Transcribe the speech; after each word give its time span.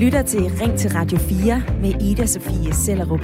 lytter 0.00 0.22
til 0.22 0.40
Ring 0.40 0.78
til 0.78 0.90
Radio 0.90 1.18
4 1.18 1.62
med 1.80 2.02
Ida 2.02 2.26
Sofie 2.26 2.74
Sellerup. 2.74 3.20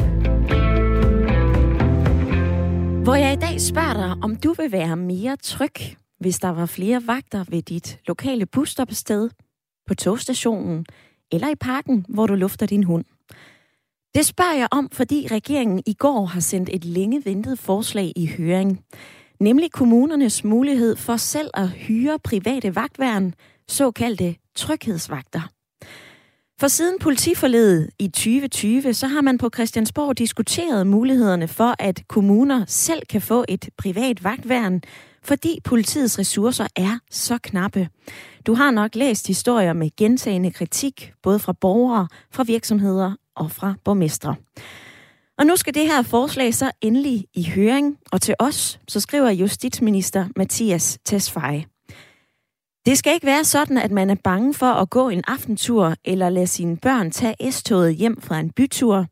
Hvor 3.04 3.14
jeg 3.14 3.32
i 3.32 3.36
dag 3.36 3.60
spørger 3.60 3.92
dig, 3.94 4.16
om 4.22 4.36
du 4.36 4.52
vil 4.52 4.72
være 4.72 4.96
mere 4.96 5.36
tryg, 5.36 5.74
hvis 6.20 6.38
der 6.38 6.48
var 6.48 6.66
flere 6.66 7.06
vagter 7.06 7.44
ved 7.48 7.62
dit 7.62 7.98
lokale 8.06 8.46
busstoppested, 8.46 9.30
på 9.86 9.94
togstationen 9.94 10.86
eller 11.32 11.48
i 11.48 11.54
parken, 11.54 12.06
hvor 12.08 12.26
du 12.26 12.34
lufter 12.34 12.66
din 12.66 12.84
hund. 12.84 13.04
Det 14.14 14.26
spørger 14.26 14.54
jeg 14.54 14.68
om, 14.70 14.88
fordi 14.92 15.28
regeringen 15.30 15.82
i 15.86 15.94
går 15.94 16.24
har 16.24 16.40
sendt 16.40 16.70
et 16.72 16.84
længe 16.84 17.24
ventet 17.24 17.58
forslag 17.58 18.12
i 18.16 18.26
høring. 18.38 18.84
Nemlig 19.40 19.72
kommunernes 19.72 20.44
mulighed 20.44 20.96
for 20.96 21.16
selv 21.16 21.50
at 21.54 21.68
hyre 21.68 22.18
private 22.24 22.74
vagtværn, 22.74 23.34
såkaldte 23.68 24.36
tryghedsvagter. 24.54 25.55
For 26.60 26.68
siden 26.68 26.98
politiforledet 26.98 27.90
i 27.98 28.08
2020, 28.08 28.94
så 28.94 29.06
har 29.06 29.20
man 29.20 29.38
på 29.38 29.50
Christiansborg 29.54 30.18
diskuteret 30.18 30.86
mulighederne 30.86 31.48
for, 31.48 31.74
at 31.78 32.02
kommuner 32.08 32.64
selv 32.66 33.02
kan 33.10 33.22
få 33.22 33.44
et 33.48 33.68
privat 33.78 34.24
vagtværn, 34.24 34.82
fordi 35.22 35.58
politiets 35.64 36.18
ressourcer 36.18 36.66
er 36.76 36.98
så 37.10 37.38
knappe. 37.42 37.88
Du 38.46 38.54
har 38.54 38.70
nok 38.70 38.94
læst 38.94 39.26
historier 39.26 39.72
med 39.72 39.90
gentagende 39.96 40.50
kritik, 40.50 41.12
både 41.22 41.38
fra 41.38 41.52
borgere, 41.52 42.08
fra 42.32 42.42
virksomheder 42.42 43.12
og 43.34 43.50
fra 43.50 43.74
borgmestre. 43.84 44.34
Og 45.38 45.46
nu 45.46 45.56
skal 45.56 45.74
det 45.74 45.86
her 45.86 46.02
forslag 46.02 46.54
så 46.54 46.70
endelig 46.80 47.26
i 47.34 47.50
høring, 47.54 47.96
og 48.12 48.22
til 48.22 48.34
os, 48.38 48.80
så 48.88 49.00
skriver 49.00 49.30
justitsminister 49.30 50.28
Mathias 50.36 50.98
Tesfaye. 51.04 51.75
Det 52.86 52.98
skal 52.98 53.14
ikke 53.14 53.26
være 53.26 53.44
sådan, 53.44 53.78
at 53.78 53.90
man 53.90 54.10
er 54.10 54.14
bange 54.24 54.54
for 54.54 54.66
at 54.66 54.90
gå 54.90 55.08
en 55.08 55.24
aftentur 55.26 55.94
eller 56.04 56.28
lade 56.28 56.46
sine 56.46 56.76
børn 56.76 57.10
tage 57.10 57.52
S-toget 57.52 57.94
hjem 57.94 58.20
fra 58.20 58.40
en 58.40 58.50
bytur. 58.50 59.06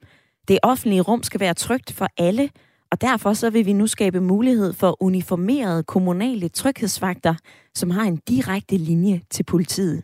Det 0.49 0.59
offentlige 0.63 1.01
rum 1.01 1.23
skal 1.23 1.41
være 1.41 1.55
trygt 1.55 1.93
for 1.93 2.07
alle, 2.17 2.51
og 2.93 3.01
derfor 3.01 3.33
så 3.33 3.51
vil 3.51 3.67
vi 3.67 3.73
nu 3.73 3.87
skabe 3.87 4.21
mulighed 4.21 4.73
for 4.73 5.03
uniformerede 5.03 5.83
kommunale 5.83 6.49
tryghedsvagter, 6.49 7.35
som 7.75 7.91
har 7.91 8.03
en 8.03 8.17
direkte 8.17 8.77
linje 8.77 9.21
til 9.31 9.45
politiet. 9.45 10.03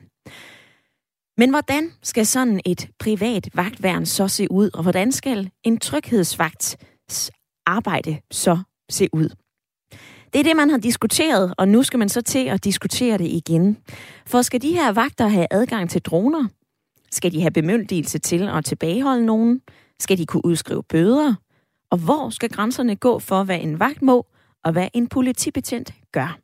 Men 1.38 1.50
hvordan 1.50 1.92
skal 2.02 2.26
sådan 2.26 2.60
et 2.66 2.90
privat 2.98 3.48
vagtværn 3.54 4.06
så 4.06 4.28
se 4.28 4.50
ud, 4.50 4.70
og 4.74 4.82
hvordan 4.82 5.12
skal 5.12 5.50
en 5.64 5.78
tryghedsvagts 5.78 6.76
arbejde 7.66 8.18
så 8.30 8.58
se 8.90 9.08
ud? 9.12 9.39
Det 10.32 10.38
er 10.38 10.42
det, 10.42 10.56
man 10.56 10.70
har 10.70 10.78
diskuteret, 10.78 11.54
og 11.58 11.68
nu 11.68 11.82
skal 11.82 11.98
man 11.98 12.08
så 12.08 12.22
til 12.22 12.46
at 12.46 12.64
diskutere 12.64 13.18
det 13.18 13.26
igen. 13.26 13.76
For 14.26 14.42
skal 14.42 14.62
de 14.62 14.72
her 14.72 14.92
vagter 14.92 15.28
have 15.28 15.46
adgang 15.50 15.90
til 15.90 16.02
droner? 16.02 16.48
Skal 17.10 17.32
de 17.32 17.40
have 17.40 17.50
bemyndigelse 17.50 18.18
til 18.18 18.48
at 18.48 18.64
tilbageholde 18.64 19.26
nogen? 19.26 19.60
Skal 20.00 20.18
de 20.18 20.26
kunne 20.26 20.44
udskrive 20.44 20.82
bøder? 20.82 21.34
Og 21.90 21.98
hvor 21.98 22.30
skal 22.30 22.48
grænserne 22.48 22.96
gå 22.96 23.18
for, 23.18 23.44
hvad 23.44 23.60
en 23.60 23.78
vagt 23.78 24.02
må, 24.02 24.26
og 24.64 24.72
hvad 24.72 24.88
en 24.94 25.06
politibetjent 25.06 25.94
gør? 26.12 26.38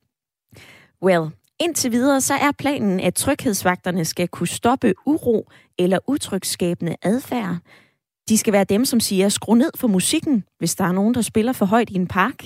Well, 1.03 1.31
indtil 1.61 1.93
videre 1.93 2.21
så 2.21 2.34
er 2.34 2.53
planen, 2.59 3.00
at 3.00 3.15
tryghedsvagterne 3.15 4.05
skal 4.05 4.28
kunne 4.28 4.48
stoppe 4.48 4.95
uro 5.06 5.48
eller 5.78 5.98
utrygskabende 6.06 6.97
adfærd. 7.03 7.56
De 8.28 8.39
skal 8.39 8.53
være 8.53 8.65
dem, 8.65 8.84
som 8.84 9.00
siger, 9.00 9.28
skru 9.28 9.55
ned 9.55 9.71
for 9.77 9.89
musikken, 9.89 10.45
hvis 10.59 10.75
der 10.75 10.84
er 10.84 10.93
nogen, 10.93 11.15
der 11.15 11.23
spiller 11.23 11.53
for 11.53 11.67
højt 11.67 11.91
i 11.91 11.95
en 11.95 12.06
park. 12.06 12.45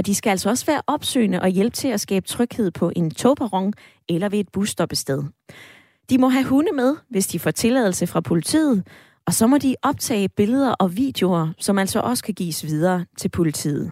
Og 0.00 0.06
de 0.06 0.14
skal 0.14 0.30
altså 0.30 0.48
også 0.50 0.66
være 0.66 0.82
opsøgende 0.86 1.40
og 1.40 1.48
hjælpe 1.48 1.76
til 1.76 1.88
at 1.88 2.00
skabe 2.00 2.26
tryghed 2.26 2.70
på 2.70 2.92
en 2.96 3.10
togperron 3.10 3.72
eller 4.08 4.28
ved 4.28 4.38
et 4.38 4.48
busstoppested. 4.52 5.22
De 6.10 6.18
må 6.18 6.28
have 6.28 6.44
hunde 6.44 6.72
med, 6.72 6.96
hvis 7.10 7.26
de 7.26 7.38
får 7.38 7.50
tilladelse 7.50 8.06
fra 8.06 8.20
politiet, 8.20 8.86
og 9.26 9.34
så 9.34 9.46
må 9.46 9.58
de 9.58 9.76
optage 9.82 10.28
billeder 10.28 10.72
og 10.72 10.96
videoer, 10.96 11.48
som 11.58 11.78
altså 11.78 12.00
også 12.00 12.24
kan 12.24 12.34
gives 12.34 12.66
videre 12.66 13.04
til 13.18 13.28
politiet. 13.28 13.90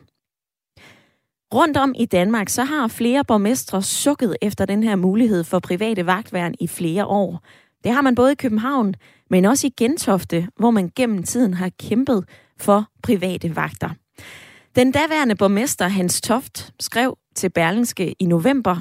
Rundt 1.55 1.77
om 1.77 1.94
i 1.99 2.06
Danmark, 2.06 2.49
så 2.49 2.65
har 2.65 2.88
flere 2.88 3.25
borgmestre 3.25 3.83
sukket 3.83 4.37
efter 4.43 4.65
den 4.65 4.83
her 4.83 4.97
mulighed 4.97 5.44
for 5.44 5.59
private 5.59 6.06
vagtværn 6.06 6.54
i 6.60 6.66
flere 6.66 7.06
år. 7.06 7.41
Det 7.84 7.93
har 7.93 8.03
man 8.03 8.15
både 8.15 8.33
i 8.33 8.34
København, 8.34 8.94
men 9.31 9.44
også 9.44 9.66
i 9.66 9.75
Gentofte, 9.78 10.49
hvor 10.59 10.71
man 10.71 10.91
gennem 10.97 11.22
tiden 11.22 11.54
har 11.54 11.71
kæmpet 11.81 12.25
for 12.59 12.84
private 13.03 13.56
vagter. 13.56 13.91
Den 14.78 14.93
daværende 14.93 15.34
borgmester 15.34 15.89
Hans 15.89 16.21
Toft 16.21 16.72
skrev 16.81 17.19
til 17.34 17.50
Berlingske 17.50 18.15
i 18.19 18.27
november, 18.27 18.77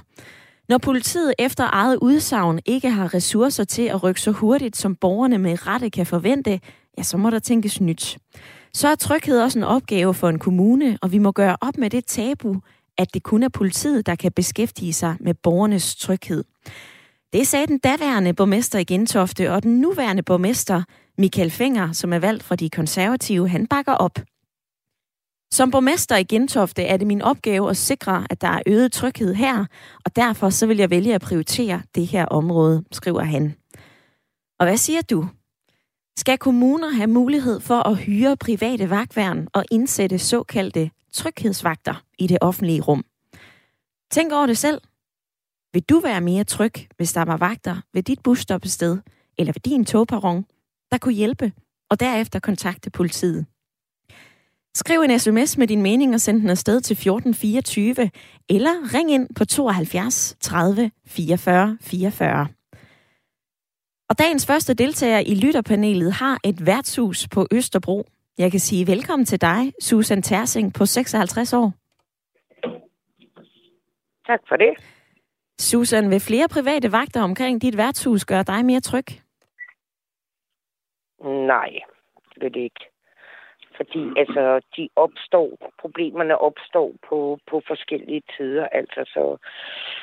når 0.69 0.77
politiet 0.77 1.33
efter 1.39 1.69
eget 1.71 1.97
udsagn 2.01 2.59
ikke 2.65 2.89
har 2.89 3.13
ressourcer 3.13 3.63
til 3.63 3.81
at 3.81 4.03
rykke 4.03 4.21
så 4.21 4.31
hurtigt, 4.31 4.77
som 4.77 4.95
borgerne 4.95 5.37
med 5.37 5.67
rette 5.67 5.89
kan 5.89 6.05
forvente, 6.05 6.59
ja, 6.97 7.03
så 7.03 7.17
må 7.17 7.29
der 7.29 7.39
tænkes 7.39 7.81
nyt. 7.81 8.17
Så 8.73 8.87
er 8.87 8.95
tryghed 8.95 9.41
også 9.41 9.59
en 9.59 9.63
opgave 9.63 10.13
for 10.13 10.29
en 10.29 10.39
kommune, 10.39 10.97
og 11.01 11.11
vi 11.11 11.17
må 11.17 11.31
gøre 11.31 11.57
op 11.61 11.77
med 11.77 11.89
det 11.89 12.05
tabu, 12.05 12.55
at 12.97 13.13
det 13.13 13.23
kun 13.23 13.43
er 13.43 13.49
politiet, 13.49 14.05
der 14.05 14.15
kan 14.15 14.31
beskæftige 14.31 14.93
sig 14.93 15.15
med 15.19 15.33
borgernes 15.33 15.95
tryghed. 15.95 16.43
Det 17.33 17.47
sagde 17.47 17.67
den 17.67 17.77
daværende 17.77 18.33
borgmester 18.33 18.79
i 18.79 18.83
Gentofte, 18.83 19.51
og 19.51 19.63
den 19.63 19.81
nuværende 19.81 20.23
borgmester, 20.23 20.83
Michael 21.17 21.51
Fenger, 21.51 21.91
som 21.91 22.13
er 22.13 22.19
valgt 22.19 22.43
fra 22.43 22.55
de 22.55 22.69
konservative, 22.69 23.49
han 23.49 23.67
bakker 23.67 23.93
op. 23.93 24.19
Som 25.51 25.71
borgmester 25.71 26.15
i 26.15 26.23
Gentofte 26.23 26.83
er 26.83 26.97
det 26.97 27.07
min 27.07 27.21
opgave 27.21 27.69
at 27.69 27.77
sikre, 27.77 28.27
at 28.29 28.41
der 28.41 28.47
er 28.47 28.61
øget 28.67 28.91
tryghed 28.91 29.33
her, 29.33 29.65
og 30.05 30.15
derfor 30.15 30.49
så 30.49 30.67
vil 30.67 30.77
jeg 30.77 30.89
vælge 30.89 31.15
at 31.15 31.21
prioritere 31.21 31.81
det 31.95 32.07
her 32.07 32.25
område, 32.25 32.83
skriver 32.91 33.23
han. 33.23 33.55
Og 34.59 34.65
hvad 34.65 34.77
siger 34.77 35.01
du? 35.01 35.27
Skal 36.17 36.37
kommuner 36.37 36.89
have 36.89 37.07
mulighed 37.07 37.59
for 37.59 37.87
at 37.87 37.97
hyre 37.97 38.37
private 38.37 38.89
vagtværn 38.89 39.47
og 39.53 39.65
indsætte 39.71 40.19
såkaldte 40.19 40.91
tryghedsvagter 41.13 42.03
i 42.19 42.27
det 42.27 42.37
offentlige 42.41 42.81
rum? 42.81 43.05
Tænk 44.11 44.31
over 44.31 44.45
det 44.45 44.57
selv. 44.57 44.81
Vil 45.73 45.83
du 45.83 45.99
være 45.99 46.21
mere 46.21 46.43
tryg, 46.43 46.73
hvis 46.97 47.13
der 47.13 47.25
var 47.25 47.37
vagter 47.37 47.81
ved 47.93 48.03
dit 48.03 48.19
busstoppested 48.23 48.97
eller 49.37 49.53
ved 49.53 49.61
din 49.61 49.85
togperron, 49.85 50.45
der 50.91 50.97
kunne 50.97 51.13
hjælpe 51.13 51.51
og 51.89 51.99
derefter 51.99 52.39
kontakte 52.39 52.89
politiet? 52.89 53.45
Skriv 54.81 54.99
en 55.01 55.19
sms 55.19 55.57
med 55.57 55.67
din 55.67 55.81
mening 55.81 56.13
og 56.13 56.19
send 56.19 56.41
den 56.41 56.49
afsted 56.49 56.81
til 56.81 56.93
1424, 56.93 58.09
eller 58.49 58.73
ring 58.95 59.11
ind 59.11 59.35
på 59.35 59.45
72 59.45 60.37
30 60.39 60.91
44 61.07 61.77
44. 61.81 62.47
Og 64.09 64.19
dagens 64.19 64.45
første 64.47 64.73
deltager 64.73 65.19
i 65.19 65.35
lytterpanelet 65.35 66.13
har 66.13 66.37
et 66.43 66.65
værtshus 66.65 67.27
på 67.33 67.47
Østerbro. 67.51 68.05
Jeg 68.37 68.51
kan 68.51 68.59
sige 68.59 68.87
velkommen 68.87 69.25
til 69.25 69.41
dig, 69.41 69.73
Susan 69.81 70.21
Tersing 70.21 70.73
på 70.73 70.85
56 70.85 71.53
år. 71.53 71.73
Tak 74.27 74.39
for 74.49 74.55
det. 74.55 74.73
Susan, 75.59 76.09
vil 76.09 76.19
flere 76.19 76.47
private 76.47 76.91
vagter 76.91 77.21
omkring 77.21 77.61
dit 77.61 77.77
værtshus 77.77 78.25
gøre 78.25 78.43
dig 78.43 78.65
mere 78.65 78.79
tryg? 78.79 79.05
Nej, 81.23 81.69
det 82.33 82.41
vil 82.43 82.53
det 82.53 82.59
ikke. 82.59 82.96
Fordi 83.77 84.11
altså, 84.17 84.61
de 84.77 84.89
opstår, 84.95 85.71
problemerne 85.81 86.37
opstår 86.37 86.91
på, 87.09 87.39
på 87.47 87.61
forskellige 87.67 88.21
tider. 88.37 88.67
Altså, 88.67 89.01
så 89.13 89.37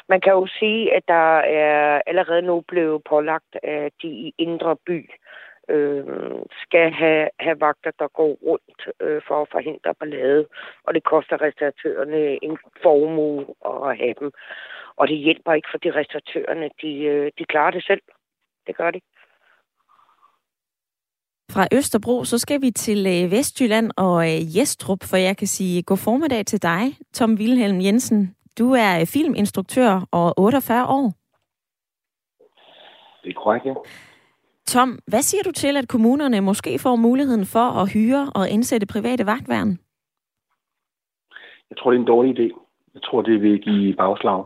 man 0.09 0.21
kan 0.21 0.33
jo 0.33 0.47
sige, 0.59 0.95
at 0.95 1.03
der 1.09 1.39
er 1.39 2.03
allerede 2.07 2.43
nu 2.43 2.61
blevet 2.61 3.05
pålagt, 3.05 3.57
at 3.63 3.93
de 4.03 4.09
i 4.09 4.35
indre 4.39 4.77
by 4.87 5.11
øh, 5.69 6.05
skal 6.63 6.91
have, 6.93 7.29
have 7.41 7.61
vagter, 7.61 7.91
der 7.99 8.09
går 8.09 8.39
rundt 8.47 8.89
øh, 9.01 9.23
for 9.29 9.43
at 9.43 9.49
forhindre 9.53 9.95
ballade. 9.95 10.47
Og 10.85 10.95
det 10.95 11.05
koster 11.05 11.43
restauratørerne 11.43 12.45
en 12.45 12.59
formue 12.83 13.47
at 13.65 13.97
have 13.97 14.15
dem. 14.21 14.33
Og 14.97 15.09
det 15.09 15.17
hjælper 15.17 15.53
ikke 15.53 15.69
for 15.71 15.79
de 15.79 15.91
restauratørerne. 15.91 16.71
De, 16.83 17.03
øh, 17.05 17.33
de 17.39 17.45
klarer 17.45 17.71
det 17.71 17.85
selv. 17.85 18.03
Det 18.67 18.77
gør 18.77 18.91
de. 18.91 19.01
Fra 21.55 21.67
Østerbro, 21.73 22.25
så 22.25 22.39
skal 22.39 22.63
vi 22.63 22.71
til 22.71 23.07
øh, 23.07 23.31
Vestjylland 23.31 23.91
og 23.97 24.17
øh, 24.31 24.57
Jestrup, 24.57 25.03
for 25.11 25.17
jeg 25.17 25.37
kan 25.37 25.47
sige 25.47 25.83
god 25.83 25.97
formiddag 25.97 26.47
til 26.47 26.63
dig, 26.63 26.83
Tom 27.13 27.31
Wilhelm 27.41 27.81
Jensen. 27.81 28.35
Du 28.59 28.67
er 28.73 29.01
øh, 29.01 29.07
filminstruktør 29.07 30.09
og 30.13 30.39
48 30.39 30.87
år. 30.87 31.07
Det 33.23 33.31
er 33.31 33.41
korrekt, 33.43 33.67
ja. 33.67 33.75
Tom, 34.67 34.99
hvad 35.07 35.23
siger 35.23 35.43
du 35.43 35.53
til, 35.53 35.77
at 35.77 35.89
kommunerne 35.89 36.41
måske 36.41 36.79
får 36.79 36.97
muligheden 36.97 37.47
for 37.47 37.67
at 37.81 37.93
hyre 37.93 38.33
og 38.35 38.49
indsætte 38.49 38.87
private 38.87 39.27
vagtværn? 39.27 39.79
Jeg 41.71 41.77
tror, 41.79 41.91
det 41.91 41.97
er 41.97 42.01
en 42.01 42.13
dårlig 42.15 42.31
idé. 42.39 42.49
Jeg 42.95 43.03
tror, 43.03 43.23
det 43.23 43.43
vil 43.43 43.61
give 43.61 43.95
bagslag. 43.95 44.45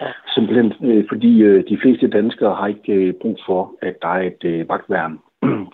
Ja. 0.00 0.12
Simpelthen 0.34 0.68
fordi 1.08 1.32
de 1.70 1.78
fleste 1.82 2.08
danskere 2.08 2.54
har 2.54 2.66
ikke 2.66 3.14
brug 3.20 3.38
for, 3.46 3.74
at 3.82 3.96
der 4.02 4.08
er 4.08 4.22
et 4.30 4.68
vagtværn 4.68 5.18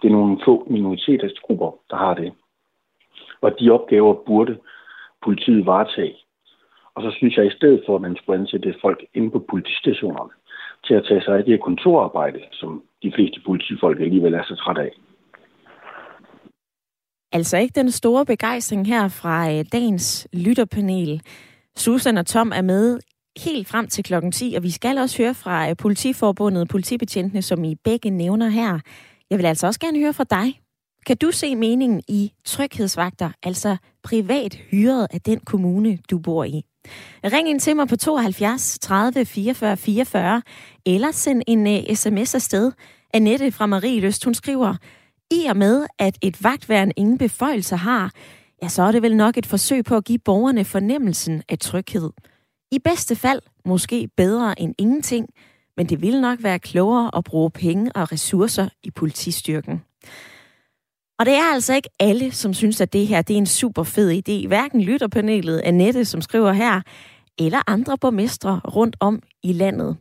det 0.00 0.08
er 0.08 0.16
nogle 0.18 0.40
få 0.44 0.66
minoritetsgrupper, 0.70 1.70
der 1.90 1.96
har 1.96 2.14
det. 2.14 2.32
Og 3.40 3.50
de 3.60 3.70
opgaver 3.70 4.14
burde 4.26 4.58
politiet 5.24 5.66
varetage. 5.66 6.16
Og 6.94 7.02
så 7.02 7.10
synes 7.16 7.36
jeg, 7.36 7.44
at 7.44 7.52
i 7.52 7.56
stedet 7.56 7.82
for, 7.86 7.94
at 7.94 8.02
man 8.02 8.16
skulle 8.16 8.40
ansætte 8.40 8.74
folk 8.80 9.04
inde 9.14 9.30
på 9.30 9.38
politistationerne, 9.50 10.30
til 10.84 10.94
at 10.94 11.04
tage 11.08 11.22
sig 11.22 11.36
af 11.36 11.44
det 11.44 11.52
her 11.52 11.64
kontorarbejde, 11.64 12.40
som 12.52 12.82
de 13.02 13.12
fleste 13.14 13.40
politifolk 13.46 14.00
alligevel 14.00 14.34
er 14.34 14.44
så 14.44 14.54
trætte 14.56 14.82
af. 14.82 14.92
Altså 17.32 17.56
ikke 17.58 17.80
den 17.80 17.90
store 17.90 18.26
begejstring 18.26 18.86
her 18.86 19.08
fra 19.08 19.52
øh, 19.52 19.64
dagens 19.72 20.28
lytterpanel. 20.32 21.22
Susan 21.76 22.18
og 22.18 22.26
Tom 22.26 22.52
er 22.54 22.62
med 22.62 22.98
helt 23.44 23.68
frem 23.68 23.86
til 23.86 24.04
klokken 24.04 24.32
10, 24.32 24.54
og 24.56 24.62
vi 24.62 24.70
skal 24.70 24.98
også 24.98 25.22
høre 25.22 25.34
fra 25.34 25.70
øh, 25.70 25.76
politiforbundet, 25.76 26.68
politibetjentene, 26.68 27.42
som 27.42 27.64
I 27.64 27.74
begge 27.84 28.10
nævner 28.10 28.48
her. 28.48 28.78
Jeg 29.30 29.38
vil 29.38 29.46
altså 29.46 29.66
også 29.66 29.80
gerne 29.80 29.98
høre 29.98 30.12
fra 30.12 30.24
dig. 30.24 30.60
Kan 31.06 31.16
du 31.16 31.30
se 31.30 31.56
meningen 31.56 32.02
i 32.08 32.32
tryghedsvagter, 32.44 33.30
altså 33.42 33.76
privat 34.02 34.54
hyret 34.54 35.06
af 35.10 35.20
den 35.20 35.40
kommune, 35.40 35.98
du 36.10 36.18
bor 36.18 36.44
i? 36.44 36.64
Ring 37.24 37.48
ind 37.48 37.60
til 37.60 37.76
mig 37.76 37.88
på 37.88 37.96
72 37.96 38.78
30 38.78 39.24
44 39.24 39.76
44, 39.76 40.42
eller 40.86 41.12
send 41.12 41.42
en 41.46 41.66
øh, 41.66 41.82
uh, 41.90 41.96
sms 41.96 42.34
afsted. 42.34 42.72
Annette 43.14 43.52
fra 43.52 43.66
Marie 43.66 44.00
Løst, 44.00 44.24
hun 44.24 44.34
skriver, 44.34 44.74
i 45.30 45.46
og 45.46 45.56
med, 45.56 45.86
at 45.98 46.18
et 46.22 46.44
vagtværn 46.44 46.92
ingen 46.96 47.18
beføjelser 47.18 47.76
har, 47.76 48.12
ja, 48.62 48.68
så 48.68 48.82
er 48.82 48.92
det 48.92 49.02
vel 49.02 49.16
nok 49.16 49.36
et 49.36 49.46
forsøg 49.46 49.84
på 49.84 49.96
at 49.96 50.04
give 50.04 50.18
borgerne 50.18 50.64
fornemmelsen 50.64 51.42
af 51.48 51.58
tryghed. 51.58 52.10
I 52.72 52.78
bedste 52.78 53.16
fald 53.16 53.40
måske 53.64 54.08
bedre 54.16 54.60
end 54.60 54.74
ingenting, 54.78 55.28
men 55.78 55.86
det 55.86 56.02
vil 56.02 56.20
nok 56.20 56.42
være 56.42 56.58
klogere 56.58 57.10
at 57.16 57.24
bruge 57.24 57.50
penge 57.50 57.92
og 57.94 58.12
ressourcer 58.12 58.68
i 58.82 58.90
politistyrken. 58.90 59.82
Og 61.18 61.26
det 61.26 61.34
er 61.34 61.52
altså 61.54 61.74
ikke 61.74 61.88
alle, 62.00 62.32
som 62.32 62.54
synes, 62.54 62.80
at 62.80 62.92
det 62.92 63.06
her 63.06 63.22
det 63.22 63.34
er 63.34 63.38
en 63.38 63.46
super 63.46 63.82
fed 63.82 64.10
idé. 64.12 64.46
Hverken 64.46 64.80
lytterpanelet 64.80 65.60
Annette, 65.64 66.04
som 66.04 66.20
skriver 66.20 66.52
her, 66.52 66.80
eller 67.38 67.62
andre 67.66 67.98
borgmestre 67.98 68.60
rundt 68.64 68.96
om 69.00 69.22
i 69.42 69.52
landet. 69.52 69.96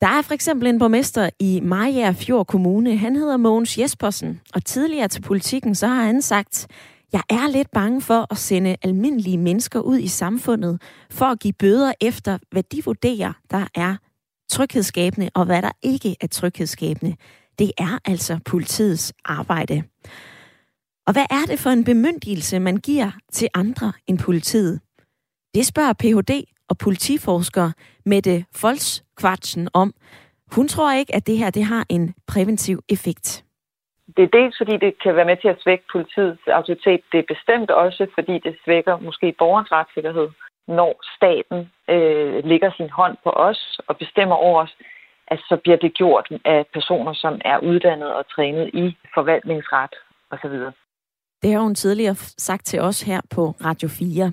Der 0.00 0.08
er 0.08 0.22
for 0.22 0.34
eksempel 0.34 0.68
en 0.68 0.78
borgmester 0.78 1.30
i 1.40 1.60
Maja 1.62 2.14
Fjord 2.16 2.46
Kommune. 2.46 2.96
Han 2.96 3.16
hedder 3.16 3.36
Mogens 3.36 3.78
Jespersen, 3.78 4.40
og 4.54 4.64
tidligere 4.64 5.08
til 5.08 5.22
politikken 5.22 5.74
så 5.74 5.86
har 5.86 6.02
han 6.02 6.22
sagt, 6.22 6.66
jeg 7.12 7.22
er 7.28 7.48
lidt 7.48 7.70
bange 7.70 8.00
for 8.00 8.26
at 8.30 8.38
sende 8.38 8.76
almindelige 8.82 9.38
mennesker 9.38 9.80
ud 9.80 9.98
i 9.98 10.08
samfundet 10.08 10.82
for 11.10 11.24
at 11.24 11.40
give 11.40 11.52
bøder 11.52 11.92
efter, 12.00 12.38
hvad 12.50 12.62
de 12.62 12.84
vurderer, 12.84 13.32
der 13.50 13.66
er 13.74 13.96
tryghedsskabende, 14.48 15.30
og 15.34 15.44
hvad 15.44 15.62
der 15.62 15.72
ikke 15.82 16.16
er 16.20 16.26
tryghedsskabende. 16.26 17.16
Det 17.58 17.72
er 17.78 17.98
altså 18.04 18.40
politiets 18.44 19.14
arbejde. 19.24 19.82
Og 21.06 21.12
hvad 21.12 21.26
er 21.30 21.44
det 21.50 21.58
for 21.58 21.70
en 21.70 21.84
bemyndigelse, 21.84 22.58
man 22.58 22.76
giver 22.76 23.10
til 23.32 23.48
andre 23.54 23.92
end 24.06 24.18
politiet? 24.18 24.80
Det 25.54 25.66
spørger 25.66 25.92
Ph.D. 25.92 26.44
og 26.68 26.78
politiforsker 26.78 27.72
Mette 28.06 28.44
Folskvartsen 28.56 29.68
om. 29.74 29.94
Hun 30.56 30.68
tror 30.68 30.92
ikke, 30.92 31.14
at 31.14 31.26
det 31.26 31.38
her 31.38 31.50
det 31.50 31.64
har 31.64 31.86
en 31.88 32.14
præventiv 32.26 32.80
effekt. 32.88 33.44
Det 34.16 34.22
er 34.24 34.36
dels, 34.38 34.56
fordi 34.60 34.76
det 34.84 34.92
kan 35.02 35.16
være 35.16 35.30
med 35.30 35.36
til 35.40 35.48
at 35.48 35.62
svække 35.64 35.84
politiets 35.92 36.42
autoritet. 36.46 37.00
Det 37.12 37.18
er 37.18 37.32
bestemt 37.34 37.70
også, 37.70 38.06
fordi 38.14 38.34
det 38.46 38.54
svækker 38.64 38.98
måske 38.98 39.34
borgerens 39.38 39.72
retssikkerhed, 39.72 40.28
når 40.68 40.92
staten 41.16 41.58
øh, 41.94 42.44
lægger 42.44 42.70
sin 42.76 42.90
hånd 42.90 43.16
på 43.24 43.30
os 43.30 43.80
og 43.88 43.96
bestemmer 43.96 44.36
over 44.36 44.62
os, 44.62 44.74
at 45.26 45.38
så 45.48 45.56
bliver 45.62 45.76
det 45.76 45.94
gjort 45.94 46.28
af 46.44 46.66
personer, 46.72 47.12
som 47.14 47.40
er 47.44 47.58
uddannet 47.58 48.14
og 48.14 48.24
trænet 48.34 48.70
i 48.74 48.96
forvaltningsret 49.14 49.94
osv. 50.30 50.56
Det 51.42 51.52
har 51.52 51.60
hun 51.60 51.74
tidligere 51.74 52.14
sagt 52.14 52.66
til 52.66 52.80
os 52.80 53.02
her 53.02 53.20
på 53.34 53.54
Radio 53.64 53.88
4. 53.88 54.32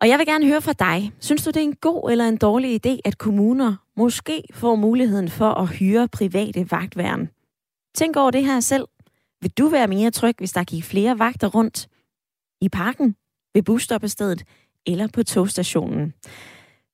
Og 0.00 0.08
jeg 0.08 0.18
vil 0.18 0.26
gerne 0.26 0.46
høre 0.46 0.62
fra 0.62 0.72
dig. 0.72 1.12
Synes 1.20 1.44
du, 1.44 1.50
det 1.50 1.56
er 1.56 1.70
en 1.72 1.76
god 1.76 2.10
eller 2.10 2.24
en 2.28 2.36
dårlig 2.36 2.86
idé, 2.86 3.00
at 3.04 3.18
kommuner 3.18 3.76
måske 3.96 4.42
får 4.54 4.74
muligheden 4.74 5.28
for 5.28 5.50
at 5.62 5.68
hyre 5.68 6.08
private 6.08 6.66
vagtværn? 6.70 7.30
Tænk 7.94 8.16
over 8.16 8.30
det 8.30 8.44
her 8.44 8.60
selv. 8.60 8.86
Vil 9.40 9.50
du 9.58 9.68
være 9.68 9.88
mere 9.88 10.10
tryg, 10.10 10.34
hvis 10.38 10.52
der 10.52 10.64
gik 10.64 10.84
flere 10.84 11.18
vagter 11.18 11.48
rundt 11.48 11.88
i 12.60 12.68
parken, 12.68 13.16
ved 13.54 13.62
busstoppestedet 13.62 14.44
eller 14.92 15.08
på 15.14 15.22
togstationen? 15.22 16.12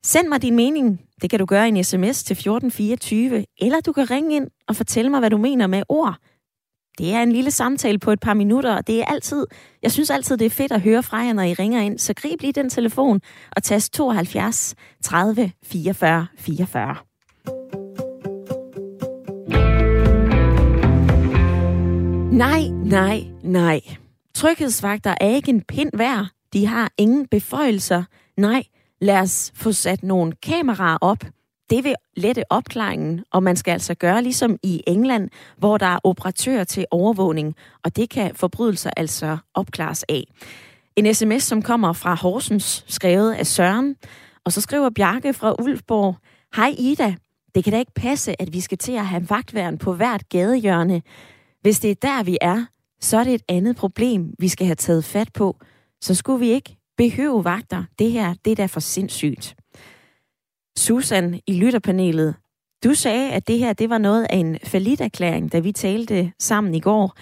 Send 0.04 0.28
mig 0.28 0.42
din 0.42 0.56
mening. 0.56 1.00
Det 1.22 1.30
kan 1.30 1.38
du 1.38 1.44
gøre 1.44 1.66
i 1.66 1.68
en 1.68 1.84
sms 1.84 2.24
til 2.24 2.34
1424, 2.34 3.44
eller 3.60 3.80
du 3.80 3.92
kan 3.92 4.10
ringe 4.10 4.36
ind 4.36 4.46
og 4.68 4.76
fortælle 4.76 5.10
mig, 5.10 5.20
hvad 5.20 5.30
du 5.30 5.38
mener 5.38 5.66
med 5.66 5.82
ord. 5.88 6.14
Det 6.98 7.12
er 7.12 7.22
en 7.22 7.32
lille 7.32 7.50
samtale 7.50 7.98
på 7.98 8.10
et 8.10 8.20
par 8.20 8.34
minutter, 8.34 8.76
og 8.76 8.86
det 8.86 9.00
er 9.00 9.04
altid, 9.04 9.46
jeg 9.82 9.92
synes 9.92 10.10
altid, 10.10 10.36
det 10.36 10.46
er 10.46 10.50
fedt 10.50 10.72
at 10.72 10.80
høre 10.80 11.02
fra 11.02 11.16
jer, 11.16 11.32
når 11.32 11.42
I 11.42 11.54
ringer 11.54 11.80
ind. 11.80 11.98
Så 11.98 12.14
grib 12.14 12.40
lige 12.40 12.52
den 12.52 12.70
telefon 12.70 13.20
og 13.56 13.62
tast 13.62 13.92
72 13.92 14.74
30 15.02 15.52
44 15.64 16.26
44. 16.38 16.96
Nej, 22.32 22.62
nej, 22.68 23.20
nej. 23.42 23.80
Tryghedsvagter 24.34 25.14
er 25.20 25.28
ikke 25.28 25.48
en 25.50 25.62
pind 25.62 25.90
værd. 25.94 26.35
De 26.56 26.66
har 26.66 26.92
ingen 26.98 27.26
beføjelser. 27.26 28.04
Nej, 28.36 28.64
lad 29.00 29.18
os 29.18 29.52
få 29.54 29.72
sat 29.72 30.02
nogle 30.02 30.32
kameraer 30.42 30.98
op. 31.00 31.24
Det 31.70 31.84
vil 31.84 31.94
lette 32.16 32.44
opklaringen, 32.50 33.24
og 33.32 33.42
man 33.42 33.56
skal 33.56 33.72
altså 33.72 33.94
gøre 33.94 34.22
ligesom 34.22 34.56
i 34.62 34.82
England, 34.86 35.30
hvor 35.58 35.78
der 35.78 35.86
er 35.86 35.98
operatører 36.04 36.64
til 36.64 36.86
overvågning, 36.90 37.54
og 37.84 37.96
det 37.96 38.10
kan 38.10 38.34
forbrydelser 38.34 38.90
altså 38.96 39.36
opklares 39.54 40.04
af. 40.08 40.24
En 40.96 41.14
sms, 41.14 41.42
som 41.42 41.62
kommer 41.62 41.92
fra 41.92 42.14
Horsens, 42.14 42.84
skrevet 42.88 43.32
af 43.32 43.46
Søren, 43.46 43.96
og 44.44 44.52
så 44.52 44.60
skriver 44.60 44.90
Bjarke 44.90 45.34
fra 45.34 45.54
Ulfborg, 45.62 46.16
Hej 46.56 46.74
Ida, 46.78 47.14
det 47.54 47.64
kan 47.64 47.72
da 47.72 47.78
ikke 47.78 47.94
passe, 47.94 48.42
at 48.42 48.52
vi 48.52 48.60
skal 48.60 48.78
til 48.78 48.92
at 48.92 49.06
have 49.06 49.30
vagtværn 49.30 49.78
på 49.78 49.94
hvert 49.94 50.28
gadehjørne. 50.28 51.02
Hvis 51.62 51.80
det 51.80 51.90
er 51.90 51.94
der, 51.94 52.22
vi 52.22 52.38
er, 52.40 52.64
så 53.00 53.18
er 53.18 53.24
det 53.24 53.34
et 53.34 53.42
andet 53.48 53.76
problem, 53.76 54.34
vi 54.38 54.48
skal 54.48 54.66
have 54.66 54.74
taget 54.74 55.04
fat 55.04 55.28
på. 55.32 55.56
Så 56.00 56.14
skulle 56.14 56.40
vi 56.40 56.50
ikke 56.50 56.76
behøve 56.96 57.44
vagter. 57.44 57.84
Det 57.98 58.10
her, 58.10 58.34
det 58.44 58.50
er 58.50 58.56
da 58.56 58.66
for 58.66 58.80
sindssygt. 58.80 59.54
Susan 60.76 61.40
i 61.46 61.60
lytterpanelet, 61.62 62.34
du 62.84 62.94
sagde, 62.94 63.32
at 63.32 63.48
det 63.48 63.58
her 63.58 63.72
det 63.72 63.90
var 63.90 63.98
noget 63.98 64.26
af 64.30 64.36
en 64.36 64.54
erklæring, 65.00 65.52
da 65.52 65.58
vi 65.58 65.72
talte 65.72 66.32
sammen 66.38 66.74
i 66.74 66.80
går. 66.80 67.16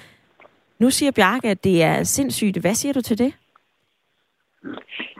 Nu 0.78 0.90
siger 0.90 1.12
Bjarke, 1.12 1.48
at 1.48 1.64
det 1.64 1.82
er 1.82 2.02
sindssygt. 2.02 2.60
Hvad 2.60 2.74
siger 2.74 2.92
du 2.92 3.00
til 3.00 3.18
det? 3.18 3.34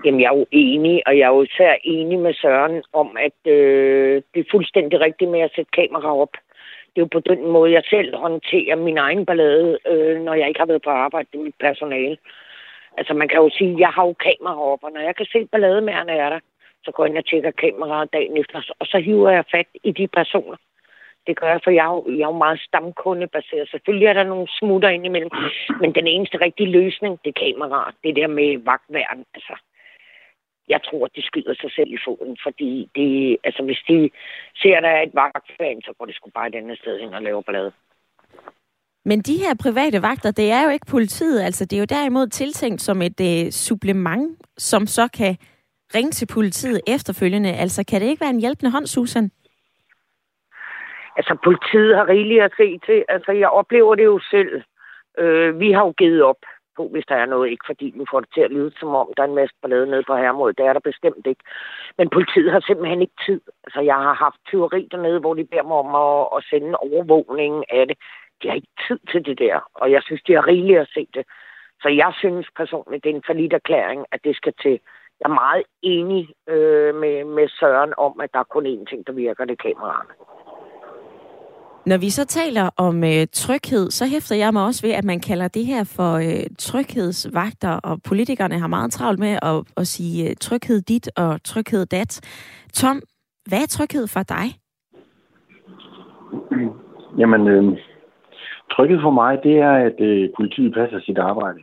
Jamen, 0.04 0.20
jeg 0.20 0.26
er 0.26 0.36
jo 0.36 0.46
enig, 0.50 1.02
og 1.06 1.18
jeg 1.18 1.24
er 1.24 1.34
jo 1.36 1.42
især 1.42 1.74
enig 1.84 2.18
med 2.18 2.34
Søren 2.34 2.82
om, 2.92 3.16
at 3.16 3.52
øh, 3.52 4.22
det 4.34 4.40
er 4.40 4.50
fuldstændig 4.50 5.00
rigtigt 5.00 5.30
med 5.30 5.40
at 5.40 5.52
sætte 5.56 5.70
kamera 5.70 6.16
op 6.16 6.34
det 6.94 7.00
er 7.00 7.06
jo 7.06 7.18
på 7.18 7.20
den 7.20 7.46
måde, 7.54 7.72
jeg 7.72 7.82
selv 7.90 8.16
håndterer 8.16 8.76
min 8.76 8.98
egen 8.98 9.26
ballade, 9.26 9.78
øh, 9.90 10.20
når 10.20 10.34
jeg 10.34 10.48
ikke 10.48 10.60
har 10.60 10.66
været 10.66 10.82
på 10.82 10.90
arbejde 10.90 11.28
med 11.34 11.44
mit 11.44 11.54
personale. 11.60 12.16
Altså 12.98 13.14
man 13.14 13.28
kan 13.28 13.38
jo 13.38 13.50
sige, 13.58 13.72
at 13.72 13.78
jeg 13.78 13.88
har 13.88 14.06
jo 14.06 14.12
kamera 14.12 14.60
op, 14.72 14.82
og 14.82 14.92
når 14.92 15.00
jeg 15.00 15.16
kan 15.16 15.26
se 15.26 15.46
ballademærerne 15.52 16.12
er 16.12 16.28
der, 16.30 16.40
så 16.84 16.90
går 16.92 17.04
jeg 17.04 17.10
ind 17.10 17.18
og 17.18 17.26
tjekker 17.26 17.50
kameraet 17.50 18.12
dagen 18.12 18.36
efter, 18.36 18.74
og 18.78 18.86
så 18.86 18.98
hiver 18.98 19.30
jeg 19.30 19.44
fat 19.50 19.66
i 19.84 19.92
de 19.92 20.08
personer. 20.08 20.56
Det 21.26 21.36
gør 21.36 21.48
jeg, 21.48 21.60
for 21.64 21.70
jeg 21.70 21.84
er 21.86 21.94
jo, 21.94 22.04
jeg 22.06 22.24
er 22.24 22.32
jo 22.32 22.42
meget 22.44 22.60
stamkundebaseret. 22.60 23.68
Selvfølgelig 23.70 24.06
er 24.06 24.12
der 24.12 24.24
nogle 24.24 24.48
smutter 24.58 24.88
indimellem, 24.88 25.30
men 25.80 25.94
den 25.94 26.06
eneste 26.06 26.40
rigtige 26.40 26.70
løsning, 26.70 27.20
det 27.24 27.30
er 27.30 27.40
kameraet. 27.44 27.94
Det 28.04 28.16
der 28.16 28.26
med 28.26 28.58
vagtværen, 28.64 29.24
Altså, 29.34 29.54
jeg 30.68 30.80
tror, 30.82 31.06
de 31.06 31.22
skyder 31.22 31.54
sig 31.54 31.70
selv 31.72 31.90
i 31.92 31.98
foden, 32.04 32.36
fordi 32.42 32.90
det, 32.94 33.36
altså, 33.44 33.62
hvis 33.62 33.82
de 33.88 34.10
ser, 34.56 34.76
at 34.76 34.82
der 34.82 34.88
er 34.88 35.02
et 35.02 35.14
vagtfan, 35.14 35.82
så 35.82 35.92
går 35.98 36.06
det 36.06 36.14
sgu 36.14 36.30
bare 36.30 36.48
et 36.48 36.54
andet 36.54 36.78
sted 36.78 37.00
hen 37.00 37.14
og 37.14 37.22
laver 37.22 37.42
ballade. 37.42 37.72
Men 39.04 39.20
de 39.20 39.36
her 39.36 39.54
private 39.62 40.02
vagter, 40.02 40.30
det 40.30 40.52
er 40.52 40.64
jo 40.64 40.70
ikke 40.70 40.86
politiet, 40.86 41.42
altså 41.42 41.64
det 41.64 41.76
er 41.76 41.80
jo 41.80 41.94
derimod 41.98 42.26
tiltænkt 42.26 42.80
som 42.80 43.02
et 43.02 43.20
øh, 43.20 43.50
supplement, 43.50 44.38
som 44.58 44.86
så 44.86 45.08
kan 45.18 45.36
ringe 45.94 46.10
til 46.10 46.26
politiet 46.26 46.80
efterfølgende. 46.86 47.52
Altså 47.52 47.84
kan 47.88 48.00
det 48.00 48.08
ikke 48.08 48.20
være 48.20 48.30
en 48.30 48.40
hjælpende 48.40 48.72
hånd, 48.72 48.86
Susan? 48.86 49.30
Altså 51.16 51.36
politiet 51.44 51.96
har 51.96 52.08
rigeligt 52.08 52.42
at 52.42 52.52
se 52.56 52.78
til. 52.86 53.04
Altså 53.08 53.32
jeg 53.32 53.48
oplever 53.48 53.94
det 53.94 54.04
jo 54.04 54.20
selv. 54.30 54.62
Øh, 55.18 55.60
vi 55.60 55.72
har 55.72 55.84
jo 55.84 55.92
givet 55.98 56.22
op 56.22 56.40
på, 56.76 56.88
hvis 56.92 57.04
der 57.08 57.14
er 57.14 57.26
noget. 57.26 57.50
Ikke 57.50 57.66
fordi 57.66 57.92
nu 57.96 58.04
får 58.10 58.20
det 58.20 58.28
til 58.34 58.40
at 58.40 58.50
lyde, 58.50 58.72
som 58.80 58.88
om 58.88 59.08
der 59.16 59.22
er 59.22 59.26
en 59.26 59.34
masse 59.34 59.54
ballade 59.62 59.86
nede 59.86 60.04
på 60.06 60.16
Hermod. 60.16 60.52
Det 60.52 60.66
er 60.66 60.72
der 60.72 60.90
bestemt 60.90 61.26
ikke. 61.26 61.44
Men 61.98 62.08
politiet 62.10 62.52
har 62.52 62.60
simpelthen 62.60 63.00
ikke 63.02 63.18
tid. 63.26 63.40
Altså, 63.64 63.80
jeg 63.80 63.94
har 63.94 64.14
haft 64.14 64.36
tyveri 64.48 64.88
dernede, 64.90 65.20
hvor 65.20 65.34
de 65.34 65.44
beder 65.44 65.62
mig 65.62 65.76
om 65.84 65.94
at, 66.06 66.28
at 66.36 66.44
sende 66.50 66.76
overvågningen 66.76 67.64
af 67.70 67.86
det. 67.88 67.96
De 68.44 68.48
har 68.48 68.54
ikke 68.54 68.76
tid 68.88 68.98
til 69.12 69.24
det 69.24 69.38
der, 69.38 69.56
og 69.74 69.92
jeg 69.92 70.02
synes, 70.02 70.22
de 70.22 70.32
har 70.32 70.46
rigeligt 70.46 70.78
at 70.78 70.88
se 70.94 71.06
det. 71.14 71.24
Så 71.82 71.88
jeg 71.88 72.12
synes 72.18 72.46
personligt, 72.56 73.04
det 73.04 73.10
er 73.10 73.14
en 73.14 73.22
forlidt 73.26 73.52
erklæring, 73.52 74.06
at 74.12 74.20
det 74.24 74.36
skal 74.36 74.54
til. 74.62 74.78
Jeg 75.20 75.26
er 75.30 75.40
meget 75.44 75.64
enig 75.82 76.28
øh, 76.48 76.94
med, 76.94 77.24
med 77.24 77.48
Søren 77.48 77.92
om, 77.98 78.20
at 78.20 78.30
der 78.32 78.38
er 78.38 78.52
kun 78.54 78.66
én 78.66 78.84
ting, 78.90 79.06
der 79.06 79.12
virker, 79.12 79.44
det 79.44 79.52
er 79.58 79.62
kameraerne. 79.68 80.14
Når 81.86 81.98
vi 81.98 82.10
så 82.10 82.24
taler 82.26 82.70
om 82.76 83.04
øh, 83.04 83.26
tryghed, 83.32 83.90
så 83.90 84.06
hæfter 84.06 84.36
jeg 84.36 84.52
mig 84.52 84.64
også 84.64 84.86
ved, 84.86 84.94
at 84.94 85.04
man 85.04 85.20
kalder 85.20 85.48
det 85.48 85.66
her 85.66 85.84
for 85.96 86.12
øh, 86.14 86.46
tryghedsvagter, 86.58 87.80
og 87.88 88.02
politikerne 88.08 88.58
har 88.58 88.66
meget 88.66 88.92
travlt 88.92 89.18
med 89.18 89.38
at, 89.42 89.72
at 89.76 89.86
sige 89.86 90.30
øh, 90.30 90.36
tryghed 90.36 90.80
dit 90.80 91.10
og 91.16 91.44
tryghed 91.44 91.86
dat. 91.86 92.20
Tom, 92.72 93.00
hvad 93.48 93.58
er 93.62 93.66
tryghed 93.66 94.06
for 94.06 94.22
dig? 94.22 94.46
Jamen, 97.18 97.48
øh, 97.48 97.78
trykket 98.70 99.00
for 99.02 99.10
mig, 99.10 99.42
det 99.42 99.58
er, 99.58 99.72
at 99.72 100.00
øh, 100.00 100.30
politiet 100.36 100.74
passer 100.74 101.00
sit 101.00 101.18
arbejde. 101.18 101.60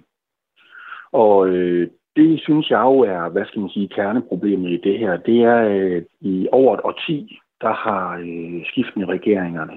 Og 1.11 1.47
øh, 1.47 1.89
det 2.15 2.41
synes 2.41 2.69
jeg 2.69 2.81
jo 2.81 2.99
er, 2.99 3.29
hvad 3.29 3.45
skal 3.45 3.61
man 3.61 3.69
sige, 3.69 3.87
kerneproblemet 3.87 4.69
i 4.69 4.77
det 4.77 4.99
her. 4.99 5.17
Det 5.17 5.43
er, 5.43 5.55
at 5.55 5.71
øh, 5.71 6.03
i 6.21 6.47
over 6.51 6.73
et 6.73 6.81
årti, 6.83 7.39
der 7.61 7.73
har 7.73 8.17
øh, 8.17 8.65
skiftende 8.65 9.05
regeringerne 9.05 9.73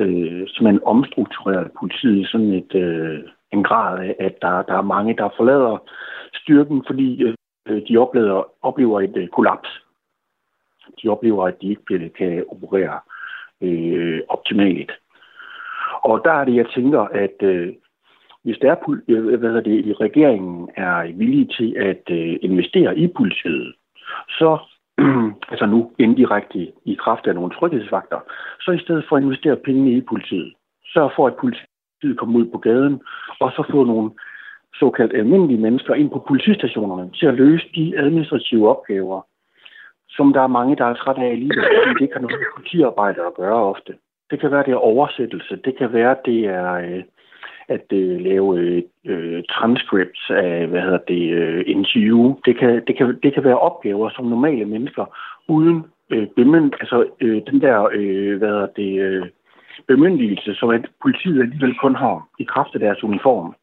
øh, 0.00 0.48
simpelthen 0.48 0.84
omstruktureret 0.84 1.70
politiet 1.80 2.20
i 2.20 2.26
sådan 2.32 2.52
et, 2.52 2.74
øh, 2.74 3.20
en 3.52 3.62
grad 3.62 3.98
af, 3.98 4.16
at 4.18 4.34
der, 4.42 4.62
der 4.62 4.74
er 4.74 4.82
mange, 4.82 5.16
der 5.16 5.28
forlader 5.36 5.78
styrken, 6.34 6.84
fordi 6.86 7.22
øh, 7.22 7.82
de 7.88 7.96
oplever, 7.96 8.44
oplever 8.62 9.00
et 9.00 9.16
øh, 9.16 9.28
kollaps. 9.28 9.68
De 11.02 11.08
oplever, 11.08 11.46
at 11.46 11.62
de 11.62 11.68
ikke 11.68 12.08
kan 12.08 12.44
operere 12.48 13.00
øh, 13.60 14.20
optimalt. 14.28 14.92
Og 16.04 16.20
der 16.24 16.32
er 16.32 16.44
det, 16.44 16.54
jeg 16.54 16.66
tænker, 16.74 17.00
at 17.00 17.36
øh, 17.42 17.72
hvis 18.44 18.58
der 18.58 18.70
er, 18.70 18.76
øh, 19.08 19.32
øh, 19.32 19.38
hvad 19.40 19.50
hvad 19.50 19.62
det, 19.62 20.00
regeringen 20.00 20.68
er 20.76 21.12
villige 21.18 21.48
til 21.58 21.76
at 21.76 22.02
øh, 22.10 22.36
investere 22.42 22.98
i 22.98 23.06
politiet, 23.06 23.74
så 24.28 24.58
altså 25.50 25.66
nu 25.66 25.92
indirekte 25.98 26.72
i 26.84 26.94
kraft 26.94 27.26
af 27.26 27.34
nogle 27.34 27.54
tryghedsvagter, 27.54 28.20
så 28.60 28.70
i 28.70 28.78
stedet 28.78 29.04
for 29.08 29.16
at 29.16 29.22
investere 29.22 29.56
penge 29.56 29.96
i 29.96 30.00
politiet, 30.00 30.52
sørg 30.92 31.10
for, 31.16 31.26
at 31.26 31.36
politiet 31.36 32.18
kommer 32.18 32.38
ud 32.40 32.46
på 32.46 32.58
gaden, 32.58 33.00
og 33.40 33.52
så 33.52 33.64
få 33.70 33.84
nogle 33.84 34.10
såkaldt 34.74 35.14
almindelige 35.14 35.60
mennesker 35.60 35.94
ind 35.94 36.10
på 36.10 36.24
politistationerne 36.28 37.10
til 37.10 37.26
at 37.26 37.34
løse 37.34 37.66
de 37.74 37.98
administrative 37.98 38.68
opgaver, 38.68 39.20
som 40.08 40.32
der 40.32 40.40
er 40.40 40.56
mange, 40.58 40.76
der 40.76 40.84
er 40.84 40.94
træt 40.94 41.18
af 41.18 41.30
alligevel, 41.30 41.64
fordi 41.64 41.94
det 41.94 42.00
ikke 42.00 42.14
nogle 42.14 42.36
noget 42.36 43.26
at 43.26 43.34
gøre 43.34 43.54
ofte. 43.54 43.92
Det 44.34 44.40
kan 44.40 44.50
være, 44.50 44.64
det 44.66 44.72
er 44.72 44.90
oversættelse. 44.92 45.56
Det 45.64 45.78
kan 45.78 45.92
være, 45.92 46.16
det 46.24 46.44
er 46.44 46.72
øh, 46.72 47.02
at 47.68 47.92
øh, 47.92 48.20
lave 48.20 48.58
øh, 48.58 48.82
øh, 49.04 49.42
transcripts 49.50 50.30
af, 50.30 50.66
hvad 50.66 50.82
hedder 50.82 50.98
det, 51.08 51.30
øh, 51.30 51.64
interview. 51.66 52.36
Det 52.44 52.58
kan, 52.58 52.82
det, 52.86 52.96
kan, 52.96 53.18
det 53.22 53.34
kan 53.34 53.44
være 53.44 53.58
opgaver, 53.58 54.10
som 54.10 54.24
normale 54.24 54.64
mennesker 54.64 55.04
uden 55.48 55.84
øh, 56.10 56.26
bemynd, 56.36 56.72
altså 56.80 57.06
øh, 57.20 57.42
den 57.46 57.60
der, 57.60 57.88
øh, 57.92 58.38
hvad 58.38 58.48
hedder 58.48 58.66
det, 58.66 59.00
øh, 59.00 59.26
bemyndigelse, 59.86 60.54
som 60.54 60.70
at 60.70 60.86
politiet 61.02 61.42
alligevel 61.42 61.74
kun 61.78 61.94
har 61.94 62.28
i 62.38 62.44
kraft 62.44 62.74
af 62.74 62.80
deres 62.80 63.04
uniform. 63.04 63.54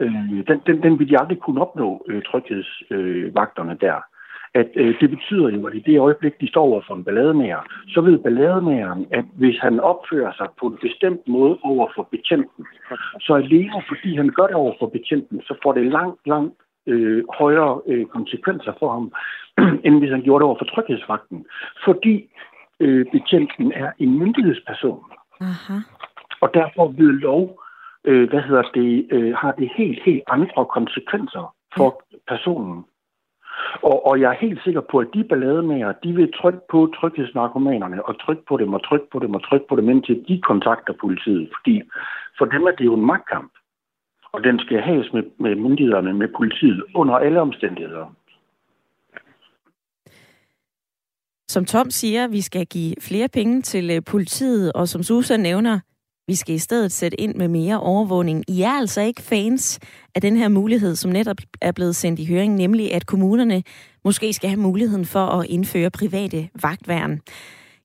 Øh, 0.00 0.46
den, 0.48 0.60
den, 0.66 0.82
den 0.82 0.98
vil 0.98 1.08
de 1.08 1.20
aldrig 1.20 1.38
kunne 1.38 1.60
opnå, 1.60 2.04
øh, 2.08 2.22
tryghedsvagterne 2.22 3.72
øh, 3.72 3.80
der 3.80 4.11
at 4.54 4.70
øh, 4.74 5.00
det 5.00 5.10
betyder 5.10 5.48
jo, 5.48 5.66
at 5.66 5.74
i 5.74 5.82
det 5.86 5.98
øjeblik, 5.98 6.40
de 6.40 6.48
står 6.48 6.62
over 6.62 6.82
for 6.86 6.94
en 6.94 7.04
ballademager, 7.04 7.60
så 7.88 8.00
ved 8.00 8.18
ballademageren, 8.18 9.06
at 9.10 9.24
hvis 9.34 9.58
han 9.58 9.80
opfører 9.80 10.32
sig 10.36 10.48
på 10.60 10.66
en 10.66 10.78
bestemt 10.82 11.28
måde 11.28 11.58
over 11.62 11.88
for 11.94 12.08
betjenten, 12.10 12.66
så 13.20 13.34
alene 13.34 13.82
fordi 13.88 14.16
han 14.16 14.28
gør 14.28 14.46
det 14.46 14.54
over 14.54 14.74
for 14.78 14.86
betjenten, 14.86 15.42
så 15.42 15.54
får 15.62 15.72
det 15.72 15.86
langt, 15.86 16.26
langt 16.26 16.54
øh, 16.86 17.24
højere 17.38 17.80
øh, 17.86 18.06
konsekvenser 18.06 18.72
for 18.78 18.92
ham, 18.92 19.12
end 19.84 19.98
hvis 19.98 20.10
han 20.10 20.22
gjorde 20.22 20.42
det 20.42 20.48
over 20.48 20.58
for 20.58 20.64
tryghedsvagten. 20.64 21.46
Fordi 21.84 22.30
øh, 22.80 23.06
betjenten 23.12 23.72
er 23.72 23.90
en 23.98 24.18
myndighedsperson. 24.18 25.00
Aha. 25.40 25.74
Og 26.40 26.54
derfor 26.54 26.88
ved 26.88 27.12
lov, 27.12 27.62
øh, 28.04 28.28
hvad 28.30 28.40
hedder 28.40 28.62
det, 28.74 29.06
øh, 29.10 29.34
har 29.34 29.52
det 29.52 29.70
helt, 29.76 30.02
helt 30.04 30.22
andre 30.26 30.64
konsekvenser 30.64 31.54
for 31.76 32.02
personen. 32.28 32.84
Og, 33.82 34.06
og 34.06 34.20
jeg 34.20 34.28
er 34.30 34.44
helt 34.46 34.62
sikker 34.64 34.80
på, 34.90 34.98
at 34.98 35.08
de 35.14 35.24
ballademager, 35.24 35.92
de 36.04 36.12
vil 36.12 36.32
trykke 36.32 36.60
på 36.70 36.92
tryghedsnarkomanerne, 36.96 38.04
og 38.08 38.20
trykke 38.20 38.42
på 38.48 38.56
dem, 38.56 38.74
og 38.74 38.84
trykke 38.88 39.06
på 39.12 39.18
dem, 39.18 39.34
og 39.34 39.42
trykke 39.48 39.66
på 39.68 39.76
dem, 39.76 39.88
indtil 39.88 40.24
de 40.28 40.40
kontakter 40.40 40.92
politiet. 41.00 41.50
Fordi 41.56 41.82
for 42.38 42.44
dem 42.44 42.62
er 42.62 42.70
det 42.70 42.84
jo 42.84 42.94
en 42.94 43.06
magtkamp. 43.06 43.52
Og 44.32 44.44
den 44.44 44.58
skal 44.58 44.80
haves 44.80 45.12
med, 45.12 45.22
med 45.38 45.54
myndighederne, 45.54 46.14
med 46.14 46.28
politiet, 46.36 46.84
under 46.94 47.14
alle 47.14 47.40
omstændigheder. 47.40 48.14
Som 51.48 51.64
Tom 51.64 51.90
siger, 51.90 52.28
vi 52.28 52.40
skal 52.40 52.66
give 52.66 52.94
flere 53.00 53.28
penge 53.28 53.62
til 53.62 53.90
øh, 53.90 54.02
politiet, 54.10 54.72
og 54.72 54.88
som 54.88 55.02
Susan 55.02 55.40
nævner, 55.40 55.80
vi 56.26 56.34
skal 56.34 56.54
i 56.54 56.58
stedet 56.58 56.92
sætte 56.92 57.20
ind 57.20 57.34
med 57.34 57.48
mere 57.48 57.80
overvågning. 57.80 58.44
I 58.48 58.62
er 58.62 58.70
altså 58.70 59.00
ikke 59.00 59.22
fans 59.22 59.80
af 60.14 60.20
den 60.20 60.36
her 60.36 60.48
mulighed, 60.48 60.96
som 60.96 61.10
netop 61.10 61.36
er 61.60 61.72
blevet 61.72 61.96
sendt 61.96 62.20
i 62.20 62.26
høring, 62.26 62.54
nemlig 62.54 62.94
at 62.94 63.06
kommunerne 63.06 63.62
måske 64.04 64.32
skal 64.32 64.48
have 64.48 64.60
muligheden 64.60 65.04
for 65.04 65.26
at 65.26 65.46
indføre 65.46 65.90
private 65.90 66.48
vagtværn. 66.62 67.20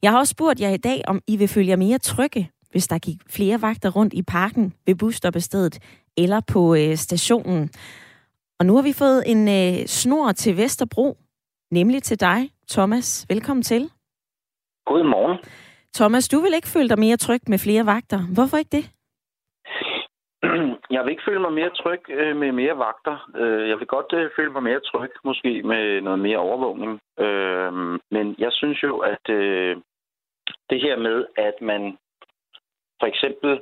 Jeg 0.02 0.12
har 0.12 0.20
også 0.20 0.32
spurgt 0.32 0.62
jer 0.62 0.70
i 0.70 0.78
dag, 0.78 1.02
om 1.08 1.22
I 1.28 1.38
vil 1.38 1.48
følge 1.48 1.78
mere 1.78 1.98
trygge, 1.98 2.52
hvis 2.72 2.88
der 2.88 3.00
gik 3.00 3.18
flere 3.30 3.62
vagter 3.62 3.90
rundt 3.90 4.14
i 4.14 4.22
parken 4.22 4.74
ved 4.86 4.96
busstoppestedet 4.96 5.80
eller 6.18 6.42
på 6.48 6.76
øh, 6.76 6.96
stationen. 6.96 7.70
Og 8.60 8.66
nu 8.66 8.76
har 8.76 8.82
vi 8.82 8.94
fået 8.94 9.24
en 9.26 9.48
øh, 9.48 9.86
snor 9.86 10.32
til 10.32 10.58
Vesterbro, 10.58 11.18
nemlig 11.72 12.04
til 12.04 12.20
dig, 12.20 12.50
Thomas. 12.70 13.26
Velkommen 13.30 13.64
til. 13.64 13.90
Godmorgen. 14.86 15.38
Thomas, 15.98 16.30
du 16.30 16.38
vil 16.40 16.54
ikke 16.54 16.74
føle 16.76 16.90
dig 16.90 17.00
mere 17.00 17.18
tryg 17.18 17.44
med 17.48 17.60
flere 17.66 17.86
vagter. 17.86 18.20
Hvorfor 18.36 18.58
ikke 18.58 18.76
det? 18.78 18.86
Jeg 20.96 21.02
vil 21.04 21.12
ikke 21.12 21.28
føle 21.28 21.40
mig 21.40 21.54
mere 21.54 21.70
tryg 21.82 22.02
øh, 22.10 22.36
med 22.42 22.52
mere 22.52 22.78
vagter. 22.78 23.18
Øh, 23.36 23.70
jeg 23.70 23.78
vil 23.80 23.88
godt 23.88 24.14
øh, 24.14 24.30
føle 24.36 24.52
mig 24.52 24.64
mere 24.64 24.80
tryg, 24.80 25.12
måske 25.24 25.64
med 25.64 26.02
noget 26.02 26.20
mere 26.20 26.38
overvågning. 26.38 26.92
Men 28.12 28.36
jeg 28.38 28.52
synes 28.52 28.84
jo, 28.84 28.98
at 28.98 29.26
det 30.70 30.80
her 30.86 30.98
med, 30.98 31.26
at 31.38 31.56
man 31.62 31.98
for 33.00 33.08
eksempel 33.08 33.62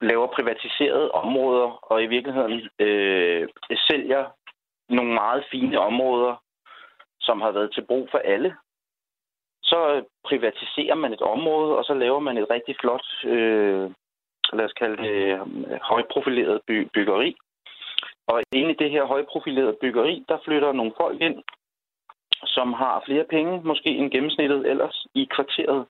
laver 0.00 0.26
privatiserede 0.26 1.10
områder, 1.10 1.68
og 1.90 2.02
i 2.02 2.06
virkeligheden 2.06 2.68
sælger 3.88 4.24
nogle 4.88 5.14
meget 5.14 5.44
fine 5.50 5.78
områder, 5.78 6.34
som 7.20 7.40
har 7.40 7.50
været 7.50 7.74
til 7.74 7.84
brug 7.86 8.08
for 8.10 8.18
alle, 8.18 8.56
så 9.64 10.04
privatiserer 10.28 10.94
man 10.94 11.12
et 11.12 11.22
område, 11.22 11.76
og 11.78 11.84
så 11.84 11.94
laver 11.94 12.18
man 12.18 12.38
et 12.38 12.50
rigtig 12.50 12.76
flot, 12.80 13.06
øh, 13.24 13.90
lad 14.52 14.64
os 14.64 14.72
kalde 14.72 14.96
det, 14.96 15.16
øh, 15.32 15.40
højprofileret 15.82 16.60
by- 16.66 16.88
byggeri. 16.94 17.36
Og 18.26 18.42
inde 18.52 18.70
i 18.70 18.80
det 18.82 18.90
her 18.90 19.04
højprofilerede 19.04 19.76
byggeri, 19.80 20.24
der 20.28 20.38
flytter 20.44 20.72
nogle 20.72 20.92
folk 21.00 21.20
ind, 21.20 21.42
som 22.46 22.72
har 22.72 23.02
flere 23.06 23.24
penge, 23.24 23.60
måske 23.64 23.88
end 23.88 24.10
gennemsnittet 24.10 24.70
ellers, 24.70 25.06
i 25.14 25.28
kvarteret. 25.34 25.86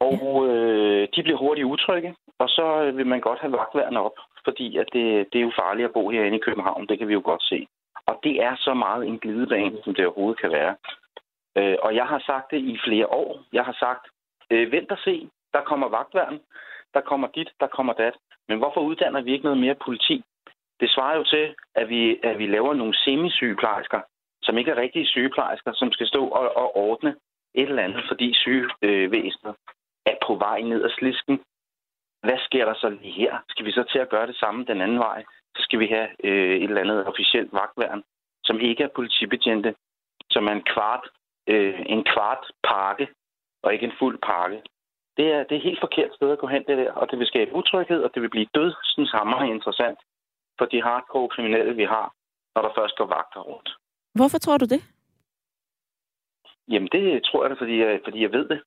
Og 0.00 0.48
øh, 0.48 1.08
de 1.16 1.22
bliver 1.22 1.38
hurtigt 1.38 1.66
utrygge, 1.66 2.14
og 2.38 2.48
så 2.48 2.92
vil 2.94 3.06
man 3.06 3.20
godt 3.20 3.38
have 3.38 3.52
vagtværende 3.52 4.00
op, 4.00 4.18
fordi 4.44 4.76
at 4.76 4.86
det, 4.92 5.32
det 5.32 5.38
er 5.38 5.42
jo 5.42 5.52
farligt 5.58 5.86
at 5.88 5.92
bo 5.92 6.10
herinde 6.10 6.36
i 6.36 6.46
København, 6.46 6.86
det 6.86 6.98
kan 6.98 7.08
vi 7.08 7.12
jo 7.12 7.22
godt 7.24 7.42
se. 7.42 7.66
Og 8.06 8.20
det 8.24 8.42
er 8.42 8.56
så 8.56 8.74
meget 8.74 9.06
en 9.06 9.18
glidebane, 9.18 9.78
som 9.84 9.94
det 9.94 10.06
overhovedet 10.06 10.40
kan 10.40 10.50
være. 10.50 10.76
Øh, 11.58 11.76
og 11.82 11.94
jeg 11.94 12.06
har 12.06 12.18
sagt 12.18 12.50
det 12.50 12.58
i 12.58 12.78
flere 12.86 13.06
år. 13.06 13.44
Jeg 13.52 13.64
har 13.64 13.76
sagt, 13.84 14.04
øh, 14.50 14.72
vent 14.72 14.90
og 14.92 14.98
se, 14.98 15.28
der 15.52 15.60
kommer 15.60 15.88
vagtværn, 15.88 16.40
der 16.94 17.00
kommer 17.00 17.28
dit, 17.28 17.50
der 17.60 17.66
kommer 17.66 17.92
dat. 17.92 18.14
Men 18.48 18.58
hvorfor 18.58 18.80
uddanner 18.80 19.20
vi 19.20 19.32
ikke 19.32 19.44
noget 19.44 19.60
mere 19.60 19.74
politi? 19.74 20.24
Det 20.80 20.90
svarer 20.90 21.16
jo 21.16 21.24
til, 21.24 21.54
at 21.74 21.88
vi, 21.88 22.18
at 22.22 22.38
vi 22.38 22.46
laver 22.46 22.74
nogle 22.74 22.94
semisygeplejersker, 22.94 24.00
som 24.42 24.58
ikke 24.58 24.70
er 24.70 24.76
rigtige 24.76 25.06
sygeplejersker, 25.06 25.72
som 25.74 25.92
skal 25.92 26.06
stå 26.06 26.28
og, 26.28 26.56
og 26.56 26.76
ordne 26.76 27.16
et 27.54 27.68
eller 27.68 27.82
andet, 27.82 28.04
fordi 28.08 28.34
sygevæsenet 28.34 29.54
er 30.06 30.16
på 30.26 30.34
vej 30.34 30.60
ned 30.60 30.84
ad 30.84 30.90
slisken. 30.90 31.40
Hvad 32.22 32.38
sker 32.38 32.64
der 32.64 32.74
så 32.74 32.88
lige 32.88 33.12
her? 33.12 33.38
Skal 33.48 33.66
vi 33.66 33.72
så 33.72 33.82
til 33.82 33.98
at 33.98 34.08
gøre 34.08 34.26
det 34.26 34.36
samme 34.36 34.64
den 34.64 34.80
anden 34.80 34.98
vej? 34.98 35.24
Så 35.56 35.62
skal 35.62 35.78
vi 35.78 35.86
have 35.86 36.08
øh, 36.24 36.56
et 36.56 36.62
eller 36.62 36.80
andet 36.80 37.06
officielt 37.06 37.52
vagtværn, 37.52 38.02
som 38.44 38.60
ikke 38.60 38.82
er 38.82 38.88
politibetjente, 38.94 39.74
som 40.30 40.46
er 40.46 40.52
en 40.52 40.62
kvart 40.62 41.08
øh, 41.46 41.80
en 41.86 42.04
kvart 42.12 42.44
pakke, 42.64 43.08
og 43.62 43.72
ikke 43.72 43.86
en 43.86 43.98
fuld 43.98 44.18
pakke. 44.18 44.62
Det 45.16 45.26
er, 45.32 45.44
det 45.44 45.56
er 45.56 45.66
helt 45.68 45.80
forkert 45.80 46.14
sted 46.14 46.30
at 46.30 46.38
gå 46.38 46.46
hen, 46.46 46.64
det 46.68 46.78
der, 46.78 46.92
og 46.92 47.10
det 47.10 47.18
vil 47.18 47.26
skabe 47.26 47.54
utryghed, 47.54 48.02
og 48.02 48.10
det 48.14 48.22
vil 48.22 48.30
blive 48.30 48.46
dødsens 48.54 49.10
hammer 49.12 49.42
interessant 49.42 49.98
for 50.58 50.64
de 50.64 50.82
hardcore 50.82 51.28
kriminelle, 51.28 51.74
vi 51.74 51.84
har, 51.84 52.14
når 52.54 52.62
der 52.62 52.72
først 52.78 52.96
går 52.96 53.06
vagter 53.06 53.40
rundt. 53.40 53.70
Hvorfor 54.14 54.38
tror 54.38 54.58
du 54.58 54.64
det? 54.64 54.82
Jamen, 56.68 56.88
det 56.92 57.24
tror 57.24 57.42
jeg 57.42 57.50
da, 57.50 57.54
fordi 57.62 57.78
jeg, 57.80 58.00
fordi 58.04 58.22
jeg 58.22 58.32
ved 58.32 58.48
det. 58.48 58.62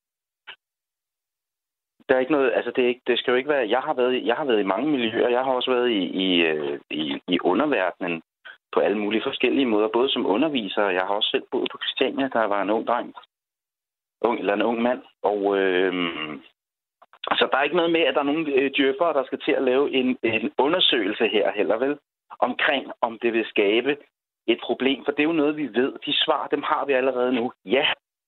Der 2.09 2.15
er 2.15 2.19
ikke 2.19 2.31
noget, 2.31 2.51
altså 2.55 2.71
det, 2.75 2.83
er 2.83 2.87
ikke, 2.87 3.01
det 3.07 3.19
skal 3.19 3.31
jo 3.31 3.37
ikke 3.37 3.49
være, 3.49 3.69
jeg 3.69 3.79
har 3.79 3.93
været, 3.93 4.25
jeg 4.25 4.35
har 4.35 4.45
været 4.45 4.59
i 4.59 4.71
mange 4.73 4.91
miljøer, 4.91 5.29
jeg 5.29 5.43
har 5.43 5.51
også 5.51 5.71
været 5.71 5.89
i, 5.89 6.03
i, 6.25 6.41
øh, 6.41 6.79
i, 6.89 7.21
i 7.27 7.39
underverdenen, 7.39 8.21
på 8.73 8.79
alle 8.79 8.97
mulige 8.97 9.23
forskellige 9.23 9.65
måder, 9.65 9.87
både 9.87 10.09
som 10.09 10.25
underviser, 10.25 10.89
jeg 10.89 11.01
har 11.01 11.15
også 11.15 11.29
selv 11.29 11.43
boet 11.51 11.69
på 11.71 11.77
Christiania, 11.83 12.27
der 12.33 12.45
var 12.45 12.61
en 12.61 12.69
ung 12.69 12.87
dreng, 12.87 13.13
ung, 14.21 14.39
eller 14.39 14.53
en 14.53 14.61
ung 14.61 14.81
mand, 14.81 15.01
og 15.21 15.57
øh, 15.57 15.93
så 17.39 17.47
der 17.51 17.57
er 17.57 17.63
ikke 17.63 17.75
noget 17.75 17.91
med, 17.91 18.01
at 18.01 18.13
der 18.13 18.19
er 18.19 18.31
nogle 18.31 18.53
øh, 18.53 18.71
djøffere, 18.77 19.13
der 19.13 19.23
skal 19.25 19.39
til 19.39 19.51
at 19.51 19.63
lave 19.63 19.91
en, 19.91 20.17
en 20.23 20.51
undersøgelse 20.57 21.27
her 21.27 21.51
heller 21.51 21.77
vel, 21.77 21.97
omkring 22.39 22.91
om 23.01 23.19
det 23.19 23.33
vil 23.33 23.45
skabe 23.45 23.97
et 24.47 24.59
problem, 24.63 25.05
for 25.05 25.11
det 25.11 25.19
er 25.19 25.31
jo 25.31 25.41
noget, 25.41 25.57
vi 25.57 25.67
ved. 25.67 25.93
De 26.05 26.13
svar, 26.13 26.47
dem 26.47 26.63
har 26.63 26.85
vi 26.85 26.93
allerede 26.93 27.33
nu. 27.33 27.51
Ja, 27.65 27.85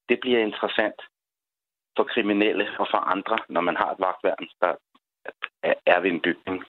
det 0.10 0.20
bliver 0.20 0.40
interessant. 0.40 1.02
for 1.98 2.04
kriminelle 2.04 2.68
og 2.80 2.88
for 2.92 2.98
andre, 2.98 3.38
når 3.50 3.62
man 3.62 3.76
har 3.76 3.92
et 3.92 4.00
vagtværn, 4.00 4.48
der 4.62 4.74
er 5.86 6.00
ved 6.00 6.12
en 6.12 6.22
bygning. 6.22 6.64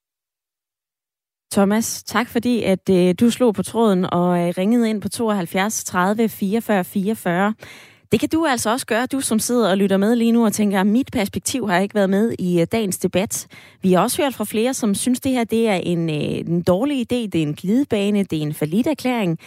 Thomas, 1.53 2.03
tak 2.03 2.29
fordi 2.29 2.63
at 2.63 2.91
øh, 2.91 3.15
du 3.21 3.31
slog 3.31 3.55
på 3.55 3.63
tråden 3.63 4.07
og 4.13 4.39
øh, 4.39 4.55
ringede 4.59 4.91
ind 4.91 5.03
på 5.03 5.09
72 5.09 5.85
30 5.85 6.29
44 6.29 6.85
44. 6.85 7.55
Det 8.13 8.21
kan 8.21 8.29
du 8.29 8.47
altså 8.47 8.71
også 8.71 8.87
gøre, 8.87 9.07
du 9.07 9.21
som 9.21 9.39
sidder 9.39 9.71
og 9.71 9.79
lytter 9.79 9.97
med 9.97 10.17
lige 10.17 10.33
nu 10.33 10.45
og 10.45 10.53
tænker, 10.53 10.81
at 10.81 10.87
mit 10.87 11.09
perspektiv 11.13 11.69
har 11.69 11.79
ikke 11.79 11.95
været 11.95 12.11
med 12.11 12.35
i 12.39 12.61
øh, 12.61 12.67
dagens 12.73 12.99
debat. 12.99 13.47
Vi 13.83 13.93
har 13.93 14.01
også 14.01 14.23
hørt 14.23 14.35
fra 14.35 14.45
flere, 14.45 14.75
som 14.75 14.95
synes, 14.95 15.21
det 15.21 15.33
her 15.33 15.45
det 15.45 15.69
er 15.69 15.75
en, 15.75 16.11
øh, 16.11 16.55
en 16.55 16.63
dårlig 16.63 17.01
idé, 17.01 17.17
det 17.17 17.35
er 17.35 17.43
en 17.43 17.55
glidebane, 17.55 18.25
det 18.25 18.39
er 18.39 18.43
en 18.43 18.55
falit 18.55 18.87
erklæring. 18.87 19.39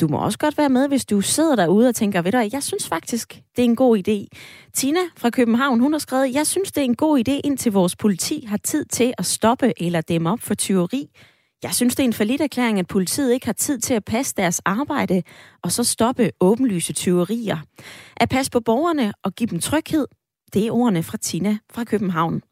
Du 0.00 0.08
må 0.08 0.18
også 0.18 0.38
godt 0.38 0.58
være 0.58 0.68
med, 0.68 0.88
hvis 0.88 1.04
du 1.04 1.20
sidder 1.20 1.56
derude 1.56 1.88
og 1.88 1.94
tænker, 1.94 2.22
ved 2.22 2.32
du, 2.32 2.48
jeg 2.52 2.62
synes 2.62 2.88
faktisk, 2.88 3.42
det 3.56 3.62
er 3.62 3.64
en 3.64 3.76
god 3.76 3.98
idé. 3.98 4.38
Tina 4.74 5.00
fra 5.16 5.30
København, 5.30 5.80
hun 5.80 5.92
har 5.92 5.98
skrevet, 5.98 6.34
jeg 6.34 6.46
synes, 6.46 6.72
det 6.72 6.80
er 6.80 6.84
en 6.84 6.96
god 6.96 7.18
idé, 7.28 7.40
indtil 7.44 7.72
vores 7.72 7.96
politi 7.96 8.44
har 8.48 8.56
tid 8.56 8.84
til 8.84 9.14
at 9.18 9.26
stoppe 9.26 9.72
eller 9.82 10.00
dæmme 10.00 10.30
op 10.30 10.40
for 10.40 10.54
tyveri. 10.54 11.10
Jeg 11.62 11.74
synes, 11.74 11.94
det 11.94 12.02
er 12.02 12.08
en 12.08 12.12
forlidt 12.12 12.40
erklæring, 12.40 12.78
at 12.78 12.86
politiet 12.86 13.32
ikke 13.32 13.46
har 13.46 13.52
tid 13.52 13.78
til 13.78 13.94
at 13.94 14.04
passe 14.04 14.34
deres 14.36 14.60
arbejde 14.64 15.22
og 15.62 15.72
så 15.72 15.84
stoppe 15.84 16.30
åbenlyse 16.40 16.92
tyverier. 16.92 17.58
At 18.16 18.28
passe 18.28 18.50
på 18.50 18.60
borgerne 18.60 19.12
og 19.22 19.34
give 19.34 19.50
dem 19.50 19.60
tryghed, 19.60 20.06
det 20.54 20.66
er 20.66 20.72
ordene 20.72 21.02
fra 21.02 21.18
Tina 21.18 21.58
fra 21.70 21.84
København. 21.84 22.42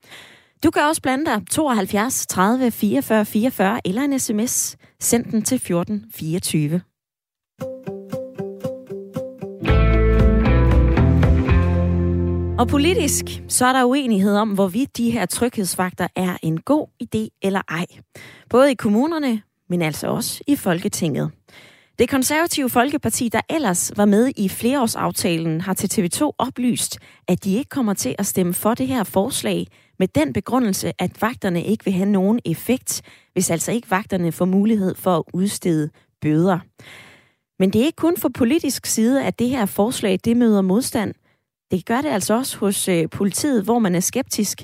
Du 0.65 0.71
kan 0.71 0.83
også 0.83 1.03
blande 1.03 1.25
dig 1.25 1.43
72 1.51 2.27
30 2.27 2.71
44 2.71 3.25
44 3.25 3.81
eller 3.85 4.03
en 4.03 4.19
sms. 4.19 4.77
Send 5.01 5.25
den 5.25 5.43
til 5.43 5.59
14 5.59 6.05
Og 12.59 12.69
politisk, 12.69 13.25
så 13.49 13.67
er 13.67 13.73
der 13.73 13.85
uenighed 13.85 14.37
om, 14.37 14.49
hvorvidt 14.49 14.97
de 14.97 15.11
her 15.11 15.27
tryghedsvagter 15.27 16.09
er 16.17 16.37
en 16.43 16.61
god 16.61 16.87
idé 17.05 17.39
eller 17.43 17.61
ej. 17.69 17.87
Både 18.51 18.71
i 18.71 18.75
kommunerne, 18.75 19.43
men 19.69 19.83
altså 19.83 20.07
også 20.07 20.43
i 20.47 20.57
Folketinget. 20.57 21.31
Det 21.99 22.09
konservative 22.09 22.71
Folkeparti, 22.71 23.29
der 23.29 23.41
ellers 23.51 23.93
var 23.97 24.05
med 24.05 24.33
i 24.37 24.49
flereårsaftalen, 24.49 25.61
har 25.61 25.75
til 25.75 26.03
TV2 26.03 26.31
oplyst, 26.39 26.99
at 27.29 27.45
de 27.45 27.55
ikke 27.55 27.69
kommer 27.69 27.95
til 27.95 28.15
at 28.19 28.27
stemme 28.27 28.55
for 28.55 28.75
det 28.75 28.87
her 28.87 29.05
forslag 29.05 29.67
med 29.99 30.09
den 30.09 30.33
begrundelse, 30.33 30.93
at 30.99 31.23
vagterne 31.23 31.65
ikke 31.65 31.85
vil 31.85 31.95
have 31.95 32.11
nogen 32.11 32.41
effekt, 32.45 33.03
hvis 33.33 33.51
altså 33.51 33.73
ikke 33.73 33.91
vagterne 33.91 34.33
får 34.33 34.45
mulighed 34.45 34.95
for 34.95 35.17
at 35.17 35.23
udstede 35.33 35.91
bøder. 36.21 36.59
Men 37.59 37.73
det 37.73 37.81
er 37.81 37.85
ikke 37.85 37.97
kun 37.97 38.17
fra 38.17 38.29
politisk 38.29 38.87
side, 38.87 39.25
at 39.25 39.39
det 39.39 39.49
her 39.49 39.67
forslag 39.67 40.19
det 40.25 40.37
møder 40.37 40.63
modstand– 40.63 41.15
det 41.71 41.87
gør 41.87 42.01
det 42.01 42.09
altså 42.09 42.35
også 42.35 42.59
hos 42.59 42.89
øh, 42.89 43.05
politiet, 43.19 43.65
hvor 43.65 43.79
man 43.79 43.95
er 43.95 44.01
skeptisk. 44.01 44.59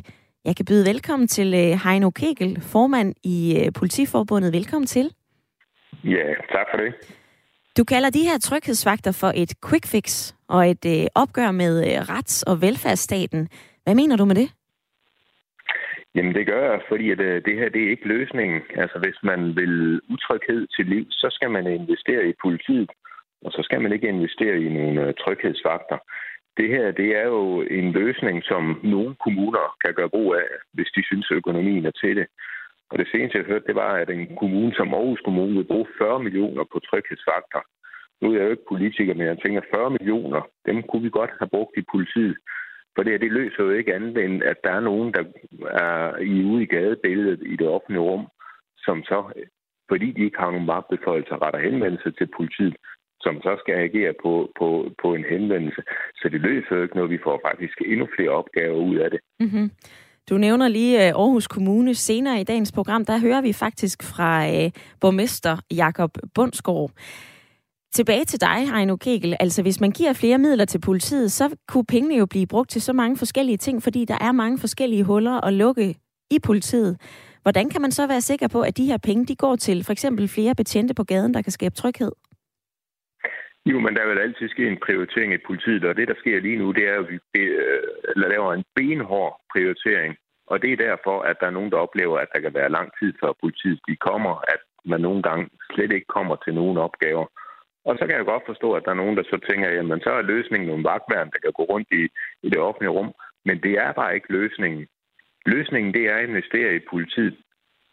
Jeg 0.44 0.56
kan 0.56 0.64
byde 0.64 0.86
velkommen 0.86 1.28
til 1.28 1.54
øh, 1.54 1.78
Heino 1.84 2.10
Kegel, 2.10 2.60
formand 2.60 3.14
i 3.24 3.38
øh, 3.60 3.72
Politiforbundet. 3.72 4.52
Velkommen 4.52 4.86
til. 4.86 5.10
Ja, 6.04 6.26
tak 6.54 6.66
for 6.70 6.78
det. 6.82 6.94
Du 7.78 7.84
kalder 7.84 8.10
de 8.10 8.28
her 8.28 8.38
tryghedsvagter 8.38 9.12
for 9.12 9.32
et 9.34 9.52
quick 9.68 9.86
fix 9.86 10.34
og 10.48 10.70
et 10.70 10.84
øh, 10.86 11.06
opgør 11.14 11.50
med 11.50 11.74
øh, 11.88 12.00
rets- 12.12 12.44
og 12.46 12.62
velfærdsstaten. 12.62 13.48
Hvad 13.84 13.94
mener 13.94 14.16
du 14.16 14.24
med 14.24 14.34
det? 14.34 14.48
Jamen 16.14 16.34
det 16.34 16.46
gør 16.46 16.70
jeg, 16.70 16.80
fordi 16.88 17.10
at, 17.10 17.20
øh, 17.20 17.44
det 17.44 17.58
her 17.58 17.68
det 17.68 17.82
er 17.84 17.90
ikke 17.90 18.08
løsningen. 18.08 18.60
Altså 18.76 18.98
hvis 18.98 19.18
man 19.22 19.56
vil 19.56 20.00
utryghed 20.10 20.66
til 20.76 20.86
liv, 20.86 21.06
så 21.10 21.28
skal 21.30 21.50
man 21.50 21.66
investere 21.66 22.28
i 22.28 22.34
politiet, 22.44 22.90
og 23.44 23.52
så 23.52 23.60
skal 23.62 23.80
man 23.80 23.92
ikke 23.92 24.08
investere 24.08 24.56
i 24.60 24.68
nogle 24.68 25.00
øh, 25.06 25.14
tryghedsvagter. 25.14 25.98
Det 26.56 26.68
her, 26.68 26.90
det 26.90 27.16
er 27.16 27.26
jo 27.26 27.60
en 27.60 27.92
løsning, 27.92 28.44
som 28.44 28.80
nogle 28.82 29.14
kommuner 29.24 29.76
kan 29.84 29.94
gøre 29.94 30.08
brug 30.08 30.34
af, 30.34 30.48
hvis 30.72 30.90
de 30.96 31.02
synes, 31.04 31.30
at 31.30 31.36
økonomien 31.36 31.86
er 31.86 31.90
til 31.90 32.16
det. 32.16 32.26
Og 32.90 32.98
det 32.98 33.08
seneste, 33.12 33.38
jeg 33.38 33.46
hørte, 33.46 33.66
det 33.66 33.74
var, 33.74 33.92
at 34.02 34.10
en 34.10 34.36
kommune 34.36 34.74
som 34.74 34.94
Aarhus 34.94 35.20
Kommune 35.24 35.54
vil 35.56 35.64
bruge 35.64 35.86
40 35.98 36.22
millioner 36.22 36.64
på 36.72 36.78
tryghedsfaktor. 36.78 37.62
Nu 38.20 38.28
er 38.28 38.36
jeg 38.36 38.44
jo 38.44 38.50
ikke 38.50 38.70
politiker, 38.72 39.14
men 39.14 39.26
jeg 39.26 39.38
tænker, 39.38 39.60
40 39.74 39.90
millioner, 39.90 40.40
dem 40.66 40.82
kunne 40.82 41.02
vi 41.02 41.10
godt 41.10 41.30
have 41.38 41.48
brugt 41.48 41.76
i 41.76 41.84
politiet. 41.92 42.36
For 42.94 43.02
det 43.02 43.12
her, 43.12 43.18
det 43.18 43.32
løser 43.32 43.62
jo 43.64 43.70
ikke 43.70 43.94
andet 43.94 44.24
end, 44.24 44.42
at 44.42 44.56
der 44.64 44.70
er 44.70 44.80
nogen, 44.80 45.14
der 45.14 45.24
er 45.70 46.16
i 46.16 46.44
ude 46.44 46.62
i 46.62 46.66
gadebilledet 46.66 47.40
i 47.46 47.56
det 47.56 47.68
offentlige 47.68 48.06
rum, 48.08 48.26
som 48.78 49.02
så, 49.02 49.18
fordi 49.88 50.12
de 50.12 50.24
ikke 50.24 50.38
har 50.38 50.50
nogen 50.50 50.66
magtbeføjelser, 50.66 51.42
retter 51.42 51.60
henvendelse 51.60 52.10
til 52.10 52.28
politiet, 52.36 52.76
som 53.24 53.34
så 53.42 53.52
skal 53.62 53.74
agere 53.74 54.14
på, 54.22 54.32
på, 54.58 54.68
på 55.02 55.14
en 55.14 55.24
henvendelse. 55.32 55.82
Så 56.20 56.28
det 56.32 56.40
løser 56.40 56.76
jo 56.76 56.82
ikke 56.82 56.96
noget. 56.96 57.10
Vi 57.10 57.24
får 57.26 57.40
faktisk 57.48 57.76
endnu 57.86 58.06
flere 58.16 58.30
opgaver 58.30 58.76
ud 58.76 58.96
af 58.96 59.10
det. 59.10 59.20
Mm-hmm. 59.40 59.70
Du 60.30 60.38
nævner 60.38 60.68
lige 60.68 61.08
øh, 61.08 61.14
Aarhus 61.22 61.46
Kommune. 61.48 61.94
Senere 61.94 62.40
i 62.40 62.44
dagens 62.44 62.72
program, 62.72 63.04
der 63.04 63.18
hører 63.18 63.40
vi 63.40 63.52
faktisk 63.52 64.02
fra 64.02 64.46
øh, 64.46 64.70
borgmester 65.00 65.56
Jakob 65.70 66.10
Bundsgaard. 66.34 66.90
Tilbage 67.92 68.24
til 68.24 68.40
dig, 68.40 68.74
Heino 68.74 68.96
Kegel. 68.96 69.36
Altså, 69.40 69.62
hvis 69.62 69.80
man 69.80 69.90
giver 69.90 70.12
flere 70.12 70.38
midler 70.38 70.64
til 70.64 70.80
politiet, 70.80 71.32
så 71.32 71.56
kunne 71.68 71.84
pengene 71.84 72.16
jo 72.16 72.26
blive 72.26 72.46
brugt 72.46 72.70
til 72.70 72.82
så 72.82 72.92
mange 72.92 73.16
forskellige 73.16 73.56
ting, 73.56 73.82
fordi 73.82 74.04
der 74.04 74.18
er 74.20 74.32
mange 74.32 74.58
forskellige 74.58 75.04
huller 75.04 75.40
at 75.40 75.52
lukke 75.52 75.94
i 76.30 76.38
politiet. 76.42 77.00
Hvordan 77.42 77.70
kan 77.70 77.82
man 77.82 77.92
så 77.92 78.06
være 78.06 78.20
sikker 78.20 78.48
på, 78.48 78.60
at 78.62 78.76
de 78.76 78.86
her 78.86 78.96
penge, 78.96 79.26
de 79.26 79.36
går 79.36 79.56
til 79.56 79.84
for 79.84 79.92
eksempel 79.92 80.28
flere 80.28 80.54
betjente 80.54 80.94
på 80.94 81.04
gaden, 81.04 81.34
der 81.34 81.42
kan 81.42 81.52
skabe 81.52 81.74
tryghed? 81.74 82.12
Jo, 83.66 83.80
men 83.80 83.96
der 83.96 84.06
vil 84.08 84.18
altid 84.18 84.48
ske 84.48 84.66
en 84.66 84.82
prioritering 84.86 85.32
i 85.34 85.46
politiet, 85.46 85.84
og 85.84 85.96
det, 85.96 86.08
der 86.08 86.14
sker 86.18 86.40
lige 86.40 86.56
nu, 86.56 86.72
det 86.72 86.88
er, 86.88 86.98
at 86.98 87.08
vi 87.10 87.18
øh, 87.40 87.82
laver 88.16 88.52
en 88.52 88.64
benhård 88.76 89.40
prioritering. 89.52 90.16
Og 90.46 90.62
det 90.62 90.72
er 90.72 90.84
derfor, 90.88 91.20
at 91.20 91.36
der 91.40 91.46
er 91.46 91.56
nogen, 91.58 91.70
der 91.70 91.76
oplever, 91.76 92.18
at 92.18 92.28
der 92.34 92.40
kan 92.40 92.54
være 92.54 92.76
lang 92.76 92.88
tid 92.98 93.12
før 93.20 93.32
politiet 93.40 93.80
de 93.88 93.96
kommer, 93.96 94.34
at 94.54 94.60
man 94.84 95.00
nogle 95.00 95.22
gange 95.22 95.48
slet 95.74 95.92
ikke 95.92 96.06
kommer 96.06 96.36
til 96.36 96.54
nogen 96.54 96.78
opgaver. 96.78 97.26
Og 97.84 97.98
så 97.98 98.06
kan 98.06 98.16
jeg 98.16 98.24
godt 98.24 98.42
forstå, 98.46 98.72
at 98.72 98.84
der 98.84 98.90
er 98.90 99.02
nogen, 99.02 99.16
der 99.16 99.22
så 99.22 99.38
tænker, 99.50 99.68
jamen 99.70 100.00
så 100.00 100.10
er 100.10 100.22
løsningen 100.22 100.68
nogle 100.68 100.84
vagtværn, 100.84 101.30
der 101.32 101.38
kan 101.42 101.52
gå 101.52 101.62
rundt 101.62 101.88
i, 101.92 102.02
i 102.42 102.48
det 102.50 102.58
offentlige 102.58 102.96
rum. 102.98 103.12
Men 103.44 103.62
det 103.62 103.72
er 103.72 103.92
bare 103.92 104.14
ikke 104.14 104.32
løsningen. 104.32 104.86
Løsningen, 105.46 105.94
det 105.94 106.04
er 106.10 106.16
at 106.16 106.28
investere 106.28 106.74
i 106.74 106.86
politiet. 106.90 107.36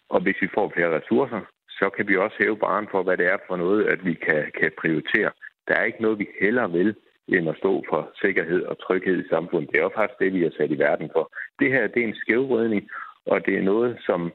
Og 0.09 0.21
hvis 0.21 0.41
vi 0.41 0.49
får 0.53 0.71
flere 0.75 0.95
ressourcer, 0.97 1.41
så 1.69 1.89
kan 1.95 2.07
vi 2.07 2.17
også 2.17 2.35
hæve 2.39 2.57
barn 2.57 2.87
for, 2.91 3.03
hvad 3.03 3.17
det 3.17 3.27
er 3.27 3.37
for 3.47 3.55
noget, 3.55 3.85
at 3.85 4.05
vi 4.05 4.13
kan, 4.13 4.51
kan 4.59 4.71
prioritere. 4.81 5.31
Der 5.69 5.75
er 5.75 5.85
ikke 5.85 6.01
noget, 6.01 6.19
vi 6.19 6.27
heller 6.41 6.67
vil, 6.67 6.95
end 7.27 7.49
at 7.49 7.57
stå 7.57 7.83
for 7.89 8.11
sikkerhed 8.21 8.61
og 8.63 8.79
tryghed 8.79 9.25
i 9.25 9.29
samfundet. 9.29 9.71
Det 9.71 9.77
er 9.77 9.83
jo 9.83 9.91
faktisk 9.95 10.19
det, 10.19 10.33
vi 10.33 10.43
er 10.43 10.51
sat 10.57 10.71
i 10.71 10.79
verden 10.79 11.09
for. 11.13 11.31
Det 11.59 11.71
her, 11.71 11.87
det 11.87 12.03
er 12.03 12.07
en 12.07 12.21
skævrydning, 12.21 12.89
og 13.25 13.45
det 13.45 13.57
er 13.57 13.61
noget, 13.61 13.97
som 14.05 14.31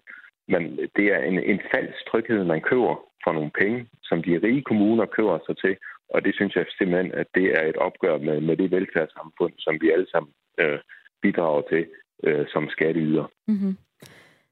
man, 0.49 0.63
det 0.97 1.07
er 1.15 1.19
en, 1.19 1.39
en 1.53 1.61
falsk 1.75 1.99
tryghed, 2.11 2.45
man 2.45 2.61
køber 2.61 2.95
for 3.25 3.33
nogle 3.33 3.51
penge, 3.61 3.87
som 4.03 4.23
de 4.23 4.41
rige 4.45 4.63
kommuner 4.63 5.07
køber 5.07 5.39
sig 5.47 5.57
til. 5.65 5.77
Og 6.15 6.25
det 6.25 6.35
synes 6.35 6.55
jeg 6.55 6.67
simpelthen, 6.79 7.13
at 7.15 7.27
det 7.35 7.47
er 7.59 7.65
et 7.67 7.77
opgør 7.77 8.19
med, 8.19 8.41
med 8.41 8.57
det 8.57 8.71
velfærdssamfund, 8.71 9.53
som 9.59 9.75
vi 9.81 9.91
alle 9.91 10.07
sammen 10.11 10.33
øh, 10.61 10.79
bidrager 11.23 11.63
til 11.73 11.87
øh, 12.25 12.47
som 12.53 12.69
skatteyder. 12.69 13.27
Mm-hmm. 13.49 13.77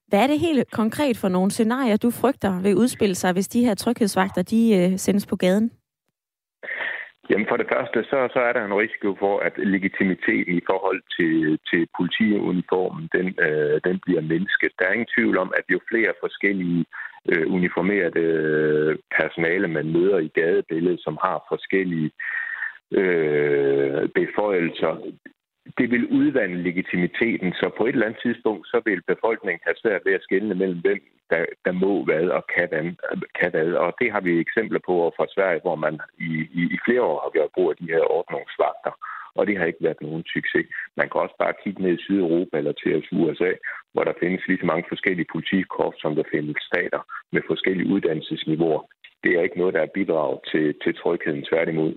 Hvad 0.08 0.22
er 0.22 0.26
det 0.26 0.40
helt 0.40 0.70
konkret 0.70 1.16
for 1.16 1.28
nogle 1.28 1.50
scenarier, 1.50 1.96
du 1.96 2.10
frygter 2.10 2.60
vil 2.62 2.76
udspille 2.76 3.14
sig, 3.14 3.32
hvis 3.32 3.48
de 3.48 3.64
her 3.64 3.74
tryghedsvagter 3.74 4.42
de 4.42 4.60
øh, 4.78 4.98
sendes 4.98 5.26
på 5.26 5.36
gaden? 5.36 5.70
Jamen 7.30 7.46
for 7.48 7.56
det 7.56 7.68
første, 7.72 7.98
så, 8.10 8.18
så 8.34 8.40
er 8.48 8.52
der 8.52 8.64
en 8.64 8.80
risiko 8.84 9.16
for, 9.18 9.38
at 9.38 9.52
legitimiteten 9.58 10.54
i 10.58 10.64
forhold 10.70 11.00
til, 11.16 11.58
til 11.70 11.88
politiuniformen, 11.98 13.08
den, 13.16 13.26
øh, 13.46 13.80
den 13.84 14.00
bliver 14.04 14.20
mindsket. 14.20 14.72
Der 14.78 14.84
er 14.86 14.92
ingen 14.92 15.14
tvivl 15.16 15.38
om, 15.38 15.52
at 15.58 15.64
jo 15.72 15.80
flere 15.90 16.12
forskellige 16.20 16.84
øh, 17.30 17.52
uniformerede 17.52 18.20
øh, 18.20 18.98
personale, 19.18 19.68
man 19.68 19.92
møder 19.92 20.18
i 20.18 20.30
gadebilledet, 20.38 21.00
som 21.02 21.18
har 21.24 21.44
forskellige 21.48 22.10
øh, 23.00 24.08
beføjelser, 24.18 24.92
det 25.78 25.90
vil 25.90 26.06
udvande 26.18 26.62
legitimiteten, 26.62 27.52
så 27.52 27.70
på 27.76 27.82
et 27.86 27.92
eller 27.92 28.06
andet 28.06 28.22
tidspunkt, 28.22 28.66
så 28.66 28.80
vil 28.84 29.02
befolkningen 29.12 29.60
have 29.66 29.76
svært 29.82 30.02
ved 30.04 30.14
at 30.14 30.22
skelne 30.22 30.54
mellem, 30.54 30.80
hvem 30.80 31.00
der, 31.30 31.44
der 31.64 31.72
må 31.72 32.04
hvad 32.04 32.26
og 32.38 32.44
kan 32.54 32.68
hvad, 32.68 32.86
kan 33.38 33.50
hvad. 33.50 33.72
Og 33.84 33.90
det 34.00 34.12
har 34.12 34.20
vi 34.20 34.40
eksempler 34.40 34.80
på 34.86 35.12
fra 35.16 35.26
Sverige, 35.34 35.64
hvor 35.64 35.76
man 35.84 35.94
i, 36.18 36.30
i, 36.60 36.62
i 36.76 36.78
flere 36.86 37.02
år 37.10 37.18
har 37.24 37.30
gjort 37.30 37.54
brug 37.54 37.70
af 37.70 37.76
de 37.76 37.92
her 37.94 38.04
ordningsvagter. 38.18 38.92
Og 39.34 39.46
det 39.46 39.58
har 39.58 39.64
ikke 39.66 39.86
været 39.86 40.02
nogen 40.02 40.24
succes. 40.34 40.66
Man 40.96 41.08
kan 41.08 41.20
også 41.20 41.36
bare 41.38 41.60
kigge 41.62 41.82
ned 41.82 41.92
i 41.98 42.02
Sydeuropa 42.02 42.58
eller 42.58 42.72
til 42.72 43.04
USA, 43.12 43.52
hvor 43.92 44.04
der 44.04 44.20
findes 44.20 44.46
lige 44.48 44.60
så 44.62 44.66
mange 44.66 44.84
forskellige 44.88 45.32
politikorps, 45.32 46.00
som 46.00 46.14
der 46.14 46.24
findes 46.34 46.56
stater 46.70 47.00
med 47.32 47.42
forskellige 47.46 47.90
uddannelsesniveauer. 47.94 48.82
Det 49.24 49.30
er 49.32 49.42
ikke 49.42 49.58
noget, 49.58 49.74
der 49.74 49.82
er 49.82 49.94
bidrag 49.94 50.32
til, 50.50 50.74
til 50.82 50.92
trygheden 50.94 51.44
tværtimod. 51.50 51.94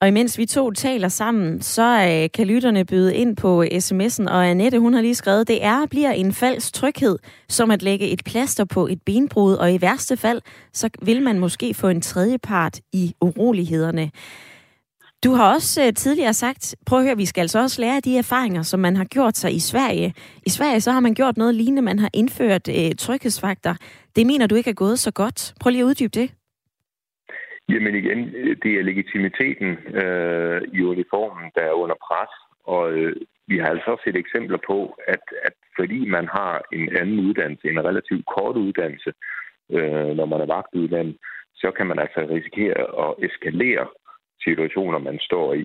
Og 0.00 0.08
imens 0.08 0.38
vi 0.38 0.46
to 0.46 0.70
taler 0.70 1.08
sammen, 1.08 1.62
så 1.62 1.82
øh, 1.82 2.30
kan 2.34 2.46
lytterne 2.46 2.84
byde 2.84 3.14
ind 3.14 3.36
på 3.36 3.62
øh, 3.62 3.68
sms'en, 3.68 4.30
og 4.30 4.48
Annette, 4.48 4.78
hun 4.78 4.94
har 4.94 5.00
lige 5.00 5.14
skrevet, 5.14 5.48
det 5.48 5.64
er 5.64 5.86
bliver 5.86 6.12
en 6.12 6.32
falsk 6.32 6.72
tryghed, 6.72 7.18
som 7.48 7.70
at 7.70 7.82
lægge 7.82 8.08
et 8.08 8.24
plaster 8.24 8.64
på 8.64 8.86
et 8.86 9.02
benbrud, 9.02 9.54
og 9.54 9.72
i 9.72 9.80
værste 9.80 10.16
fald, 10.16 10.40
så 10.72 10.90
vil 11.02 11.22
man 11.22 11.38
måske 11.38 11.74
få 11.74 11.88
en 11.88 12.00
tredje 12.00 12.38
part 12.38 12.80
i 12.92 13.14
urolighederne. 13.20 14.10
Du 15.24 15.32
har 15.32 15.54
også 15.54 15.86
øh, 15.86 15.94
tidligere 15.94 16.34
sagt, 16.34 16.76
prøv 16.86 16.98
at 16.98 17.04
høre, 17.04 17.16
vi 17.16 17.26
skal 17.26 17.40
altså 17.40 17.58
også 17.58 17.80
lære 17.80 17.96
af 17.96 18.02
de 18.02 18.18
erfaringer, 18.18 18.62
som 18.62 18.80
man 18.80 18.96
har 18.96 19.04
gjort 19.04 19.36
sig 19.36 19.54
i 19.54 19.60
Sverige. 19.60 20.14
I 20.46 20.50
Sverige 20.50 20.80
så 20.80 20.92
har 20.92 21.00
man 21.00 21.14
gjort 21.14 21.36
noget 21.36 21.54
lignende, 21.54 21.82
man 21.82 21.98
har 21.98 22.10
indført 22.14 22.68
øh, 22.68 22.94
tryghedsfaktor. 22.98 23.76
Det 24.16 24.26
mener 24.26 24.46
du 24.46 24.54
ikke 24.54 24.70
er 24.70 24.74
gået 24.74 24.98
så 24.98 25.10
godt. 25.10 25.54
Prøv 25.60 25.70
lige 25.70 25.82
at 25.82 25.86
uddybe 25.86 26.20
det. 26.20 26.30
Jamen 27.68 27.94
igen, 27.94 28.20
det 28.62 28.72
er 28.78 28.82
legitimiteten 28.82 29.70
øh, 30.02 30.60
i 30.72 30.82
uniformen, 30.82 31.50
der 31.54 31.62
er 31.62 31.80
under 31.82 31.96
pres. 32.06 32.32
Og 32.64 32.92
øh, 32.92 33.16
vi 33.46 33.58
har 33.58 33.66
altså 33.66 33.90
også 33.90 34.04
set 34.04 34.16
eksempler 34.16 34.58
på, 34.66 34.78
at, 35.06 35.24
at 35.42 35.54
fordi 35.78 36.08
man 36.16 36.26
har 36.28 36.62
en 36.72 36.96
anden 36.96 37.18
uddannelse, 37.26 37.68
en 37.68 37.84
relativt 37.84 38.26
kort 38.36 38.56
uddannelse, 38.56 39.12
øh, 39.76 40.10
når 40.18 40.26
man 40.26 40.40
er 40.40 40.46
vagtuddannet, 40.46 41.16
så 41.54 41.70
kan 41.76 41.86
man 41.86 41.98
altså 41.98 42.20
risikere 42.30 42.80
at 43.04 43.14
eskalere 43.26 43.86
situationer, 44.44 44.98
man 44.98 45.18
står 45.28 45.54
i. 45.54 45.64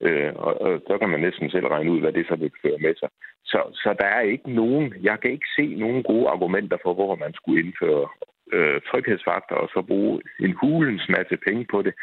Øh, 0.00 0.32
og, 0.34 0.60
og 0.60 0.82
så 0.88 0.98
kan 0.98 1.08
man 1.08 1.20
næsten 1.20 1.50
selv 1.50 1.66
regne 1.66 1.92
ud, 1.92 2.00
hvad 2.00 2.12
det 2.12 2.26
så 2.28 2.36
vil 2.36 2.50
føre 2.62 2.78
med 2.78 2.94
sig. 3.00 3.08
Så, 3.44 3.60
så 3.74 3.94
der 3.98 4.06
er 4.06 4.20
ikke 4.20 4.50
nogen, 4.50 4.94
jeg 5.02 5.20
kan 5.20 5.30
ikke 5.30 5.50
se 5.56 5.66
nogen 5.74 6.02
gode 6.02 6.28
argumenter 6.28 6.76
for, 6.82 6.94
hvor 6.94 7.14
man 7.16 7.32
skulle 7.34 7.62
indføre 7.64 8.08
øh, 8.52 8.80
tryghedsfaktor 8.88 9.56
og 9.56 9.68
så 9.68 9.82
bruge 9.82 10.22
en 10.40 10.52
hulens 10.60 11.08
masse 11.08 11.36
penge 11.46 11.66
på 11.70 11.82
det. 11.82 11.94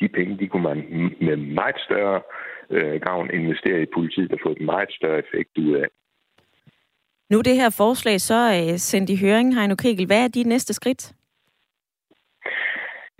De 0.00 0.08
penge, 0.08 0.38
de 0.38 0.48
kunne 0.48 0.62
man 0.62 0.78
med 1.20 1.36
meget 1.36 1.80
større 1.86 2.22
øh, 2.70 3.00
gavn 3.00 3.30
investere 3.30 3.82
i 3.82 3.92
politiet 3.94 4.32
og 4.32 4.38
få 4.42 4.50
et 4.50 4.60
meget 4.60 4.90
større 4.92 5.18
effekt 5.18 5.58
ud 5.58 5.74
af. 5.74 5.88
Nu 7.30 7.40
det 7.40 7.56
her 7.56 7.70
forslag 7.70 8.20
så 8.20 8.40
øh, 8.58 8.78
sendt 8.78 9.10
i 9.10 9.16
høring, 9.24 9.54
Heino 9.56 9.74
Kegel. 9.74 10.06
Hvad 10.06 10.24
er 10.24 10.28
de 10.28 10.42
næste 10.42 10.74
skridt? 10.74 11.12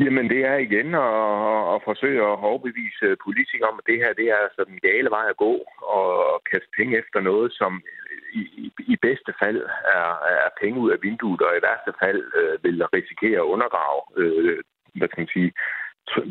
Jamen, 0.04 0.26
det 0.32 0.40
er 0.52 0.56
igen 0.68 0.88
at, 1.08 1.74
at 1.74 1.80
forsøge 1.88 2.20
at 2.30 2.38
overbevise 2.48 3.06
politikere 3.26 3.68
om, 3.70 3.78
at 3.80 3.88
det 3.90 3.98
her 4.02 4.12
det 4.20 4.26
er 4.34 4.38
altså 4.46 4.62
den 4.70 4.78
gale 4.88 5.10
vej 5.16 5.26
at 5.30 5.40
gå 5.46 5.52
og 5.96 6.08
kaste 6.50 6.70
penge 6.78 6.98
efter 7.02 7.20
noget, 7.20 7.52
som 7.60 7.72
i, 8.33 8.72
i 8.79 8.96
bedste 9.02 9.33
fald 9.42 9.62
er, 9.96 10.09
er 10.46 10.50
penge 10.61 10.81
ud 10.81 10.90
af 10.90 10.98
vinduet, 11.02 11.40
og 11.40 11.52
i 11.57 11.64
værste 11.68 11.92
fald 12.02 12.20
øh, 12.38 12.64
vil 12.64 12.87
risikere 12.87 13.38
at 13.40 13.50
undergrave 13.55 14.00
øh, 14.16 14.62
hvad 14.98 15.09
skal 15.09 15.20
man 15.20 15.35
sige, 15.37 15.52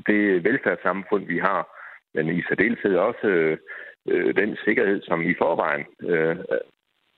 det 0.10 0.44
velfærdssamfund, 0.44 1.26
vi 1.26 1.38
har, 1.38 1.62
men 2.14 2.26
i 2.40 2.42
særdeleshed 2.50 2.96
også 2.96 3.28
øh, 4.08 4.36
den 4.36 4.58
sikkerhed, 4.66 5.02
som 5.02 5.22
i 5.22 5.34
forvejen, 5.38 5.86
øh, 6.00 6.38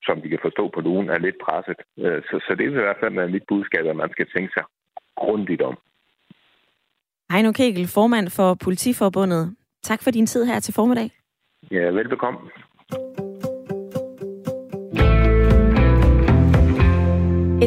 som 0.04 0.24
vi 0.24 0.30
kan 0.30 0.40
forstå 0.42 0.70
på 0.76 0.82
nogen, 0.82 1.10
er 1.10 1.20
lidt 1.20 1.40
presset. 1.46 1.80
Øh, 2.00 2.22
så, 2.24 2.36
så 2.48 2.56
det 2.56 2.66
er 2.66 2.70
i 2.70 2.74
hvert 2.74 2.98
fald 3.00 3.30
mit 3.30 3.44
budskab, 3.48 3.86
at 3.86 3.96
man 3.96 4.12
skal 4.12 4.28
tænke 4.36 4.54
sig 4.54 4.64
grundigt 5.16 5.62
om. 5.62 5.78
Heino 7.32 7.52
Kegel, 7.52 7.88
formand 7.88 8.28
for 8.30 8.58
Politiforbundet. 8.64 9.56
Tak 9.84 10.04
for 10.04 10.12
din 10.12 10.26
tid 10.26 10.46
her 10.46 10.60
til 10.60 10.74
formiddag. 10.74 11.12
Ja, 11.72 11.86
velbekomme. 12.00 12.40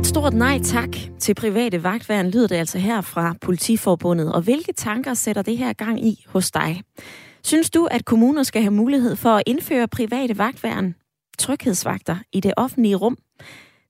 Et 0.00 0.06
stort 0.06 0.34
nej 0.34 0.58
tak 0.58 0.88
til 1.18 1.34
private 1.34 1.82
vagtværn 1.82 2.30
lyder 2.30 2.46
det 2.46 2.56
altså 2.56 2.78
her 2.78 3.00
fra 3.00 3.34
Politiforbundet. 3.40 4.32
Og 4.32 4.42
hvilke 4.42 4.72
tanker 4.72 5.14
sætter 5.14 5.42
det 5.42 5.58
her 5.58 5.72
gang 5.72 6.06
i 6.06 6.24
hos 6.28 6.50
dig? 6.50 6.82
Synes 7.44 7.70
du, 7.70 7.84
at 7.90 8.04
kommuner 8.04 8.42
skal 8.42 8.62
have 8.62 8.72
mulighed 8.72 9.16
for 9.16 9.30
at 9.30 9.42
indføre 9.46 9.88
private 9.88 10.38
vagtværn, 10.38 10.94
tryghedsvagter 11.38 12.16
i 12.32 12.40
det 12.40 12.52
offentlige 12.56 12.94
rum? 12.94 13.18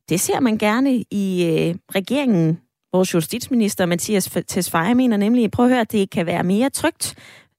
Det 0.08 0.20
ser 0.20 0.40
man 0.40 0.58
gerne 0.58 1.04
i 1.10 1.44
øh, 1.44 1.74
regeringen 1.94 2.60
Vores 2.92 3.14
justitsminister, 3.14 3.86
Mathias 3.86 4.30
Tesfaye, 4.48 4.94
mener 4.94 5.16
nemlig, 5.16 5.50
prøv 5.50 5.66
at 5.66 5.70
høre, 5.70 5.80
at 5.80 5.92
det 5.92 6.10
kan 6.10 6.26
være 6.26 6.44
mere 6.44 6.70
trygt, 6.70 7.14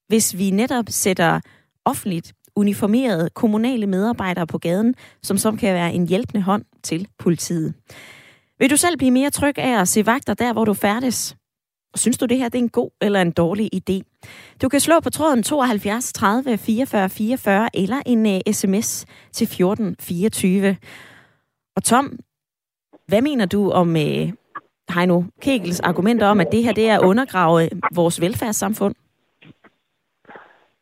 hvis 0.07 0.37
vi 0.37 0.49
netop 0.49 0.85
sætter 0.89 1.39
offentligt 1.85 2.33
uniformerede 2.55 3.29
kommunale 3.35 3.87
medarbejdere 3.87 4.47
på 4.47 4.57
gaden, 4.57 4.95
som 5.23 5.37
som 5.37 5.57
kan 5.57 5.73
være 5.73 5.93
en 5.93 6.07
hjælpende 6.07 6.41
hånd 6.41 6.65
til 6.83 7.07
politiet. 7.19 7.73
Vil 8.61 8.69
du 8.69 8.77
selv 8.77 8.97
blive 8.97 9.11
mere 9.11 9.29
tryg 9.29 9.57
af 9.57 9.81
at 9.81 9.87
se 9.87 10.05
vagter 10.05 10.33
der, 10.33 10.53
hvor 10.53 10.65
du 10.65 10.73
færdes? 10.73 11.37
Synes 11.95 12.17
du, 12.17 12.25
det 12.25 12.37
her 12.37 12.49
det 12.49 12.59
er 12.59 12.63
en 12.63 12.69
god 12.69 12.89
eller 13.01 13.21
en 13.21 13.31
dårlig 13.31 13.69
idé? 13.75 13.97
Du 14.61 14.69
kan 14.69 14.79
slå 14.79 14.99
på 15.03 15.09
tråden 15.09 15.43
72 15.43 16.13
30 16.13 16.57
44 16.57 17.09
44 17.09 17.69
eller 17.73 17.99
en 18.05 18.25
øh, 18.25 18.39
uh, 18.47 18.53
sms 18.53 19.05
til 19.31 19.47
14 19.47 19.95
24. 19.99 20.75
Og 21.75 21.83
Tom, 21.83 22.05
hvad 23.07 23.21
mener 23.21 23.45
du 23.45 23.71
om 23.71 23.95
øh, 23.95 24.03
uh, 24.03 24.29
Heino 24.95 25.23
Kegels 25.41 25.79
argumenter 25.79 26.27
om, 26.27 26.39
at 26.39 26.47
det 26.51 26.63
her 26.63 26.73
det 26.73 26.89
er 26.89 26.99
at 26.99 27.05
undergrave 27.05 27.63
øh, 27.63 27.71
vores 27.95 28.21
velfærdssamfund? 28.21 28.95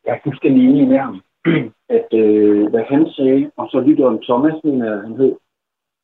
Jeg 0.05 0.13
er 0.15 0.19
fuldstændig 0.23 0.63
enig 0.69 0.87
med 0.87 0.97
ham. 0.97 1.21
At 1.99 2.09
øh, 2.13 2.69
hvad 2.69 2.83
han 2.89 3.07
sagde, 3.17 3.51
og 3.57 3.67
så 3.71 3.79
lytteren 3.79 4.19
Thomas, 4.27 4.63
mener 4.63 5.01
han 5.01 5.15
hed, 5.15 5.35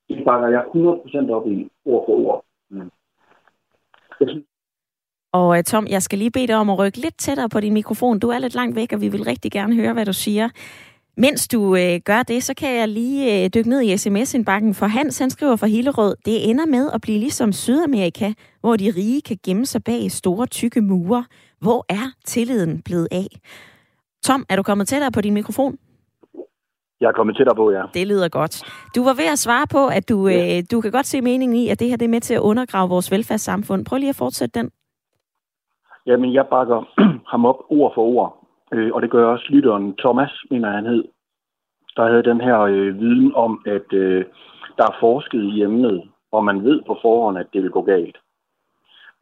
det 0.09 0.25
bakker 0.25 0.47
jeg 0.47 0.63
100% 1.27 1.31
op 1.31 1.47
i, 1.47 1.69
ord 1.85 2.05
for 2.07 2.13
ord. 2.25 2.45
Mm. 2.69 2.91
Og 5.33 5.57
øh, 5.57 5.63
Tom, 5.63 5.87
jeg 5.89 6.01
skal 6.01 6.19
lige 6.19 6.31
bede 6.31 6.47
dig 6.47 6.55
om 6.55 6.69
at 6.69 6.79
rykke 6.79 6.97
lidt 6.97 7.17
tættere 7.17 7.49
på 7.49 7.59
din 7.59 7.73
mikrofon. 7.73 8.19
Du 8.19 8.29
er 8.29 8.39
lidt 8.39 8.55
langt 8.55 8.75
væk, 8.75 8.93
og 8.93 9.01
vi 9.01 9.07
vil 9.07 9.23
rigtig 9.23 9.51
gerne 9.51 9.75
høre, 9.75 9.93
hvad 9.93 10.05
du 10.05 10.13
siger. 10.13 10.49
Mens 11.17 11.47
du 11.47 11.75
øh, 11.75 11.99
gør 12.05 12.23
det, 12.23 12.43
så 12.43 12.53
kan 12.53 12.75
jeg 12.75 12.87
lige 12.87 13.43
øh, 13.43 13.49
dykke 13.53 13.69
ned 13.69 13.81
i 13.81 13.97
sms-indbakken, 13.97 14.73
for 14.73 14.85
Hans 14.85 15.19
han 15.19 15.29
skriver 15.29 15.55
for 15.55 15.65
Hillerød, 15.65 16.15
det 16.25 16.49
ender 16.49 16.65
med 16.65 16.91
at 16.93 17.01
blive 17.01 17.19
ligesom 17.19 17.53
Sydamerika, 17.53 18.33
hvor 18.61 18.75
de 18.75 18.93
rige 18.97 19.21
kan 19.21 19.37
gemme 19.45 19.65
sig 19.65 19.83
bag 19.83 20.11
store, 20.11 20.45
tykke 20.45 20.81
mure. 20.81 21.25
Hvor 21.59 21.85
er 21.89 22.11
tilliden 22.25 22.81
blevet 22.81 23.07
af? 23.11 23.27
Tom, 24.23 24.45
er 24.49 24.55
du 24.55 24.63
kommet 24.63 24.87
tættere 24.87 25.11
på 25.11 25.21
din 25.21 25.33
mikrofon? 25.33 25.77
Jeg 27.01 27.08
er 27.08 27.12
kommet 27.12 27.38
tættere 27.38 27.55
på, 27.55 27.71
ja. 27.71 27.84
Det 27.93 28.08
lyder 28.08 28.29
godt. 28.29 28.63
Du 28.95 29.03
var 29.03 29.13
ved 29.13 29.29
at 29.31 29.39
svare 29.39 29.67
på, 29.71 29.88
at 29.88 30.10
du, 30.10 30.27
ja. 30.27 30.58
øh, 30.58 30.63
du 30.71 30.81
kan 30.81 30.91
godt 30.91 31.05
se 31.05 31.21
meningen 31.21 31.58
i, 31.58 31.69
at 31.69 31.79
det 31.79 31.89
her 31.89 31.97
det 31.97 32.05
er 32.05 32.10
med 32.10 32.21
til 32.21 32.34
at 32.34 32.41
undergrave 32.41 32.89
vores 32.89 33.12
velfærdssamfund. 33.12 33.86
Prøv 33.86 33.97
lige 33.97 34.10
at 34.10 34.15
fortsætte 34.15 34.60
den. 34.60 34.71
Jamen, 36.05 36.34
jeg 36.34 36.45
bakker 36.47 36.79
ham 37.31 37.45
op 37.45 37.60
ord 37.69 37.91
for 37.95 38.01
ord 38.01 38.45
øh, 38.73 38.93
og 38.93 39.01
det 39.01 39.12
gør 39.12 39.25
også 39.25 39.45
lytteren 39.49 39.95
Thomas, 39.95 40.31
mener 40.51 40.71
han 40.71 40.86
hed, 40.86 41.03
der 41.97 42.08
havde 42.08 42.23
den 42.23 42.41
her 42.41 42.60
øh, 42.60 42.99
viden 42.99 43.36
om, 43.36 43.62
at 43.65 43.93
øh, 43.93 44.25
der 44.77 44.84
er 44.84 44.97
forsket 44.99 45.43
i 45.43 45.62
emnet, 45.62 46.10
og 46.31 46.45
man 46.45 46.63
ved 46.63 46.81
på 46.88 46.97
forhånd, 47.01 47.38
at 47.38 47.47
det 47.53 47.63
vil 47.63 47.71
gå 47.71 47.81
galt. 47.81 48.17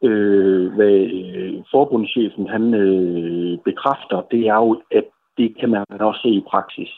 Øh, 0.04 0.74
hvad 0.74 1.00
øh, 1.36 1.64
forbundschefen 1.72 2.48
han 2.48 2.74
øh, 2.74 3.58
bekræfter, 3.66 4.22
det 4.32 4.48
er 4.48 4.56
jo, 4.56 4.82
at 4.92 5.04
det 5.38 5.58
kan 5.60 5.70
man 5.70 5.84
også 6.00 6.22
se 6.22 6.30
i 6.30 6.46
praksis. 6.50 6.90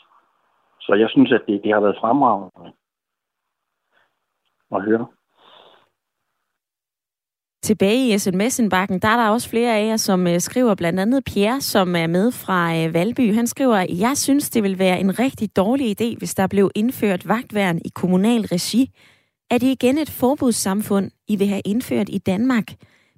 Så 0.86 0.94
jeg 0.94 1.08
synes, 1.10 1.32
at 1.32 1.42
det, 1.46 1.60
det 1.64 1.72
har 1.72 1.80
været 1.80 2.00
fremragende 2.00 2.72
at 4.76 4.82
høre. 4.82 5.06
Tilbage 7.62 8.14
i 8.14 8.18
sms-indbakken, 8.18 8.98
der 8.98 9.08
er 9.08 9.16
der 9.16 9.30
også 9.30 9.50
flere 9.50 9.76
af 9.76 9.86
jer, 9.86 9.96
som 9.96 10.26
øh, 10.26 10.40
skriver, 10.40 10.74
blandt 10.74 11.00
andet 11.00 11.24
Pierre, 11.24 11.60
som 11.60 11.96
er 11.96 12.06
med 12.06 12.32
fra 12.32 12.76
øh, 12.76 12.94
Valby. 12.94 13.34
Han 13.34 13.46
skriver, 13.46 13.86
jeg 14.06 14.16
synes, 14.16 14.50
det 14.50 14.62
vil 14.62 14.78
være 14.78 15.00
en 15.00 15.18
rigtig 15.18 15.56
dårlig 15.56 16.00
idé, 16.00 16.18
hvis 16.18 16.34
der 16.34 16.46
blev 16.46 16.70
indført 16.74 17.28
vagtværn 17.28 17.78
i 17.84 17.88
kommunal 17.94 18.42
regi. 18.42 18.90
Er 19.50 19.58
det 19.58 19.66
igen 19.66 19.98
et 19.98 20.10
forbudssamfund, 20.10 21.10
I 21.28 21.36
vil 21.36 21.46
have 21.46 21.62
indført 21.64 22.08
i 22.08 22.18
Danmark? 22.18 22.66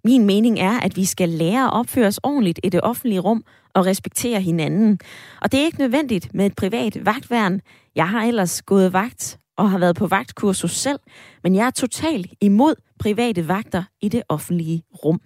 Min 0.08 0.26
mening 0.26 0.58
er, 0.58 0.80
at 0.80 0.96
vi 0.96 1.04
skal 1.04 1.28
lære 1.28 1.64
at 1.64 1.72
opføre 1.72 2.06
os 2.06 2.20
ordentligt 2.22 2.60
i 2.62 2.68
det 2.68 2.80
offentlige 2.80 3.20
rum 3.20 3.44
og 3.74 3.86
respektere 3.86 4.40
hinanden. 4.40 4.98
Og 5.42 5.52
det 5.52 5.60
er 5.60 5.64
ikke 5.64 5.78
nødvendigt 5.78 6.34
med 6.34 6.46
et 6.46 6.56
privat 6.56 7.06
vagtværn. 7.06 7.60
Jeg 7.94 8.08
har 8.08 8.24
ellers 8.24 8.62
gået 8.62 8.92
vagt 8.92 9.38
og 9.56 9.70
har 9.70 9.78
været 9.78 9.96
på 9.96 10.06
vagtkursus 10.06 10.72
selv, 10.72 10.98
men 11.42 11.54
jeg 11.54 11.66
er 11.66 11.70
totalt 11.70 12.26
imod 12.40 12.74
private 12.98 13.48
vagter 13.48 13.82
i 14.00 14.08
det 14.08 14.22
offentlige 14.28 14.82
rum. 15.04 15.20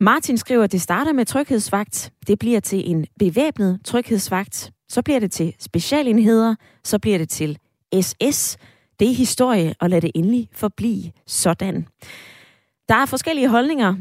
Martin 0.00 0.38
skriver, 0.38 0.64
at 0.64 0.72
det 0.72 0.82
starter 0.82 1.12
med 1.12 1.24
tryghedsvagt, 1.24 2.12
det 2.26 2.38
bliver 2.38 2.60
til 2.60 2.90
en 2.90 3.06
bevæbnet 3.18 3.80
tryghedsvagt, 3.84 4.72
så 4.88 5.02
bliver 5.02 5.20
det 5.20 5.32
til 5.32 5.54
specialenheder, 5.58 6.54
så 6.84 6.98
bliver 6.98 7.18
det 7.18 7.28
til 7.28 7.58
SS. 8.00 8.56
Det 9.00 9.10
er 9.10 9.14
historie, 9.14 9.74
og 9.80 9.90
lad 9.90 10.00
det 10.00 10.10
endelig 10.14 10.48
forblive 10.52 11.10
sådan. 11.26 11.86
Der 12.90 12.96
er 12.96 13.06
forskellige 13.06 13.48
holdninger. 13.48 13.94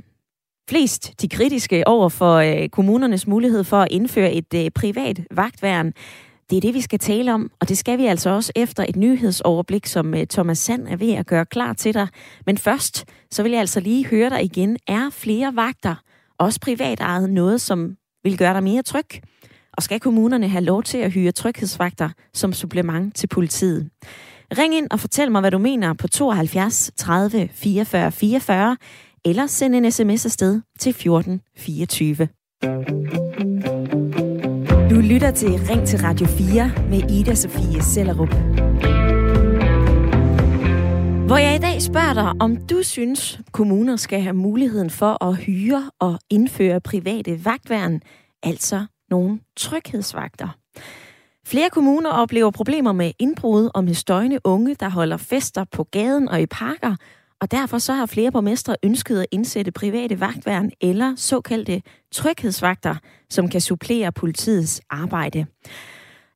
Flest 0.70 1.22
de 1.22 1.30
kritiske 1.30 1.88
over 1.88 2.10
for 2.10 2.36
øh, 2.36 2.70
kommunernes 2.70 3.28
mulighed 3.28 3.64
for 3.64 3.82
at 3.82 3.88
indføre 3.92 4.34
et 4.34 4.54
øh, 4.56 4.72
privat 4.72 5.20
vagtværn. 5.32 5.94
Det 6.50 6.58
er 6.58 6.62
det, 6.62 6.74
vi 6.74 6.82
skal 6.82 7.00
tale 7.00 7.34
om, 7.34 7.52
og 7.62 7.70
det 7.70 7.78
skal 7.78 7.98
vi 7.98 8.06
altså 8.06 8.30
også 8.30 8.52
efter 8.56 8.86
et 8.90 8.96
nyhedsoverblik, 8.96 9.86
som 9.86 10.14
øh, 10.14 10.28
Thomas 10.28 10.58
Sand 10.58 10.88
er 10.88 10.96
ved 10.96 11.14
at 11.14 11.26
gøre 11.26 11.46
klar 11.46 11.74
til 11.74 11.94
dig. 11.94 12.08
Men 12.46 12.58
først, 12.58 13.06
så 13.32 13.44
vil 13.44 13.52
jeg 13.52 13.62
altså 13.62 13.80
lige 13.80 14.06
høre 14.06 14.30
dig 14.30 14.44
igen. 14.44 14.78
Er 14.88 15.10
flere 15.10 15.56
vagter, 15.56 15.96
også 16.40 16.60
privat 16.60 17.00
ejet, 17.00 17.30
noget, 17.30 17.62
som 17.62 17.96
vil 18.24 18.38
gøre 18.38 18.54
dig 18.54 18.64
mere 18.64 18.82
tryg? 18.82 19.08
Og 19.74 19.84
skal 19.84 20.00
kommunerne 20.00 20.48
have 20.48 20.64
lov 20.64 20.84
til 20.84 20.98
at 20.98 21.12
hyre 21.12 21.32
tryghedsvagter 21.32 22.10
som 22.34 22.54
supplement 22.54 23.16
til 23.16 23.28
politiet? 23.28 23.90
Ring 24.58 24.76
ind 24.76 24.88
og 24.92 25.00
fortæl 25.00 25.32
mig, 25.32 25.42
hvad 25.42 25.52
du 25.52 25.58
mener 25.58 25.94
på 25.94 26.08
72 26.08 26.92
30 26.98 27.50
44 27.54 28.12
44, 28.12 28.78
eller 29.26 29.48
send 29.48 29.76
en 29.76 29.92
sms 29.92 30.26
afsted 30.26 30.62
til 30.80 30.94
14 30.94 31.42
24. 31.58 32.28
Du 34.90 34.96
lytter 34.96 35.32
til 35.32 35.50
Ring 35.50 35.88
til 35.88 36.00
Radio 36.00 36.28
4 36.28 36.72
med 36.90 37.12
Ida 37.12 37.36
Sofie 37.36 37.82
Sellerup. 37.82 38.34
Hvor 41.28 41.38
jeg 41.38 41.56
i 41.56 41.60
dag 41.60 41.82
spørger 41.82 42.14
dig, 42.14 42.34
om 42.40 42.58
du 42.58 42.84
synes, 42.84 43.40
kommuner 43.52 43.96
skal 43.96 44.22
have 44.22 44.34
muligheden 44.34 44.90
for 44.90 45.24
at 45.24 45.38
hyre 45.38 45.92
og 46.00 46.20
indføre 46.30 46.82
private 46.82 47.46
vagtværn, 47.46 48.02
altså 48.44 48.86
nogle 49.10 49.40
tryghedsvagter. 49.58 50.56
Flere 51.50 51.70
kommuner 51.70 52.10
oplever 52.10 52.52
problemer 52.52 52.92
med 52.92 53.12
indbrud 53.20 53.70
og 53.74 53.84
med 53.84 53.94
støjende 53.94 54.40
unge, 54.44 54.76
der 54.76 54.90
holder 54.90 55.18
fester 55.18 55.64
på 55.72 55.84
gaden 55.84 56.30
og 56.30 56.42
i 56.42 56.46
parker, 56.46 56.96
og 57.42 57.52
derfor 57.52 57.78
så 57.78 57.94
har 57.94 58.06
flere 58.06 58.32
borgmestre 58.32 58.76
ønsket 58.84 59.20
at 59.20 59.26
indsætte 59.32 59.72
private 59.72 60.20
vagtværn 60.20 60.72
eller 60.82 61.16
såkaldte 61.16 61.82
tryghedsvagter, 62.12 62.96
som 63.30 63.50
kan 63.50 63.62
supplere 63.62 64.12
politiets 64.12 64.82
arbejde. 64.90 65.46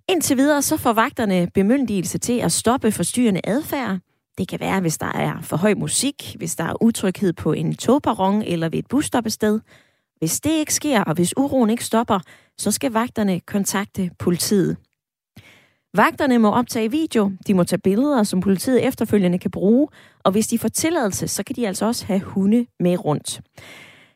Indtil 0.09 0.37
videre 0.37 0.61
så 0.61 0.77
får 0.77 0.93
vagterne 0.93 1.47
bemyndigelse 1.53 2.17
til 2.17 2.39
at 2.39 2.51
stoppe 2.51 2.91
forstyrrende 2.91 3.41
adfærd. 3.43 3.97
Det 4.37 4.47
kan 4.47 4.59
være, 4.59 4.81
hvis 4.81 4.97
der 4.97 5.11
er 5.11 5.41
for 5.41 5.57
høj 5.57 5.73
musik, 5.73 6.35
hvis 6.37 6.55
der 6.55 6.63
er 6.63 6.83
utryghed 6.83 7.33
på 7.33 7.51
en 7.51 7.75
togperron 7.75 8.41
eller 8.41 8.69
ved 8.69 8.79
et 8.79 8.87
busstoppested. 8.87 9.59
Hvis 10.19 10.39
det 10.39 10.51
ikke 10.51 10.73
sker, 10.73 11.03
og 11.03 11.13
hvis 11.13 11.37
uroen 11.37 11.69
ikke 11.69 11.85
stopper, 11.85 12.19
så 12.57 12.71
skal 12.71 12.91
vagterne 12.91 13.39
kontakte 13.39 14.11
politiet. 14.19 14.77
Vagterne 15.95 16.39
må 16.39 16.51
optage 16.51 16.91
video, 16.91 17.31
de 17.47 17.53
må 17.53 17.63
tage 17.63 17.79
billeder, 17.79 18.23
som 18.23 18.41
politiet 18.41 18.87
efterfølgende 18.87 19.39
kan 19.39 19.51
bruge, 19.51 19.87
og 20.23 20.31
hvis 20.31 20.47
de 20.47 20.59
får 20.59 20.67
tilladelse, 20.67 21.27
så 21.27 21.43
kan 21.43 21.55
de 21.55 21.67
altså 21.67 21.85
også 21.85 22.05
have 22.05 22.19
hunde 22.19 22.65
med 22.79 23.05
rundt. 23.05 23.41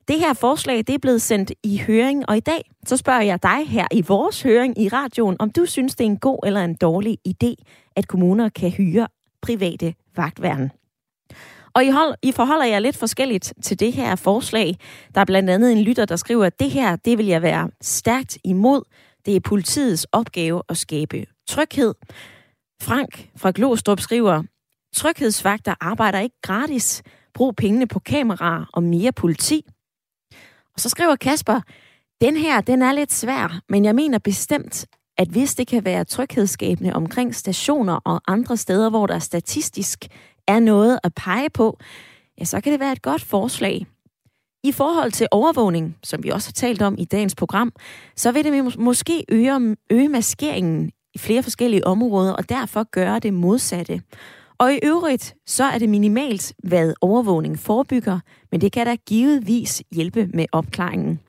Det 0.07 0.19
her 0.19 0.33
forslag 0.33 0.77
det 0.77 0.89
er 0.89 0.97
blevet 0.97 1.21
sendt 1.21 1.51
i 1.63 1.81
høring, 1.87 2.29
og 2.29 2.37
i 2.37 2.39
dag 2.39 2.71
så 2.85 2.97
spørger 2.97 3.21
jeg 3.21 3.43
dig 3.43 3.67
her 3.67 3.87
i 3.91 4.03
vores 4.07 4.41
høring 4.41 4.81
i 4.81 4.89
radioen, 4.89 5.35
om 5.39 5.49
du 5.49 5.65
synes, 5.65 5.95
det 5.95 6.03
er 6.03 6.09
en 6.09 6.17
god 6.17 6.39
eller 6.45 6.63
en 6.63 6.75
dårlig 6.75 7.17
idé, 7.27 7.53
at 7.95 8.07
kommuner 8.07 8.49
kan 8.49 8.69
hyre 8.71 9.07
private 9.41 9.93
vagtværn. 10.15 10.71
Og 11.73 11.85
I, 11.85 11.89
hold, 11.89 12.15
I 12.23 12.31
forholder 12.31 12.65
jer 12.65 12.79
lidt 12.79 12.97
forskelligt 12.97 13.53
til 13.63 13.79
det 13.79 13.93
her 13.93 14.15
forslag. 14.15 14.77
Der 15.15 15.21
er 15.21 15.25
blandt 15.25 15.49
andet 15.49 15.71
en 15.71 15.81
lytter, 15.81 16.05
der 16.05 16.15
skriver, 16.15 16.45
at 16.45 16.59
det 16.59 16.71
her, 16.71 16.95
det 16.95 17.17
vil 17.17 17.25
jeg 17.25 17.41
være 17.41 17.69
stærkt 17.81 18.37
imod. 18.43 18.81
Det 19.25 19.35
er 19.35 19.39
politiets 19.39 20.07
opgave 20.11 20.61
at 20.69 20.77
skabe 20.77 21.25
tryghed. 21.47 21.93
Frank 22.81 23.29
fra 23.35 23.51
Glostrup 23.55 23.99
skriver, 23.99 24.43
tryghedsvagter 24.95 25.75
arbejder 25.79 26.19
ikke 26.19 26.41
gratis. 26.41 27.03
Brug 27.33 27.55
pengene 27.55 27.87
på 27.87 27.99
kameraer 27.99 28.65
og 28.73 28.83
mere 28.83 29.11
politi. 29.11 29.61
Og 30.73 30.79
så 30.79 30.89
skriver 30.89 31.15
Kasper, 31.15 31.61
den 32.21 32.37
her, 32.37 32.61
den 32.61 32.81
er 32.81 32.91
lidt 32.91 33.13
svær, 33.13 33.61
men 33.69 33.85
jeg 33.85 33.95
mener 33.95 34.19
bestemt, 34.19 34.85
at 35.17 35.27
hvis 35.27 35.55
det 35.55 35.67
kan 35.67 35.85
være 35.85 36.03
tryghedsskabende 36.03 36.93
omkring 36.93 37.35
stationer 37.35 37.99
og 38.05 38.21
andre 38.27 38.57
steder, 38.57 38.89
hvor 38.89 39.07
der 39.07 39.19
statistisk 39.19 40.05
er 40.47 40.59
noget 40.59 40.99
at 41.03 41.13
pege 41.13 41.49
på, 41.49 41.79
ja, 42.39 42.45
så 42.45 42.61
kan 42.61 42.71
det 42.71 42.79
være 42.79 42.91
et 42.91 43.01
godt 43.01 43.21
forslag. 43.21 43.85
I 44.63 44.71
forhold 44.71 45.11
til 45.11 45.27
overvågning, 45.31 45.97
som 46.03 46.23
vi 46.23 46.29
også 46.29 46.49
har 46.49 46.53
talt 46.53 46.81
om 46.81 46.95
i 46.97 47.05
dagens 47.05 47.35
program, 47.35 47.71
så 48.15 48.31
vil 48.31 48.43
det 48.43 48.79
måske 48.79 49.25
øge, 49.29 49.77
øge 49.89 50.09
maskeringen 50.09 50.91
i 51.17 51.19
flere 51.19 51.43
forskellige 51.43 51.87
områder, 51.87 52.33
og 52.33 52.49
derfor 52.49 52.83
gøre 52.91 53.19
det 53.19 53.33
modsatte. 53.33 54.01
Og 54.57 54.73
i 54.73 54.79
øvrigt, 54.83 55.35
så 55.45 55.63
er 55.63 55.77
det 55.77 55.89
minimalt, 55.89 56.53
hvad 56.63 56.93
overvågning 57.01 57.59
forebygger, 57.59 58.19
men 58.51 58.61
det 58.61 58.71
kan 58.71 58.85
da 58.85 58.95
givetvis 58.95 59.83
hjælpe 59.91 60.27
med 60.33 60.45
opklaringen. 60.51 61.19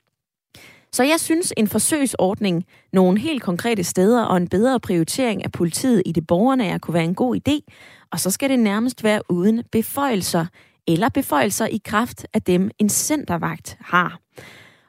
Så 0.91 1.03
jeg 1.03 1.19
synes, 1.19 1.53
en 1.57 1.67
forsøgsordning, 1.67 2.65
nogle 2.93 3.19
helt 3.19 3.43
konkrete 3.43 3.83
steder 3.83 4.23
og 4.23 4.37
en 4.37 4.47
bedre 4.47 4.79
prioritering 4.79 5.45
af 5.45 5.51
politiet 5.51 6.03
i 6.05 6.11
det 6.11 6.27
borgernære 6.27 6.79
kunne 6.79 6.93
være 6.93 7.03
en 7.03 7.15
god 7.15 7.35
idé, 7.35 7.73
og 8.11 8.19
så 8.19 8.31
skal 8.31 8.49
det 8.49 8.59
nærmest 8.59 9.03
være 9.03 9.21
uden 9.29 9.63
beføjelser, 9.71 10.45
eller 10.87 11.09
beføjelser 11.09 11.65
i 11.65 11.81
kraft 11.85 12.25
af 12.33 12.41
dem, 12.41 12.71
en 12.79 12.89
centervagt 12.89 13.77
har. 13.81 14.19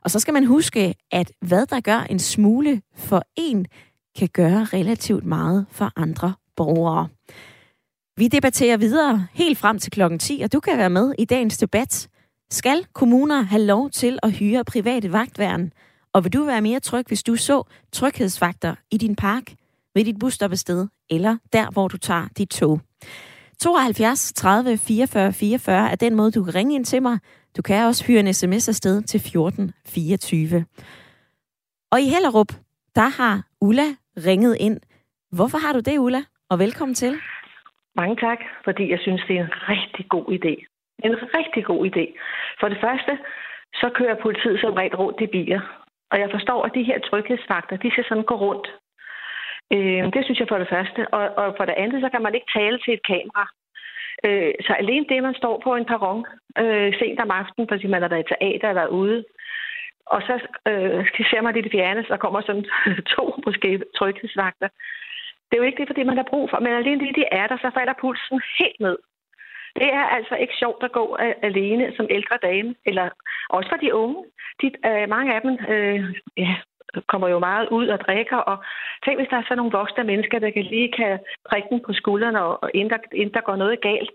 Og 0.05 0.11
så 0.11 0.21
skal 0.21 0.35
man 0.35 0.45
huske, 0.45 0.95
at 1.11 1.33
hvad 1.41 1.67
der 1.67 1.81
gør 1.81 2.01
en 2.01 2.19
smule 2.19 2.83
for 2.97 3.23
en, 3.37 3.67
kan 4.19 4.29
gøre 4.33 4.65
relativt 4.65 5.25
meget 5.25 5.67
for 5.71 5.93
andre 5.97 6.35
borgere. 6.57 7.09
Vi 8.17 8.29
debatterer 8.29 8.77
videre 8.77 9.27
helt 9.33 9.59
frem 9.59 9.79
til 9.79 9.93
klokken 9.93 10.19
10, 10.19 10.41
og 10.45 10.53
du 10.53 10.61
kan 10.61 10.79
være 10.79 10.91
med 10.91 11.15
i 11.19 11.25
dagens 11.25 11.59
debat. 11.59 12.09
Skal 12.51 12.87
kommuner 12.93 13.43
have 13.43 13.63
lov 13.63 13.91
til 13.91 14.19
at 14.23 14.33
hyre 14.33 14.65
private 14.65 15.13
vagtværn? 15.13 15.73
Og 16.13 16.25
vil 16.25 16.33
du 16.33 16.45
være 16.45 16.61
mere 16.61 16.81
tryg, 16.81 17.05
hvis 17.07 17.23
du 17.23 17.37
så 17.37 17.63
tryghedsvagter 17.93 18.75
i 18.91 18.97
din 18.97 19.17
park, 19.17 19.55
ved 19.95 20.05
dit 20.05 20.19
busstoppested, 20.19 20.87
eller 21.11 21.37
der, 21.53 21.71
hvor 21.71 21.89
du 21.89 21.97
tager 21.97 22.29
dit 22.39 22.51
tog? 22.51 22.81
72 23.61 24.33
30 24.33 24.79
44 24.79 25.33
44 25.33 25.91
er 25.91 25.95
den 25.95 26.15
måde, 26.15 26.31
du 26.31 26.45
kan 26.45 26.55
ringe 26.55 26.75
ind 26.75 26.85
til 26.85 27.03
mig. 27.03 27.19
Du 27.57 27.63
kan 27.63 27.85
også 27.85 28.05
hyre 28.05 28.21
en 28.21 28.35
sms 28.35 28.69
afsted 28.69 29.03
til 29.03 29.21
14 29.21 29.73
24. 29.87 30.65
Og 31.93 32.01
i 32.01 32.09
Hellerup, 32.09 32.53
der 32.95 33.09
har 33.21 33.35
Ulla 33.61 33.89
ringet 34.27 34.57
ind. 34.61 34.81
Hvorfor 35.33 35.59
har 35.59 35.73
du 35.73 35.81
det, 35.81 35.99
Ulla? 35.99 36.23
Og 36.51 36.59
velkommen 36.59 36.95
til. 36.95 37.13
Mange 37.97 38.17
tak, 38.17 38.41
fordi 38.65 38.91
jeg 38.91 38.99
synes, 39.03 39.23
det 39.29 39.37
er 39.37 39.45
en 39.45 39.55
rigtig 39.69 40.09
god 40.09 40.27
idé. 40.39 40.55
En 41.05 41.15
rigtig 41.39 41.65
god 41.65 41.81
idé. 41.91 42.05
For 42.61 42.69
det 42.69 42.79
første, 42.81 43.19
så 43.75 43.91
kører 43.95 44.23
politiet 44.23 44.61
som 44.61 44.73
regel 44.73 44.97
rundt 44.97 45.21
i 45.21 45.27
biler. 45.27 45.61
Og 46.11 46.21
jeg 46.21 46.29
forstår, 46.31 46.63
at 46.63 46.75
de 46.75 46.83
her 46.83 46.99
tryghedsfaktor, 46.99 47.77
de 47.77 47.91
skal 47.91 48.05
sådan 48.09 48.31
gå 48.33 48.35
rundt. 48.35 48.67
Øh, 49.73 50.05
det 50.15 50.25
synes 50.25 50.41
jeg 50.41 50.49
for 50.49 50.59
det 50.59 50.69
første. 50.75 51.01
Og, 51.15 51.25
og 51.43 51.55
for 51.57 51.65
det 51.65 51.75
andet, 51.83 52.03
så 52.03 52.09
kan 52.09 52.23
man 52.23 52.35
ikke 52.35 52.53
tale 52.59 52.79
til 52.79 52.95
et 52.95 53.07
kamera. 53.13 53.45
Øh, 54.27 54.53
så 54.67 54.73
alene 54.83 55.07
det, 55.09 55.23
man 55.23 55.35
står 55.35 55.61
på 55.65 55.71
en 55.75 55.87
perron 55.91 56.25
øh, 56.63 56.91
sent 57.01 57.21
om 57.21 57.31
aftenen, 57.31 57.69
fordi 57.69 57.87
man 57.87 58.03
har 58.03 58.09
været 58.09 58.27
i 58.27 58.31
teater 58.33 58.69
eller 58.69 58.87
ude, 58.87 59.25
og 60.07 60.23
så 60.23 60.35
øh, 60.71 61.07
ser 61.31 61.41
man 61.41 61.55
det 61.55 61.67
i 61.67 61.71
fjerne, 61.71 62.05
så 62.09 62.17
kommer 62.17 62.41
sådan 62.41 62.67
to 63.15 63.35
måske 63.47 63.83
tryghedsvagter. 63.99 64.69
Det 65.47 65.55
er 65.57 65.63
jo 65.63 65.69
ikke 65.69 65.81
det, 65.81 65.89
fordi 65.89 66.03
man 66.03 66.17
har 66.17 66.31
brug 66.31 66.51
for, 66.51 66.59
men 66.61 66.73
alene 66.73 67.07
det, 67.07 67.17
de 67.17 67.25
er 67.33 67.47
der, 67.47 67.57
så 67.57 67.71
falder 67.75 67.95
pulsen 68.01 68.41
helt 68.59 68.81
ned. 68.81 68.99
Det 69.77 69.89
er 69.93 70.05
altså 70.17 70.35
ikke 70.35 70.55
sjovt 70.59 70.83
at 70.85 70.93
gå 70.93 71.17
alene 71.43 71.93
som 71.97 72.07
ældre 72.11 72.39
dame, 72.43 72.75
eller 72.87 73.09
også 73.49 73.69
for 73.71 73.77
de 73.77 73.95
unge. 73.95 74.25
De, 74.63 74.67
øh, 74.89 75.09
mange 75.09 75.35
af 75.35 75.41
dem 75.41 75.59
øh, 75.69 76.15
ja, 76.37 76.55
kommer 77.07 77.29
jo 77.29 77.39
meget 77.39 77.69
ud 77.69 77.89
og 77.89 78.01
drikker, 78.01 78.37
og 78.37 78.57
tænk, 79.05 79.19
hvis 79.19 79.29
der 79.31 79.37
er 79.37 79.49
så 79.49 79.55
nogle 79.55 79.73
voksne 79.73 80.05
mennesker, 80.05 80.39
der 80.39 80.51
kan 80.51 80.65
lige 80.65 80.93
kan 80.93 81.19
prikke 81.51 81.69
den 81.71 81.81
på 81.87 81.93
skuldrene, 81.93 82.43
og 82.43 82.71
inden 82.75 82.91
der, 82.91 82.99
inden 83.13 83.35
der 83.35 83.41
går 83.41 83.57
noget 83.57 83.81
galt. 83.81 84.11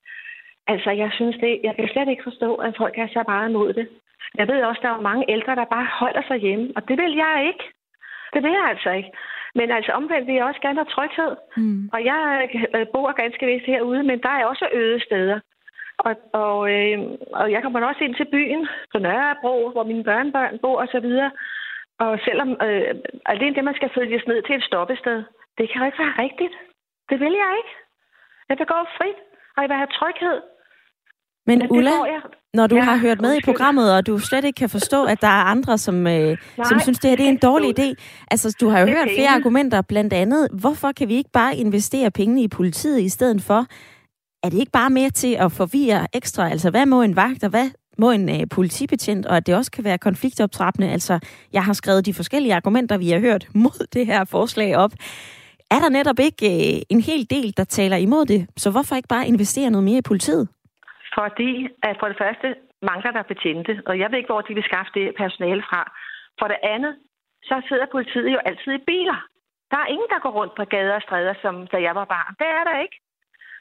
Altså, 0.68 0.92
jeg 0.92 1.12
synes 1.14 1.36
det, 1.36 1.60
jeg 1.64 1.76
kan 1.76 1.90
slet 1.94 2.10
ikke 2.10 2.24
forstå, 2.24 2.56
at 2.56 2.74
folk 2.78 2.98
er 2.98 3.08
så 3.08 3.24
meget 3.28 3.50
imod 3.50 3.74
det. 3.74 3.88
Jeg 4.38 4.48
ved 4.48 4.64
også, 4.64 4.82
der 4.84 4.90
er 4.90 5.10
mange 5.10 5.26
ældre, 5.30 5.56
der 5.56 5.66
bare 5.66 5.88
holder 6.00 6.24
sig 6.28 6.38
hjemme, 6.38 6.74
og 6.76 6.88
det 6.88 6.98
vil 6.98 7.14
jeg 7.16 7.46
ikke. 7.48 7.66
Det 8.34 8.44
vil 8.44 8.52
jeg 8.52 8.66
altså 8.70 8.90
ikke. 8.90 9.12
Men 9.56 9.72
altså 9.72 9.92
omvendt 9.92 10.28
vil 10.28 10.36
jeg 10.36 10.46
også 10.46 10.62
gerne 10.62 10.80
have 10.80 10.94
tryghed. 10.96 11.32
Mm. 11.58 11.90
Og 11.94 12.06
jeg 12.06 12.50
øh, 12.76 12.88
bor 12.94 13.12
ganske 13.22 13.46
vist 13.46 13.66
herude, 13.66 14.04
men 14.04 14.22
der 14.22 14.30
er 14.30 14.46
også 14.46 14.68
øde 14.74 15.00
steder. 15.08 15.40
Og, 15.98 16.14
og, 16.34 16.60
øh, 16.74 17.00
og 17.40 17.52
jeg 17.52 17.62
kommer 17.62 17.88
også 17.88 18.04
ind 18.04 18.16
til 18.16 18.32
byen 18.32 18.68
på 18.92 18.98
Nørrebro, 19.00 19.70
hvor 19.70 19.84
mine 19.84 20.04
børnebørn 20.04 20.60
bor 20.60 20.78
og 20.82 20.88
så 20.88 21.00
videre. 21.00 21.32
Og 22.00 22.20
selvom 22.26 22.50
øh, 22.68 22.96
alene 23.26 23.56
det, 23.56 23.64
man 23.64 23.76
skal 23.76 23.90
følges 23.96 24.28
ned 24.28 24.42
til 24.42 24.56
et 24.56 24.64
stoppested, 24.64 25.24
det 25.58 25.70
kan 25.70 25.82
jo 25.82 25.86
ikke 25.86 26.04
være 26.04 26.20
rigtigt. 26.26 26.56
Det 27.10 27.20
vil 27.20 27.34
jeg 27.44 27.52
ikke. 27.60 27.74
Jeg 28.50 28.58
vil 28.60 28.68
gå 28.68 28.80
frit, 28.98 29.20
og 29.56 29.62
jeg 29.62 29.70
vil 29.70 29.78
have 29.78 29.96
tryghed. 30.00 30.42
Men 31.48 31.62
ja, 31.62 31.68
Ulla, 31.70 31.92
når 32.54 32.68
du 32.68 32.76
ja, 32.76 32.82
har 32.82 32.98
hørt 32.98 33.22
med 33.22 33.30
undskyld. 33.30 33.54
i 33.54 33.54
programmet, 33.54 33.94
og 33.94 34.08
du 34.08 34.20
slet 34.20 34.46
ikke 34.46 34.58
kan 34.58 34.70
forstå, 34.70 35.04
at 35.04 35.22
der 35.22 35.28
er 35.28 35.44
andre, 35.44 35.78
som, 35.78 36.08
øh, 36.08 36.38
som 36.68 36.80
synes, 36.80 37.00
det 37.00 37.10
her 37.10 37.18
det 37.18 37.26
er 37.26 37.30
en 37.30 37.38
dårlig 37.38 37.80
idé. 37.80 37.94
Altså, 38.32 38.56
du 38.62 38.70
har 38.70 38.80
jo 38.80 38.86
hørt 38.86 39.08
flere 39.16 39.30
argumenter, 39.30 39.82
blandt 39.82 40.14
andet, 40.14 40.48
hvorfor 40.54 40.92
kan 40.92 41.08
vi 41.08 41.16
ikke 41.16 41.32
bare 41.34 41.56
investere 41.56 42.12
pengene 42.12 42.42
i 42.42 42.48
politiet 42.48 43.02
i 43.02 43.10
stedet 43.10 43.42
for? 43.42 43.66
Er 44.44 44.50
det 44.50 44.60
ikke 44.60 44.72
bare 44.72 44.90
mere 44.90 45.10
til 45.10 45.34
at 45.34 45.52
forvirre 45.52 46.08
ekstra? 46.14 46.50
Altså, 46.50 46.70
hvad 46.70 46.86
må 46.86 47.02
en 47.02 47.16
vagt, 47.16 47.44
og 47.44 47.50
hvad 47.50 47.70
må 47.98 48.12
en 48.12 48.30
øh, 48.30 48.48
politibetjent, 48.50 49.26
og 49.26 49.38
at 49.38 49.48
det 49.48 49.56
også 49.56 49.72
kan 49.72 49.84
være 49.84 49.98
konfliktoptrappende? 49.98 50.92
Altså, 50.92 51.20
jeg 51.54 51.64
har 51.64 51.74
skrevet 51.74 52.06
de 52.06 52.14
forskellige 52.14 52.56
argumenter, 52.56 52.98
vi 52.98 53.10
har 53.10 53.20
hørt 53.20 53.48
mod 53.64 53.88
det 53.94 54.06
her 54.06 54.26
forslag 54.26 54.76
op. 54.76 54.94
Er 55.72 55.80
der 55.80 55.90
netop 55.90 56.20
ikke 56.20 56.76
øh, 56.76 56.82
en 56.90 57.02
hel 57.02 57.30
del, 57.30 57.54
der 57.58 57.64
taler 57.64 57.98
imod 57.98 58.26
det? 58.26 58.48
Så 58.58 58.70
hvorfor 58.70 58.96
ikke 58.96 59.08
bare 59.08 59.28
investere 59.28 59.70
noget 59.70 59.84
mere 59.84 59.98
i 59.98 60.02
politiet? 60.02 60.48
Fordi 61.18 61.52
at 61.84 61.96
for 62.00 62.08
det 62.08 62.18
første 62.18 62.56
mangler 62.82 63.12
der 63.12 63.24
betjente, 63.32 63.82
og 63.86 64.00
jeg 64.00 64.12
ved 64.12 64.18
ikke, 64.18 64.34
hvor 64.34 64.42
de 64.42 64.54
vil 64.54 64.70
skaffe 64.70 64.92
det 64.94 65.16
personale 65.22 65.64
fra. 65.70 65.82
For 66.40 66.48
det 66.48 66.60
andet, 66.64 66.94
så 67.44 67.56
sidder 67.68 67.86
politiet 67.96 68.30
jo 68.34 68.40
altid 68.50 68.72
i 68.74 68.86
biler. 68.92 69.20
Der 69.72 69.78
er 69.78 69.92
ingen, 69.94 70.10
der 70.14 70.20
går 70.20 70.34
rundt 70.40 70.56
på 70.56 70.64
gader 70.66 70.96
og 70.96 71.02
stræder, 71.02 71.34
som 71.42 71.68
da 71.68 71.78
jeg 71.88 71.96
var 71.96 72.06
barn. 72.06 72.36
Det 72.40 72.48
er 72.58 72.64
der 72.70 72.78
ikke. 72.86 72.98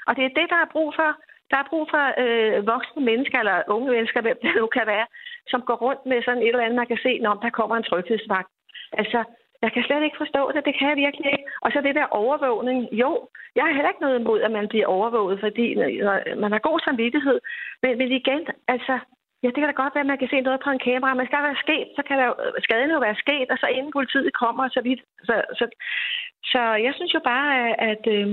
Og 0.06 0.16
det 0.16 0.24
er 0.24 0.36
det, 0.38 0.46
der 0.52 0.60
er 0.62 0.72
brug 0.74 0.94
for. 0.98 1.10
Der 1.50 1.58
er 1.58 1.70
brug 1.70 1.84
for 1.90 2.04
øh, 2.22 2.66
voksne 2.66 3.02
mennesker, 3.10 3.38
eller 3.38 3.62
unge 3.74 3.90
mennesker, 3.90 4.20
hvem 4.20 4.38
det 4.42 4.52
nu 4.56 4.66
kan 4.66 4.86
være, 4.86 5.06
som 5.50 5.60
går 5.68 5.78
rundt 5.86 6.06
med 6.06 6.22
sådan 6.22 6.42
et 6.42 6.48
eller 6.48 6.64
andet, 6.64 6.80
man 6.82 6.86
kan 6.92 7.04
se, 7.06 7.18
når 7.18 7.34
der 7.34 7.50
kommer 7.50 7.76
en 7.76 7.88
tryghedsvagt. 7.90 8.50
Altså, 8.92 9.24
jeg 9.62 9.72
kan 9.72 9.84
slet 9.84 10.02
ikke 10.04 10.22
forstå 10.22 10.52
det. 10.52 10.64
Det 10.64 10.74
kan 10.78 10.88
jeg 10.88 10.96
virkelig 10.96 11.32
ikke. 11.32 11.46
Og 11.62 11.68
så 11.72 11.80
det 11.80 11.94
der 11.94 12.16
overvågning. 12.22 12.78
Jo, 12.92 13.28
jeg 13.56 13.64
har 13.64 13.72
heller 13.72 13.90
ikke 13.92 14.06
noget 14.06 14.20
imod, 14.20 14.40
at 14.40 14.50
man 14.50 14.68
bliver 14.68 14.86
overvåget, 14.86 15.40
fordi 15.40 15.66
man 16.42 16.52
har 16.52 16.68
god 16.68 16.80
samvittighed. 16.80 17.38
Men, 17.82 17.98
men 17.98 18.12
igen, 18.12 18.46
altså, 18.68 18.98
Ja, 19.44 19.48
det 19.48 19.60
kan 19.60 19.70
da 19.70 19.82
godt 19.82 19.94
være, 19.94 20.06
at 20.06 20.12
man 20.12 20.22
kan 20.22 20.32
se 20.32 20.40
noget 20.40 20.60
på 20.64 20.70
en 20.70 20.84
kamera, 20.88 21.14
men 21.14 21.26
skal 21.26 21.38
der 21.38 21.50
være 21.50 21.64
sket, 21.66 21.88
så 21.96 22.02
kan 22.08 22.16
der, 22.18 22.28
skaden 22.66 22.90
jo 22.90 22.98
være 22.98 23.22
sket, 23.24 23.48
og 23.52 23.58
så 23.58 23.66
inden 23.66 23.92
politiet 23.98 24.32
kommer, 24.42 24.64
så 24.68 24.80
vidt. 24.88 25.02
Så, 25.28 25.34
så, 25.58 25.64
så 26.52 26.60
jeg 26.86 26.92
synes 26.94 27.14
jo 27.14 27.20
bare, 27.32 27.80
at 27.90 28.04
øh, 28.16 28.26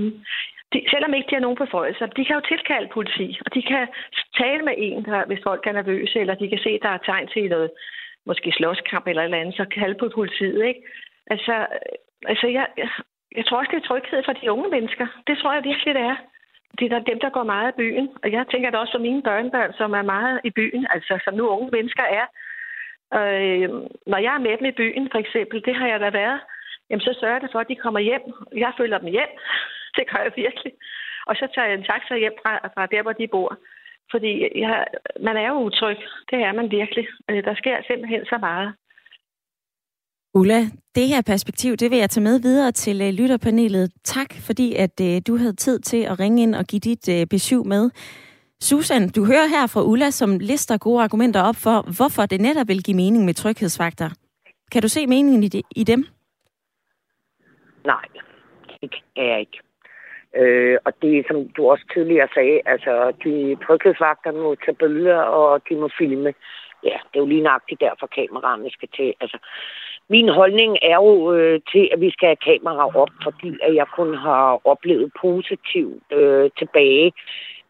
de, 0.72 0.78
selvom 0.92 1.14
ikke 1.14 1.28
de 1.30 1.34
har 1.34 1.46
nogen 1.46 1.62
beføjelser, 1.64 2.06
de 2.06 2.24
kan 2.24 2.36
jo 2.36 2.48
tilkalde 2.50 2.88
politi, 2.96 3.28
og 3.44 3.54
de 3.54 3.62
kan 3.62 3.88
tale 4.40 4.62
med 4.68 4.74
en, 4.78 5.04
der, 5.04 5.26
hvis 5.26 5.44
folk 5.48 5.62
er 5.66 5.72
nervøse, 5.72 6.20
eller 6.20 6.34
de 6.34 6.48
kan 6.48 6.62
se, 6.62 6.70
at 6.78 6.82
der 6.82 6.92
er 6.94 7.06
tegn 7.06 7.28
til 7.28 7.48
noget, 7.48 7.70
måske 8.26 8.52
slåskamp 8.52 9.06
eller 9.06 9.22
et 9.22 9.26
eller 9.26 9.40
andet, 9.40 9.54
så 9.56 9.64
kalde 9.78 9.94
på 9.94 10.06
politiet, 10.14 10.64
ikke? 10.70 10.80
Altså, 11.26 11.54
øh, 11.76 11.96
altså 12.26 12.46
jeg, 12.46 12.66
jeg, 13.36 13.44
tror 13.46 13.58
også, 13.58 13.70
det 13.74 13.82
er 13.82 13.88
tryghed 13.88 14.22
for 14.24 14.32
de 14.32 14.52
unge 14.52 14.68
mennesker. 14.70 15.06
Det 15.26 15.38
tror 15.38 15.52
jeg 15.52 15.64
virkelig, 15.64 15.94
det 15.94 16.02
er 16.02 16.16
det 16.78 16.92
er 16.92 16.98
dem, 16.98 17.20
der 17.20 17.30
går 17.30 17.44
meget 17.44 17.72
i 17.72 17.76
byen. 17.76 18.08
Og 18.22 18.32
jeg 18.32 18.46
tænker 18.50 18.70
det 18.70 18.78
også 18.78 18.92
for 18.92 19.06
mine 19.08 19.22
børnebørn, 19.22 19.72
som 19.72 19.92
er 19.92 20.02
meget 20.02 20.40
i 20.44 20.50
byen, 20.50 20.86
altså 20.90 21.18
som 21.24 21.34
nu 21.34 21.48
unge 21.48 21.70
mennesker 21.72 22.02
er. 22.02 22.26
Øh, 23.18 23.68
når 24.06 24.18
jeg 24.18 24.34
er 24.34 24.46
med 24.46 24.58
dem 24.58 24.66
i 24.66 24.78
byen, 24.80 25.08
for 25.12 25.18
eksempel, 25.18 25.64
det 25.64 25.74
har 25.74 25.86
jeg 25.88 26.00
da 26.00 26.10
været, 26.10 26.40
jamen 26.90 27.00
så 27.00 27.16
sørger 27.20 27.38
jeg 27.42 27.48
for, 27.52 27.60
at 27.60 27.68
de 27.68 27.76
kommer 27.76 28.00
hjem. 28.00 28.22
Jeg 28.56 28.72
følger 28.76 28.98
dem 28.98 29.08
hjem. 29.08 29.32
Det 29.96 30.10
gør 30.10 30.22
jeg 30.22 30.32
virkelig. 30.36 30.72
Og 31.26 31.36
så 31.36 31.48
tager 31.54 31.68
jeg 31.68 31.78
en 31.78 31.84
taxa 31.84 32.16
hjem 32.16 32.36
fra, 32.42 32.52
fra 32.74 32.86
der, 32.86 33.02
hvor 33.02 33.12
de 33.12 33.28
bor. 33.28 33.58
Fordi 34.10 34.60
jeg, 34.60 34.86
man 35.20 35.36
er 35.36 35.48
jo 35.48 35.54
utryg. 35.54 35.98
Det 36.30 36.38
er 36.42 36.52
man 36.52 36.70
virkelig. 36.70 37.06
Øh, 37.30 37.44
der 37.44 37.54
sker 37.54 37.82
simpelthen 37.86 38.24
så 38.24 38.38
meget. 38.38 38.74
Ulla, 40.34 40.60
det 40.94 41.08
her 41.08 41.22
perspektiv, 41.26 41.76
det 41.76 41.90
vil 41.90 41.98
jeg 41.98 42.10
tage 42.10 42.24
med 42.24 42.40
videre 42.40 42.72
til 42.72 42.96
uh, 43.02 43.08
lytterpanelet. 43.08 43.92
Tak, 44.04 44.34
fordi 44.46 44.74
at 44.74 45.00
uh, 45.00 45.16
du 45.26 45.36
havde 45.36 45.56
tid 45.56 45.78
til 45.78 46.02
at 46.02 46.20
ringe 46.20 46.42
ind 46.42 46.54
og 46.54 46.64
give 46.64 46.80
dit 46.80 47.08
uh, 47.08 47.28
besøg 47.30 47.66
med. 47.66 47.90
Susan, 48.60 49.08
du 49.08 49.24
hører 49.24 49.46
her 49.46 49.66
fra 49.66 49.84
Ulla, 49.84 50.10
som 50.10 50.38
lister 50.38 50.78
gode 50.78 51.02
argumenter 51.02 51.42
op 51.42 51.56
for, 51.56 51.96
hvorfor 51.96 52.26
det 52.26 52.40
netop 52.40 52.68
vil 52.68 52.82
give 52.82 52.96
mening 52.96 53.24
med 53.24 53.34
tryghedsvagter. 53.34 54.10
Kan 54.72 54.82
du 54.82 54.88
se 54.88 55.06
meningen 55.06 55.42
i, 55.42 55.48
de, 55.48 55.62
i 55.76 55.84
dem? 55.84 56.04
Nej, 57.84 58.04
det 58.80 58.90
kan 58.90 59.26
jeg 59.26 59.40
ikke. 59.40 59.58
Øh, 60.40 60.78
og 60.84 60.92
det, 61.02 61.24
som 61.28 61.48
du 61.48 61.70
også 61.70 61.84
tidligere 61.94 62.28
sagde, 62.34 62.60
altså 62.66 63.12
de 63.24 63.56
tryghedsvagter 63.66 64.32
må 64.32 64.54
tage 64.54 64.76
billeder, 64.82 65.18
og 65.18 65.62
de 65.68 65.74
må 65.76 65.88
filme. 65.98 66.34
Ja, 66.84 66.98
det 67.08 67.14
er 67.16 67.24
jo 67.24 67.32
lige 67.32 67.42
nøjagtigt 67.42 67.80
derfor 67.80 68.06
kameraerne 68.06 68.70
skal 68.70 68.88
til. 68.96 69.14
Altså, 69.20 69.38
min 70.08 70.28
holdning 70.28 70.78
er 70.82 70.94
jo 70.94 71.32
øh, 71.34 71.60
til, 71.72 71.88
at 71.92 72.00
vi 72.00 72.10
skal 72.10 72.26
have 72.26 72.58
kameraer 72.58 72.96
op, 72.96 73.10
fordi 73.22 73.56
at 73.62 73.74
jeg 73.74 73.86
kun 73.96 74.14
har 74.14 74.60
oplevet 74.64 75.12
positivt 75.20 76.12
øh, 76.12 76.50
tilbage 76.58 77.12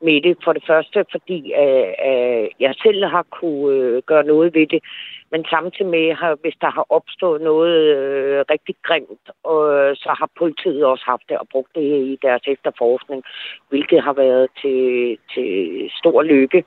med 0.03 0.23
det. 0.23 0.37
For 0.45 0.53
det 0.53 0.65
første, 0.67 1.05
fordi 1.11 1.53
øh, 1.63 1.93
øh, 2.09 2.47
jeg 2.61 2.75
selv 2.83 3.05
har 3.05 3.25
kunne 3.31 3.77
øh, 3.77 4.03
gøre 4.03 4.25
noget 4.25 4.55
ved 4.55 4.67
det, 4.67 4.83
men 5.31 5.45
samtidig 5.51 5.91
med, 5.91 6.15
har, 6.15 6.35
hvis 6.43 6.57
der 6.61 6.71
har 6.71 6.87
opstået 6.89 7.41
noget 7.41 7.97
øh, 7.97 8.45
rigtig 8.51 8.75
grimt, 8.83 9.27
øh, 9.53 9.97
så 10.03 10.11
har 10.19 10.29
politiet 10.39 10.85
også 10.85 11.05
haft 11.07 11.23
det 11.29 11.39
og 11.39 11.49
brugt 11.53 11.75
det 11.75 11.89
i 12.13 12.19
deres 12.23 12.43
efterforskning, 12.47 13.23
hvilket 13.69 14.03
har 14.03 14.13
været 14.13 14.49
til, 14.63 15.19
til 15.35 15.51
stor 15.99 16.23
lykke 16.23 16.59
øh, 16.59 16.65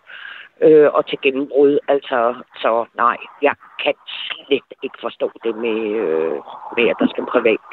og 0.94 1.08
til 1.08 1.18
gennembrud. 1.24 1.80
Altså, 1.88 2.36
så 2.62 2.86
nej, 2.98 3.18
jeg 3.42 3.56
kan 3.84 3.94
slet 4.06 4.70
ikke 4.84 4.98
forstå 5.02 5.32
det 5.44 5.56
med, 5.56 5.80
øh, 6.04 6.38
med 6.78 6.86
at 6.92 6.98
der 7.00 7.08
skal 7.08 7.26
privat 7.26 7.66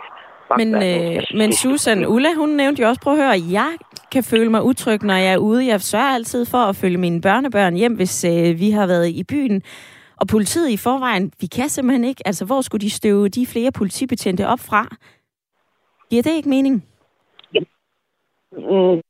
men, 0.57 0.75
øh, 0.75 1.23
men 1.35 1.53
Susan, 1.53 2.07
Ulla, 2.07 2.35
hun 2.35 2.49
nævnte 2.49 2.83
jo 2.83 2.89
også, 2.89 3.01
prøv 3.01 3.13
at 3.13 3.21
høre, 3.23 3.53
jeg 3.53 3.77
kan 4.13 4.25
føle 4.25 4.51
mig 4.51 4.63
utryg, 4.63 5.03
når 5.03 5.15
jeg 5.15 5.33
er 5.33 5.39
ude. 5.39 5.67
Jeg 5.67 5.81
sørger 5.81 6.15
altid 6.15 6.47
for 6.47 6.59
at 6.59 6.77
følge 6.77 6.99
mine 6.99 7.21
børnebørn 7.21 7.75
hjem, 7.75 7.95
hvis 7.95 8.25
øh, 8.25 8.61
vi 8.61 8.71
har 8.71 8.87
været 8.87 9.09
i 9.09 9.25
byen. 9.25 9.63
Og 10.17 10.29
politiet 10.29 10.71
i 10.71 10.77
forvejen, 10.77 11.33
vi 11.41 11.47
kan 11.47 11.69
simpelthen 11.69 12.05
ikke, 12.05 12.23
altså 12.27 12.45
hvor 12.45 12.61
skulle 12.61 12.81
de 12.81 12.91
støve 12.91 13.29
de 13.29 13.47
flere 13.47 13.73
politibetjente 13.73 14.47
op 14.47 14.61
fra? 14.61 14.87
Giver 16.11 16.23
det 16.23 16.37
ikke 16.37 16.49
mening? 16.49 16.87
Ja. 17.55 17.61
Mm. 18.53 19.01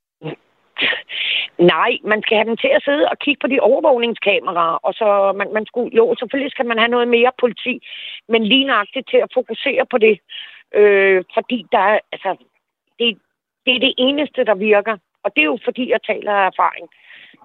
Nej, 1.62 1.92
man 2.04 2.22
skal 2.22 2.36
have 2.36 2.48
dem 2.48 2.56
til 2.56 2.68
at 2.68 2.84
sidde 2.84 3.08
og 3.08 3.18
kigge 3.18 3.40
på 3.40 3.46
de 3.46 3.60
overvågningskameraer, 3.60 4.78
og 4.86 4.94
så 4.94 5.32
man, 5.36 5.52
man 5.52 5.66
skulle, 5.66 5.96
jo, 5.96 6.14
selvfølgelig 6.18 6.52
skal 6.52 6.66
man 6.66 6.78
have 6.78 6.94
noget 6.96 7.08
mere 7.08 7.32
politi, 7.40 7.74
men 8.28 8.44
lige 8.44 8.64
nøjagtigt 8.64 9.08
til 9.10 9.16
at 9.16 9.32
fokusere 9.34 9.86
på 9.90 9.98
det, 9.98 10.18
øh, 10.74 11.24
fordi 11.34 11.66
der 11.72 11.78
er, 11.78 11.98
altså, 12.12 12.36
det, 12.98 13.18
det 13.66 13.74
er 13.74 13.80
det 13.80 13.94
eneste, 13.98 14.44
der 14.44 14.54
virker, 14.54 14.96
og 15.24 15.28
det 15.34 15.40
er 15.42 15.50
jo 15.52 15.58
fordi, 15.64 15.90
jeg 15.90 16.02
taler 16.02 16.32
af 16.32 16.46
erfaring. 16.46 16.88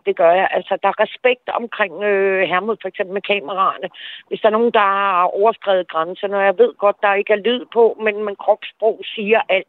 Det 0.06 0.16
gør 0.16 0.32
jeg. 0.32 0.48
Altså, 0.52 0.78
der 0.84 0.90
er 0.90 1.00
respekt 1.06 1.50
omkring 1.50 2.04
øh, 2.04 2.42
Hermod, 2.50 2.78
for 2.82 2.88
eksempel 2.88 3.14
med 3.14 3.22
kameraerne. 3.22 3.90
Hvis 4.28 4.40
der 4.40 4.48
er 4.48 4.58
nogen, 4.58 4.74
der 4.74 4.80
har 4.80 5.24
overskrevet 5.24 5.88
grænserne, 5.88 6.38
og 6.38 6.46
jeg 6.46 6.58
ved 6.58 6.74
godt, 6.74 6.98
der 7.02 7.14
ikke 7.14 7.34
er 7.34 7.46
lyd 7.48 7.66
på, 7.74 7.98
men, 8.04 8.24
man 8.24 8.36
kropssprog 8.36 9.02
siger 9.16 9.42
alt. 9.50 9.68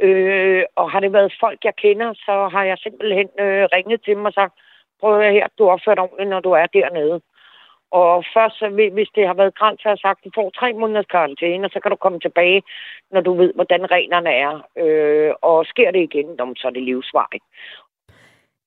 Øh, 0.00 0.62
og 0.76 0.90
har 0.90 1.00
det 1.00 1.12
været 1.12 1.34
folk, 1.40 1.58
jeg 1.64 1.76
kender, 1.76 2.14
så 2.14 2.48
har 2.52 2.64
jeg 2.64 2.78
simpelthen 2.78 3.28
øh, 3.38 3.64
ringet 3.74 4.00
til 4.04 4.16
dem 4.16 4.24
og 4.24 4.32
sagt, 4.32 4.54
prøv 5.00 5.20
at 5.20 5.32
her, 5.32 5.46
du 5.58 5.68
opfører 5.68 5.94
dig 5.94 6.04
ordentligt, 6.04 6.30
når 6.30 6.40
du 6.40 6.50
er 6.50 6.66
dernede. 6.66 7.20
Og 7.90 8.24
først, 8.34 8.58
så, 8.58 8.68
hvis 8.96 9.08
det 9.14 9.26
har 9.26 9.34
været 9.34 9.58
grænt, 9.58 9.80
så 9.80 9.88
har 9.88 9.94
jeg 9.96 10.04
sagt, 10.06 10.24
du 10.24 10.30
får 10.34 10.50
tre 10.50 10.72
måneders 10.72 11.10
karantæne, 11.10 11.66
og 11.66 11.70
så 11.70 11.80
kan 11.80 11.90
du 11.90 11.96
komme 11.96 12.20
tilbage, 12.20 12.62
når 13.12 13.20
du 13.20 13.34
ved, 13.34 13.50
hvordan 13.54 13.90
reglerne 13.90 14.32
er. 14.46 14.54
Øh, 14.82 15.32
og 15.42 15.66
sker 15.66 15.90
det 15.90 16.02
igen, 16.02 16.28
så 16.56 16.64
er 16.68 16.70
det 16.70 16.82
livsvarigt. 16.82 17.44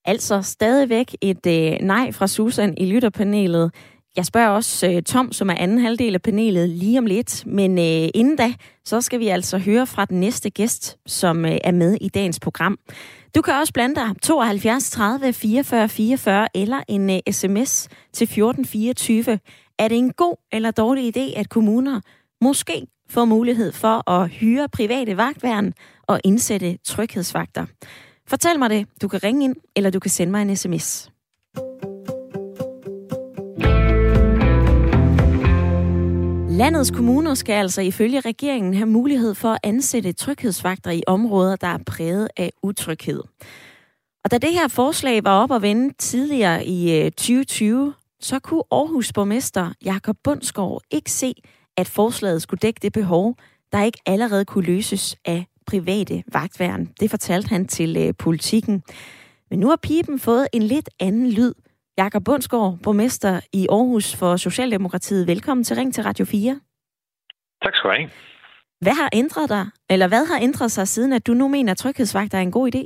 Altså 0.05 0.41
stadigvæk 0.41 1.07
et 1.21 1.45
øh, 1.57 1.71
nej 1.93 2.11
fra 2.17 2.27
Susan 2.27 2.77
i 2.77 2.93
lytterpanelet. 2.93 3.71
Jeg 4.17 4.25
spørger 4.25 4.49
også 4.49 4.87
øh, 4.87 5.01
Tom, 5.01 5.31
som 5.31 5.49
er 5.49 5.53
anden 5.53 5.79
halvdel 5.79 6.13
af 6.13 6.21
panelet, 6.21 6.69
lige 6.69 6.99
om 6.99 7.05
lidt. 7.05 7.45
Men 7.45 7.77
øh, 7.77 8.09
inden 8.13 8.35
da, 8.35 8.53
så 8.85 9.01
skal 9.01 9.19
vi 9.19 9.27
altså 9.27 9.57
høre 9.57 9.87
fra 9.87 10.05
den 10.05 10.19
næste 10.19 10.49
gæst, 10.49 10.97
som 11.05 11.45
øh, 11.45 11.57
er 11.63 11.71
med 11.71 11.97
i 12.01 12.09
dagens 12.09 12.39
program. 12.39 12.77
Du 13.35 13.41
kan 13.41 13.53
også 13.53 13.73
blande 13.73 13.95
dig 13.95 14.15
72 14.21 14.89
30 14.89 15.33
44 15.33 15.89
44 15.89 16.47
eller 16.55 16.81
en 16.87 17.09
øh, 17.09 17.19
sms 17.31 17.87
til 18.13 18.25
1424. 18.25 19.39
Er 19.79 19.87
det 19.87 19.97
en 19.97 20.13
god 20.13 20.35
eller 20.51 20.71
dårlig 20.71 21.17
idé, 21.17 21.39
at 21.39 21.49
kommuner 21.49 22.01
måske 22.41 22.87
får 23.09 23.25
mulighed 23.25 23.71
for 23.71 24.09
at 24.09 24.29
hyre 24.29 24.69
private 24.69 25.17
vagtværn 25.17 25.73
og 26.07 26.19
indsætte 26.23 26.77
tryghedsvagter? 26.83 27.65
Fortæl 28.27 28.59
mig 28.59 28.69
det. 28.69 28.87
Du 29.01 29.07
kan 29.07 29.23
ringe 29.23 29.43
ind, 29.45 29.55
eller 29.75 29.89
du 29.89 29.99
kan 29.99 30.11
sende 30.11 30.31
mig 30.31 30.41
en 30.41 30.55
sms. 30.55 31.09
Landets 36.57 36.91
kommuner 36.91 37.33
skal 37.33 37.53
altså 37.53 37.81
ifølge 37.81 38.19
regeringen 38.19 38.73
have 38.73 38.85
mulighed 38.85 39.35
for 39.35 39.49
at 39.49 39.59
ansætte 39.63 40.11
tryghedsvagter 40.11 40.91
i 40.91 41.03
områder, 41.07 41.55
der 41.55 41.67
er 41.67 41.77
præget 41.85 42.27
af 42.37 42.51
utryghed. 42.63 43.23
Og 44.23 44.31
da 44.31 44.37
det 44.37 44.53
her 44.53 44.67
forslag 44.67 45.23
var 45.23 45.43
op 45.43 45.51
at 45.51 45.61
vende 45.61 45.93
tidligere 45.93 46.65
i 46.65 46.99
øh, 46.99 47.11
2020, 47.11 47.93
så 48.19 48.39
kunne 48.39 48.63
Aarhus 48.71 49.13
borgmester 49.13 49.73
Jakob 49.85 50.17
Bundsgaard 50.23 50.81
ikke 50.91 51.11
se, 51.11 51.33
at 51.77 51.87
forslaget 51.87 52.41
skulle 52.41 52.59
dække 52.59 52.79
det 52.81 52.93
behov, 52.93 53.35
der 53.71 53.83
ikke 53.83 53.99
allerede 54.05 54.45
kunne 54.45 54.65
løses 54.65 55.15
af 55.25 55.45
private 55.65 56.23
vagtværn. 56.33 56.89
Det 56.99 57.09
fortalte 57.09 57.49
han 57.49 57.67
til 57.67 57.97
øh, 57.97 58.13
politikken. 58.19 58.83
Men 59.49 59.59
nu 59.59 59.67
har 59.67 59.79
pipen 59.83 60.19
fået 60.19 60.47
en 60.53 60.63
lidt 60.63 60.89
anden 60.99 61.31
lyd. 61.31 61.53
Jakob 62.03 62.23
Bundsgaard, 62.25 62.73
borgmester 62.83 63.33
i 63.53 63.67
Aarhus 63.69 64.07
for 64.19 64.31
Socialdemokratiet. 64.35 65.27
Velkommen 65.27 65.63
til 65.63 65.75
Ring 65.75 65.93
til 65.93 66.03
Radio 66.03 66.25
4. 66.25 66.59
Tak 67.63 67.75
skal 67.75 67.89
du 67.89 67.95
have. 67.95 68.09
Hvad 68.83 68.95
har 69.01 69.09
ændret 69.21 69.49
dig, 69.49 69.65
eller 69.93 70.07
hvad 70.07 70.25
har 70.31 70.39
ændret 70.47 70.71
sig 70.71 70.87
siden, 70.87 71.13
at 71.13 71.27
du 71.27 71.33
nu 71.33 71.47
mener, 71.47 71.71
at 71.71 71.77
tryghedsvagter 71.77 72.37
er 72.37 72.41
en 72.41 72.57
god 72.57 72.65
idé? 72.71 72.83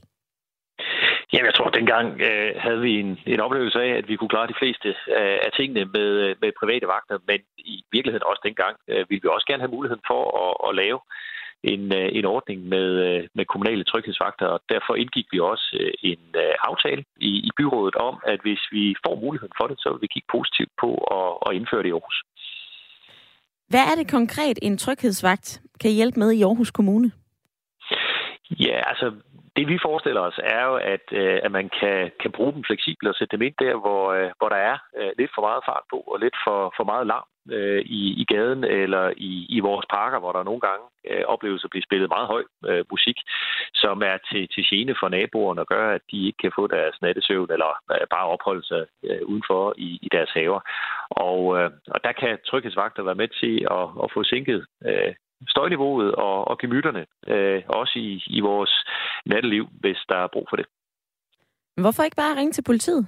Jamen, 1.34 1.46
jeg 1.50 1.56
tror, 1.56 1.68
at 1.72 1.78
dengang 1.80 2.22
øh, 2.28 2.52
havde 2.66 2.82
vi 2.88 2.92
en, 3.04 3.20
en 3.34 3.40
oplevelse 3.40 3.80
af, 3.86 3.92
at 4.00 4.08
vi 4.08 4.16
kunne 4.16 4.34
klare 4.36 4.52
de 4.54 4.60
fleste 4.62 4.90
øh, 5.18 5.38
af 5.46 5.52
tingene 5.58 5.86
med, 5.96 6.10
øh, 6.26 6.36
med 6.42 6.52
private 6.62 6.88
vagter, 6.88 7.18
men 7.30 7.40
i 7.58 7.76
virkeligheden 7.92 8.30
også 8.32 8.44
dengang 8.50 8.76
øh, 8.92 9.04
ville 9.10 9.22
vi 9.24 9.30
også 9.36 9.48
gerne 9.50 9.64
have 9.64 9.76
muligheden 9.78 10.04
for 10.12 10.22
at, 10.44 10.52
at 10.68 10.76
lave 10.82 11.00
øh, 11.08 11.31
en 11.64 12.26
ordning 12.26 12.60
med, 12.68 12.88
øh, 13.08 13.28
med 13.34 13.46
kommunale 13.46 13.84
tryghedsvagter, 13.84 14.46
og 14.46 14.60
derfor 14.70 14.96
indgik 14.96 15.28
vi 15.32 15.40
også 15.40 15.78
øh, 15.80 15.94
en 16.04 16.20
aftale 16.60 17.04
i, 17.18 17.32
i 17.48 17.50
byrådet 17.58 17.96
om, 17.96 18.20
at 18.28 18.40
hvis 18.42 18.62
vi 18.72 18.96
får 19.06 19.16
muligheden 19.16 19.54
for 19.58 19.68
det, 19.68 19.78
så 19.80 19.90
vil 19.90 20.02
vi 20.02 20.08
kigge 20.08 20.28
positivt 20.32 20.72
på 20.82 20.90
at, 21.20 21.32
at 21.46 21.56
indføre 21.56 21.84
det 21.84 21.90
i 21.90 21.92
Aarhus. 21.92 22.24
Hvad 23.68 23.84
er 23.92 23.96
det 23.96 24.12
konkret, 24.12 24.60
en 24.62 24.78
tryghedsvagt 24.78 25.62
kan 25.82 25.92
hjælpe 25.92 26.20
med 26.20 26.32
i 26.32 26.44
Aarhus 26.44 26.72
Kommune? 26.72 27.12
Ja, 28.60 28.82
altså 28.92 29.08
det 29.56 29.68
vi 29.68 29.78
forestiller 29.82 30.22
os 30.22 30.40
er 30.44 30.64
jo, 30.70 30.76
at, 30.76 31.06
at 31.46 31.52
man 31.52 31.70
kan, 31.80 32.12
kan 32.22 32.32
bruge 32.32 32.54
dem 32.54 32.64
fleksibelt 32.64 33.10
og 33.10 33.16
sætte 33.16 33.38
dem 33.38 33.42
ind 33.42 33.56
der, 33.60 33.76
hvor, 33.84 34.06
hvor 34.38 34.50
der 34.50 34.62
er 34.72 34.78
lidt 35.18 35.32
for 35.36 35.42
meget 35.42 35.64
fart 35.68 35.84
på 35.90 35.98
og 35.98 36.20
lidt 36.20 36.36
for, 36.46 36.74
for 36.78 36.84
meget 36.84 37.08
larm 37.08 37.31
øh, 37.50 37.82
i, 37.86 38.22
i 38.22 38.26
gaden 38.34 38.64
eller 38.64 39.14
i, 39.18 39.46
i 39.50 39.60
vores 39.60 39.86
parker, 39.90 40.20
hvor 40.20 40.32
der 40.32 40.44
nogle 40.44 40.60
gange 40.60 40.86
øh, 41.10 41.24
opleves 41.26 41.64
at 41.64 41.70
blive 41.70 41.84
spillet 41.84 42.10
meget 42.10 42.28
høj 42.28 42.44
øh, 42.70 42.86
musik, 42.92 43.18
som 43.74 44.02
er 44.02 44.18
til, 44.32 44.48
til 44.54 44.64
gene 44.70 44.96
for 45.00 45.10
naboerne 45.10 45.62
og 45.62 45.68
gør, 45.68 45.96
at 45.96 46.02
de 46.12 46.26
ikke 46.28 46.38
kan 46.38 46.52
få 46.56 46.68
deres 46.68 47.02
nattesøvn 47.02 47.52
eller 47.52 47.72
øh, 47.92 48.08
bare 48.10 48.28
opholde 48.36 48.64
sig 48.64 48.86
øh, 49.04 49.22
udenfor 49.26 49.74
i, 49.78 50.00
i 50.02 50.10
deres 50.12 50.30
haver. 50.30 50.62
Og, 51.10 51.60
øh, 51.60 51.72
og 51.88 52.00
der 52.04 52.12
kan 52.12 52.38
tryghedsvagter 52.48 53.04
være 53.04 53.22
med 53.22 53.28
til 53.28 53.68
at, 53.72 53.86
at 54.04 54.12
få 54.14 54.24
sænket 54.24 54.66
øh, 54.86 55.14
støjniveauet 55.48 56.16
og, 56.16 56.48
og 56.48 56.58
gemytterne, 56.58 57.06
øh, 57.28 57.64
også 57.68 58.00
i, 58.00 58.24
i 58.28 58.40
vores 58.40 58.74
natteliv, 59.26 59.68
hvis 59.80 59.98
der 60.10 60.16
er 60.16 60.28
brug 60.34 60.48
for 60.50 60.58
det. 60.58 60.66
Hvorfor 61.78 62.04
ikke 62.04 62.16
bare 62.16 62.38
ringe 62.38 62.52
til 62.52 62.64
politiet? 62.64 63.08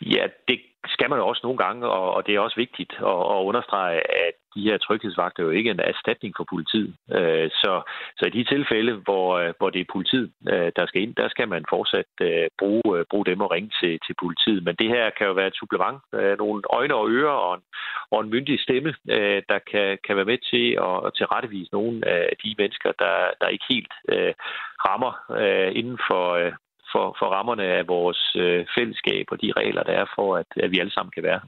Ja, 0.00 0.26
det 0.48 0.60
skal 0.86 1.10
man 1.10 1.18
jo 1.18 1.26
også 1.26 1.40
nogle 1.44 1.58
gange, 1.58 1.86
og, 1.86 2.14
og 2.14 2.26
det 2.26 2.34
er 2.34 2.40
også 2.40 2.56
vigtigt 2.56 2.92
at, 2.92 3.20
at 3.34 3.40
understrege, 3.48 3.98
at 4.26 4.34
de 4.56 4.62
her 4.62 4.78
tryghedsvagter 4.78 5.42
jo 5.42 5.50
ikke 5.50 5.70
er 5.70 5.74
en 5.74 5.80
erstatning 5.80 6.34
for 6.36 6.46
politiet. 6.54 6.94
Øh, 7.18 7.50
så, 7.50 7.82
så 8.18 8.24
i 8.26 8.30
de 8.30 8.44
tilfælde, 8.44 8.92
hvor, 8.94 9.38
øh, 9.38 9.52
hvor 9.58 9.70
det 9.70 9.80
er 9.80 9.92
politiet, 9.92 10.32
øh, 10.48 10.72
der 10.76 10.86
skal 10.86 11.02
ind, 11.02 11.14
der 11.14 11.28
skal 11.28 11.48
man 11.48 11.64
fortsat 11.68 12.10
øh, 12.20 12.46
bruge, 12.58 12.98
øh, 12.98 13.04
bruge 13.10 13.26
dem 13.26 13.40
og 13.40 13.50
ringe 13.50 13.70
til, 13.80 13.98
til 14.06 14.14
politiet. 14.22 14.64
Men 14.64 14.74
det 14.76 14.88
her 14.88 15.10
kan 15.10 15.26
jo 15.26 15.32
være 15.32 15.46
et 15.46 15.60
supplement, 15.60 15.98
øh, 16.14 16.38
nogle 16.38 16.62
øjne 16.70 16.94
og 16.94 17.10
ører 17.10 17.38
og 17.46 17.54
en, 17.54 17.62
og 18.10 18.20
en 18.20 18.30
myndig 18.30 18.60
stemme, 18.60 18.94
der 19.52 19.58
kan, 19.70 19.98
kan 20.06 20.16
være 20.16 20.30
med 20.32 20.38
til 20.50 20.66
at, 20.88 20.96
at 21.06 21.14
tilrettevise 21.14 21.72
nogle 21.72 22.08
af 22.08 22.36
de 22.44 22.54
mennesker, 22.58 22.92
der, 22.98 23.16
der 23.40 23.48
ikke 23.48 23.64
helt 23.68 23.92
rammer 24.86 25.12
inden 25.80 25.98
for, 26.08 26.50
for, 26.94 27.16
for 27.18 27.26
rammerne 27.36 27.64
af 27.78 27.88
vores 27.88 28.22
øh, 28.36 28.66
fællesskab 28.76 29.24
og 29.32 29.36
de 29.42 29.52
regler, 29.56 29.82
der 29.82 29.92
er 30.02 30.06
for, 30.16 30.36
at, 30.36 30.50
at 30.64 30.70
vi 30.70 30.78
alle 30.78 30.92
sammen 30.92 31.12
kan 31.16 31.22
være. 31.22 31.40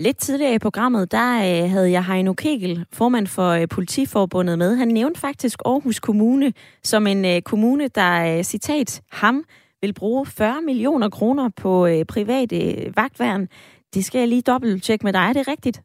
Lidt 0.00 0.16
tidligere 0.16 0.54
i 0.54 0.58
programmet, 0.58 1.12
der 1.12 1.28
øh, 1.48 1.70
havde 1.70 1.90
jeg 1.90 2.04
Heino 2.04 2.32
Kegel, 2.32 2.86
formand 2.92 3.26
for 3.26 3.48
øh, 3.48 3.68
Politiforbundet 3.68 4.58
med. 4.58 4.76
Han 4.76 4.88
nævnte 4.88 5.20
faktisk 5.20 5.58
Aarhus 5.64 6.00
Kommune 6.00 6.52
som 6.82 7.06
en 7.06 7.24
øh, 7.24 7.42
kommune, 7.42 7.88
der, 7.88 8.36
øh, 8.36 8.42
citat, 8.42 9.02
ham 9.12 9.44
vil 9.82 9.94
bruge 9.94 10.26
40 10.26 10.62
millioner 10.62 11.08
kroner 11.08 11.50
på 11.56 11.86
øh, 11.86 12.04
private 12.04 12.56
øh, 12.72 12.96
vagtværn. 12.96 13.48
Det 13.94 14.04
skal 14.04 14.18
jeg 14.18 14.28
lige 14.28 14.42
dobbelt 14.42 14.82
tjekke 14.82 15.06
med 15.06 15.12
dig. 15.12 15.20
Er 15.20 15.32
det 15.32 15.48
rigtigt? 15.48 15.82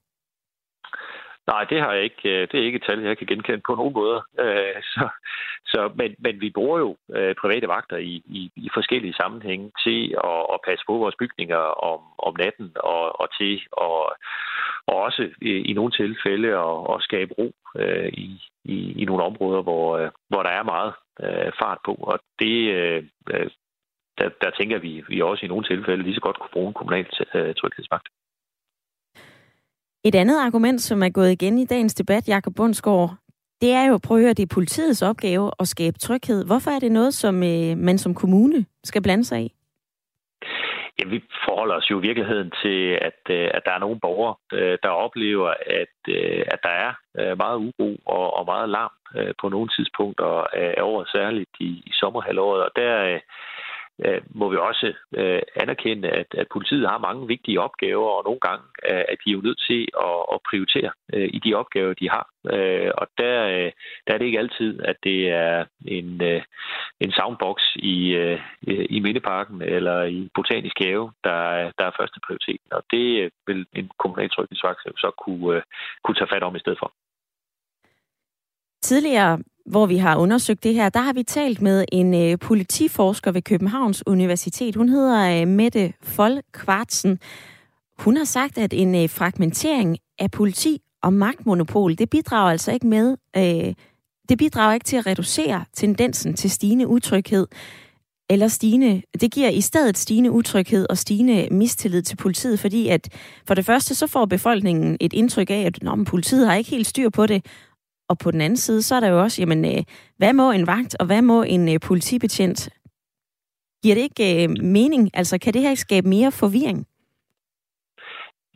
Nej, 1.48 1.64
det 1.64 1.82
har 1.82 1.94
jeg 1.94 2.04
ikke. 2.04 2.30
Øh, 2.30 2.48
det 2.52 2.60
er 2.60 2.66
ikke 2.66 2.76
et 2.76 2.84
tal, 2.88 3.00
jeg 3.00 3.18
kan 3.18 3.28
genkende 3.28 3.62
på 3.68 3.76
nogen 3.76 3.94
måder. 3.94 4.22
Øh, 4.40 4.82
så, 4.94 5.10
så, 5.66 5.92
men, 5.96 6.16
men 6.20 6.42
vi 6.42 6.50
bruger 6.50 6.80
jo 6.80 6.98
øh, 7.16 7.36
private 7.36 7.68
vagter 7.68 7.98
i, 7.98 8.14
i, 8.40 8.52
i 8.56 8.70
forskellige 8.74 9.14
sammenhænge 9.14 9.72
til 9.84 10.16
at, 10.24 10.42
at 10.54 10.60
passe 10.68 10.84
på 10.88 10.94
vores 10.94 11.16
bygninger 11.20 11.64
om, 11.92 12.00
om 12.18 12.34
natten 12.40 12.72
og, 12.76 13.22
og 13.22 13.28
til 13.40 13.54
at 13.82 14.14
og 14.90 14.98
også 15.08 15.30
i, 15.42 15.52
i 15.52 15.74
nogle 15.74 15.92
tilfælde 15.92 16.48
at, 16.48 16.78
at 16.94 17.02
skabe 17.02 17.34
ro 17.40 17.52
i, 18.14 18.42
i, 18.64 19.02
i 19.02 19.06
nogle 19.06 19.24
områder, 19.24 19.62
hvor, 19.62 20.12
hvor 20.30 20.44
der 20.44 20.50
er 20.50 20.64
meget 20.64 20.94
fart 21.60 21.78
på. 21.86 21.94
Og 21.94 22.20
det, 22.40 22.60
der, 24.18 24.30
der 24.42 24.50
tænker 24.60 24.78
vi, 24.80 25.04
vi 25.10 25.22
også 25.22 25.46
i 25.46 25.48
nogle 25.48 25.66
tilfælde 25.66 26.04
lige 26.04 26.16
så 26.16 26.22
godt 26.22 26.40
kunne 26.40 26.54
bruge 26.54 26.68
en 26.68 26.74
kommunal 26.74 27.06
tryghedsvagt. 27.56 28.08
Et 30.08 30.16
andet 30.16 30.40
argument, 30.40 30.82
som 30.82 31.04
er 31.04 31.10
gået 31.10 31.32
igen 31.32 31.58
i 31.58 31.66
dagens 31.66 31.94
debat, 31.94 32.28
Jakob 32.28 32.54
Bundsgaard, 32.56 33.16
det 33.62 33.72
er 33.72 33.86
jo, 33.90 34.00
prøv 34.04 34.18
at 34.18 34.24
høre, 34.24 34.34
det 34.34 34.44
er 34.44 34.56
politiets 34.56 35.02
opgave 35.02 35.52
at 35.60 35.68
skabe 35.68 36.00
tryghed. 36.00 36.46
Hvorfor 36.46 36.72
er 36.72 36.80
det 36.80 36.92
noget, 36.92 37.14
som 37.14 37.36
øh, 37.44 37.78
man 37.78 37.98
som 37.98 38.14
kommune 38.16 38.66
skal 38.84 39.04
blande 39.04 39.24
sig 39.26 39.42
i? 39.42 39.54
Ja, 41.00 41.04
vi 41.08 41.24
forholder 41.46 41.76
os 41.76 41.90
jo 41.92 42.00
i 42.00 42.08
virkeligheden 42.08 42.52
til, 42.64 42.80
at, 43.02 43.22
øh, 43.30 43.50
at 43.54 43.62
der 43.66 43.72
er 43.72 43.80
nogle 43.80 44.00
borgere, 44.00 44.36
øh, 44.54 44.78
der 44.84 44.90
oplever, 44.90 45.50
at, 45.82 45.98
øh, 46.10 46.46
at 46.54 46.60
der 46.64 46.76
er 46.86 46.92
meget 47.36 47.58
uro 47.58 47.98
og, 48.06 48.34
og 48.38 48.46
meget 48.46 48.70
larm 48.70 48.92
på 49.42 49.50
nogle 49.50 49.70
tidspunkter 49.76 50.48
af 50.54 50.82
året, 50.82 51.08
særligt 51.10 51.56
i, 51.60 51.70
i 51.90 51.92
sommerhalvåret. 51.94 52.64
Og 52.64 52.72
der, 52.76 53.20
øh, 54.06 54.22
må 54.30 54.50
vi 54.50 54.58
også 54.58 54.94
øh, 55.16 55.42
anerkende, 55.56 56.10
at, 56.10 56.28
at 56.42 56.48
politiet 56.52 56.90
har 56.90 56.98
mange 56.98 57.28
vigtige 57.28 57.62
opgaver, 57.62 58.10
og 58.10 58.24
nogle 58.24 58.40
gange 58.40 58.64
øh, 58.90 59.04
er 59.12 59.16
de 59.26 59.32
jo 59.32 59.42
nødt 59.42 59.62
til 59.70 59.88
at, 60.08 60.20
at 60.34 60.40
prioritere 60.50 60.92
øh, 61.14 61.30
i 61.34 61.40
de 61.46 61.54
opgaver, 61.54 61.94
de 61.94 62.10
har. 62.10 62.26
Øh, 62.54 62.92
og 62.98 63.08
der, 63.18 63.38
øh, 63.56 63.72
der 64.08 64.14
er 64.14 64.18
det 64.18 64.26
ikke 64.26 64.40
altid, 64.40 64.80
at 64.84 64.98
det 65.04 65.30
er 65.30 65.66
en, 65.86 66.22
øh, 66.24 66.42
en 67.00 67.12
soundbox 67.12 67.58
i, 67.76 67.98
øh, 68.10 68.40
i 68.90 69.00
Mindeparken 69.00 69.62
eller 69.62 70.04
i 70.04 70.30
Botanisk 70.36 70.80
Have, 70.80 71.12
der, 71.24 71.40
der 71.78 71.86
er 71.86 71.98
første 72.00 72.20
prioritet. 72.26 72.62
Og 72.72 72.84
det 72.92 73.08
øh, 73.22 73.32
vil 73.48 73.66
en 73.74 73.92
kommunal 74.00 74.30
tryghedsvagt 74.30 74.80
så 74.98 75.12
kunne, 75.24 75.56
øh, 75.56 75.62
kunne 76.04 76.16
tage 76.16 76.34
fat 76.34 76.44
om 76.44 76.56
i 76.56 76.60
stedet 76.60 76.80
for. 76.80 76.92
Tidligere 78.82 79.40
hvor 79.68 79.86
vi 79.86 79.98
har 79.98 80.16
undersøgt 80.16 80.64
det 80.64 80.74
her, 80.74 80.90
der 80.90 81.00
har 81.00 81.14
vi 81.14 81.24
talt 81.24 81.62
med 81.62 81.86
en 81.92 82.14
øh, 82.14 82.40
politiforsker 82.40 83.32
ved 83.32 83.42
Københavns 83.42 84.08
Universitet. 84.08 84.76
Hun 84.76 84.90
hedder 84.90 85.42
øh, 85.42 85.48
Mette 85.48 85.94
Folkvartsen. 86.04 87.20
Hun 88.00 88.18
har 88.18 88.24
sagt, 88.24 88.58
at 88.58 88.74
en 88.74 88.96
øh, 88.96 89.10
fragmentering 89.10 89.98
af 90.20 90.32
politi 90.32 90.82
og 91.04 91.14
magtmonopol, 91.14 91.98
det 91.98 92.10
bidrager 92.10 92.52
altså 92.52 92.72
ikke 92.72 92.88
med, 92.88 93.18
øh, 93.38 93.74
det 94.30 94.38
bidrager 94.38 94.74
ikke 94.74 94.84
til 94.84 94.98
at 94.98 95.08
reducere 95.08 95.66
tendensen 95.74 96.34
til 96.34 96.50
stigende 96.50 96.88
utryghed, 96.88 97.48
eller 98.30 98.48
stigende, 98.48 99.02
det 99.22 99.32
giver 99.32 99.50
i 99.50 99.62
stedet 99.62 99.98
stigende 99.98 100.32
utryghed 100.32 100.86
og 100.90 100.98
stigende 100.98 101.48
mistillid 101.52 102.02
til 102.02 102.16
politiet, 102.16 102.60
fordi 102.60 102.88
at 102.88 103.10
for 103.46 103.54
det 103.54 103.66
første 103.66 103.96
så 103.96 104.08
får 104.08 104.26
befolkningen 104.26 104.98
et 105.00 105.14
indtryk 105.14 105.50
af, 105.50 105.64
at 105.66 105.84
Nå, 105.84 106.04
politiet 106.04 106.48
har 106.48 106.56
ikke 106.56 106.70
helt 106.70 106.88
styr 106.88 107.10
på 107.10 107.26
det, 107.26 107.46
og 108.10 108.18
på 108.18 108.32
den 108.32 108.42
anden 108.42 108.58
side, 108.58 108.82
så 108.82 108.96
er 108.96 109.00
der 109.00 109.08
jo 109.08 109.22
også, 109.22 109.42
jamen, 109.42 109.66
øh, 109.66 109.84
hvad 110.18 110.34
må 110.34 110.52
en 110.52 110.68
vagt, 110.68 110.96
og 111.00 111.06
hvad 111.06 111.22
må 111.22 111.44
en 111.44 111.70
øh, 111.70 111.80
politibetjent? 111.80 112.70
Giver 113.84 113.96
det 113.96 114.02
ikke 114.02 114.44
øh, 114.44 114.50
mening? 114.64 115.10
Altså, 115.14 115.38
kan 115.38 115.54
det 115.54 115.62
her 115.62 115.70
ikke 115.70 115.82
skabe 115.82 116.10
mere 116.10 116.32
forvirring? 116.32 116.86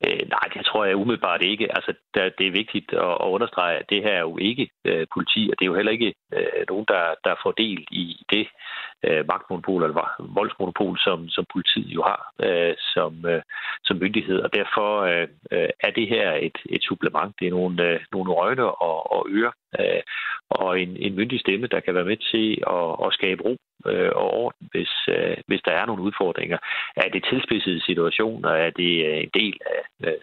Øh, 0.05 0.23
nej, 0.35 0.45
det 0.53 0.65
tror 0.65 0.85
jeg 0.85 0.95
umiddelbart 0.95 1.41
ikke. 1.41 1.75
Altså, 1.75 1.93
der, 2.13 2.29
det 2.37 2.47
er 2.47 2.51
vigtigt 2.51 2.93
at, 2.93 3.13
at 3.23 3.27
understrege, 3.35 3.77
at 3.77 3.89
det 3.89 4.03
her 4.03 4.11
er 4.11 4.25
jo 4.29 4.37
ikke 4.37 4.69
øh, 4.85 5.07
politi, 5.13 5.49
og 5.51 5.55
det 5.59 5.65
er 5.65 5.71
jo 5.71 5.75
heller 5.75 5.91
ikke 5.91 6.13
øh, 6.33 6.63
nogen, 6.69 6.85
der, 6.87 7.03
der 7.23 7.35
får 7.43 7.51
del 7.51 7.85
i 7.91 8.25
det 8.29 8.47
øh, 9.03 9.27
magtmonopol 9.27 9.83
eller 9.83 10.33
voldsmonopol, 10.37 10.99
som, 10.99 11.29
som 11.29 11.45
politiet 11.53 11.91
jo 11.97 12.01
har 12.03 12.21
øh, 12.45 12.75
som, 12.93 13.25
øh, 13.25 13.41
som 13.83 13.97
myndighed. 13.97 14.39
Og 14.39 14.53
derfor 14.53 15.01
øh, 15.01 15.27
øh, 15.51 15.69
er 15.79 15.91
det 15.91 16.07
her 16.07 16.33
et, 16.33 16.57
et 16.69 16.83
supplement. 16.83 17.35
Det 17.39 17.47
er 17.47 17.51
nogle, 17.51 17.83
øh, 17.83 17.99
nogle 18.11 18.33
øjne 18.33 18.65
og, 18.65 19.11
og 19.11 19.27
ører 19.29 19.51
øh, 19.79 20.01
og 20.49 20.81
en, 20.81 20.97
en 20.97 21.15
myndig 21.15 21.39
stemme, 21.39 21.67
der 21.67 21.79
kan 21.79 21.95
være 21.95 22.09
med 22.11 22.17
til 22.31 22.47
at, 22.77 22.89
at 23.05 23.13
skabe 23.13 23.43
ro 23.43 23.55
øh, 23.91 24.11
og 24.15 24.27
orden, 24.43 24.67
hvis, 24.71 24.93
øh, 25.09 25.37
hvis 25.47 25.61
der 25.65 25.71
er 25.71 25.85
nogle 25.85 26.03
udfordringer. 26.03 26.57
Er 26.95 27.09
det 27.09 27.25
tilspidsede 27.29 27.85
situationer? 27.85 28.49
Er 28.49 28.69
det 28.69 28.93
øh, 29.07 29.17
en 29.25 29.31
del 29.33 29.57
af 29.75 29.81
øh, 30.07 30.21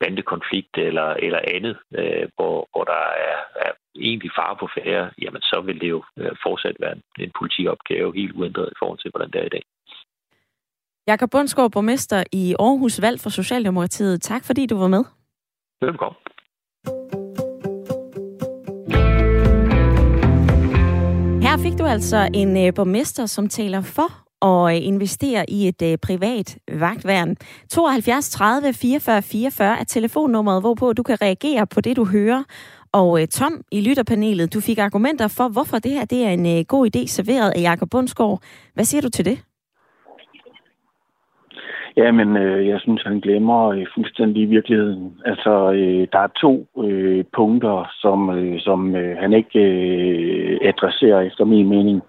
bandekonflikt 0.00 0.74
eller, 0.78 1.08
eller 1.26 1.40
andet, 1.54 1.76
øh, 1.98 2.28
hvor, 2.36 2.68
hvor 2.72 2.84
der 2.84 3.02
er, 3.28 3.38
er 3.66 3.72
egentlig 4.00 4.30
fare 4.38 4.56
på 4.60 4.68
færre, 4.76 5.10
jamen 5.22 5.42
så 5.42 5.62
vil 5.66 5.80
det 5.80 5.88
jo 5.88 6.04
øh, 6.18 6.32
fortsat 6.42 6.76
være 6.80 6.92
en, 6.92 7.02
en 7.18 7.32
politiopgave 7.38 8.14
helt 8.14 8.32
uændret 8.32 8.68
i 8.68 8.78
forhold 8.78 8.98
til, 8.98 9.10
hvordan 9.10 9.30
det 9.30 9.40
er 9.40 9.46
i 9.46 9.54
dag. 9.56 9.64
Jakob 11.08 11.30
Bundsgaard, 11.30 11.72
borgmester 11.72 12.24
i 12.32 12.54
Aarhus, 12.58 13.02
valg 13.02 13.20
for 13.20 13.30
Socialdemokratiet. 13.30 14.22
Tak 14.22 14.44
fordi 14.44 14.66
du 14.66 14.78
var 14.78 14.88
med. 14.88 15.04
Velkommen. 15.80 16.18
Her 21.56 21.62
fik 21.62 21.78
du 21.78 21.84
altså 21.84 22.28
en 22.34 22.56
øh, 22.56 22.74
borgmester, 22.74 23.26
som 23.26 23.48
taler 23.48 23.80
for 23.80 24.24
og 24.40 24.76
øh, 24.76 24.86
investere 24.86 25.50
i 25.50 25.68
et 25.68 25.82
øh, 25.82 25.98
privat 25.98 26.58
vagtværn. 26.72 27.36
72 27.70 28.30
30 28.30 28.72
44 28.72 29.22
44 29.22 29.80
er 29.80 29.84
telefonnummeret, 29.84 30.62
hvorpå 30.62 30.92
du 30.92 31.02
kan 31.02 31.22
reagere 31.22 31.66
på 31.66 31.80
det, 31.80 31.96
du 31.96 32.04
hører. 32.04 32.42
Og 32.92 33.22
øh, 33.22 33.28
Tom 33.28 33.62
i 33.72 33.80
lytterpanelet, 33.80 34.54
du 34.54 34.60
fik 34.60 34.78
argumenter 34.78 35.28
for, 35.28 35.48
hvorfor 35.48 35.78
det 35.78 35.92
her 35.92 36.04
det 36.04 36.24
er 36.24 36.30
en 36.30 36.58
øh, 36.58 36.64
god 36.68 36.96
idé, 36.96 37.06
serveret 37.06 37.50
af 37.50 37.60
Jakob 37.60 37.90
Bundsgaard. 37.90 38.42
Hvad 38.74 38.84
siger 38.84 39.00
du 39.00 39.08
til 39.08 39.24
det? 39.24 39.38
Jamen, 41.96 42.36
øh, 42.36 42.68
jeg 42.68 42.80
synes, 42.80 43.02
han 43.02 43.20
glemmer 43.20 43.68
øh, 43.68 43.86
fuldstændig 43.94 44.42
i 44.42 44.46
virkeligheden. 44.46 45.20
Altså, 45.24 45.72
øh, 45.72 46.08
der 46.12 46.18
er 46.18 46.26
to 46.26 46.66
øh, 46.84 47.24
punkter, 47.32 47.90
som, 48.00 48.30
øh, 48.30 48.60
som 48.60 48.96
øh, 48.96 49.16
han 49.18 49.32
ikke 49.32 49.60
øh, 49.60 50.58
adresserer 50.62 51.20
efter 51.20 51.44
min 51.44 51.68
mening. 51.68 52.02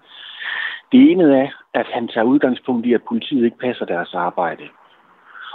Det 0.92 1.10
ene 1.10 1.38
er, 1.38 1.48
at 1.74 1.86
han 1.92 2.08
tager 2.08 2.24
udgangspunkt 2.24 2.86
i, 2.86 2.92
at 2.92 3.02
politiet 3.08 3.44
ikke 3.44 3.58
passer 3.58 3.84
deres 3.84 4.14
arbejde. 4.14 4.62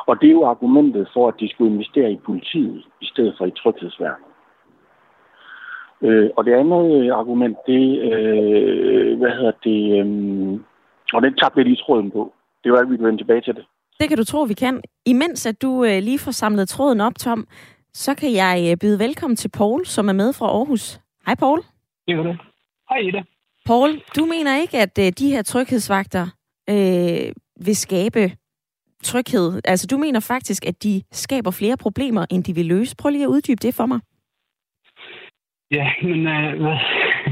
Og 0.08 0.22
det 0.22 0.28
er 0.28 0.34
jo 0.34 0.46
argumentet 0.46 1.08
for, 1.14 1.28
at 1.28 1.40
de 1.40 1.50
skulle 1.50 1.74
investere 1.74 2.12
i 2.12 2.20
politiet, 2.26 2.84
i 3.02 3.06
stedet 3.06 3.36
for 3.38 3.46
i 3.46 3.52
tryghedsværn. 3.52 4.22
Øh, 6.02 6.30
og 6.38 6.46
det 6.46 6.54
andet 6.54 7.04
øh, 7.04 7.18
argument, 7.18 7.58
det, 7.68 8.00
øh, 8.12 9.18
hvad 9.20 9.32
hedder 9.32 9.52
det, 9.64 10.00
øh, 10.00 10.60
og 11.14 11.22
den 11.22 11.34
tabte 11.34 11.60
jeg 11.60 11.66
lige 11.66 11.84
tråden 11.86 12.12
på. 12.12 12.34
Det 12.64 12.72
var, 12.72 12.78
at 12.78 12.90
vi 12.90 12.98
vende 13.00 13.18
tilbage 13.18 13.42
til 13.42 13.56
det. 13.56 13.66
Det 14.04 14.10
kan 14.10 14.18
du 14.18 14.24
tro, 14.24 14.42
vi 14.44 14.54
kan. 14.54 14.82
Imens 15.06 15.46
at 15.46 15.62
du 15.62 15.86
øh, 15.86 16.04
lige 16.04 16.20
får 16.20 16.32
samlet 16.32 16.70
tråden 16.70 17.02
op, 17.02 17.16
Tom, 17.16 17.48
så 17.94 18.16
kan 18.16 18.34
jeg 18.34 18.68
øh, 18.72 18.78
byde 18.82 19.00
velkommen 19.00 19.36
til 19.36 19.50
Paul, 19.58 19.86
som 19.86 20.10
er 20.10 20.14
med 20.14 20.34
fra 20.34 20.46
Aarhus. 20.46 21.00
Hej, 21.26 21.36
Paul. 21.36 21.60
Det 22.08 22.14
er 22.14 22.24
det. 22.24 22.38
Hej, 22.90 22.98
Ida. 22.98 23.24
Paul, 23.66 24.02
du 24.16 24.26
mener 24.26 24.62
ikke, 24.62 24.78
at 24.78 25.00
øh, 25.00 25.12
de 25.20 25.30
her 25.30 25.42
tryghedsvagter 25.42 26.26
øh, 26.70 27.34
vil 27.66 27.76
skabe 27.76 28.32
tryghed? 29.04 29.62
Altså, 29.66 29.88
du 29.92 29.98
mener 29.98 30.20
faktisk, 30.20 30.66
at 30.66 30.84
de 30.84 31.02
skaber 31.12 31.52
flere 31.52 31.78
problemer, 31.78 32.26
end 32.32 32.44
de 32.44 32.56
vil 32.56 32.66
løse. 32.66 32.96
Prøv 33.00 33.10
lige 33.10 33.24
at 33.24 33.34
uddybe 33.36 33.62
det 33.68 33.74
for 33.76 33.86
mig. 33.86 34.00
Ja, 35.72 35.88
men 36.02 36.28
øh, 36.28 36.62
hvad? 36.62 36.78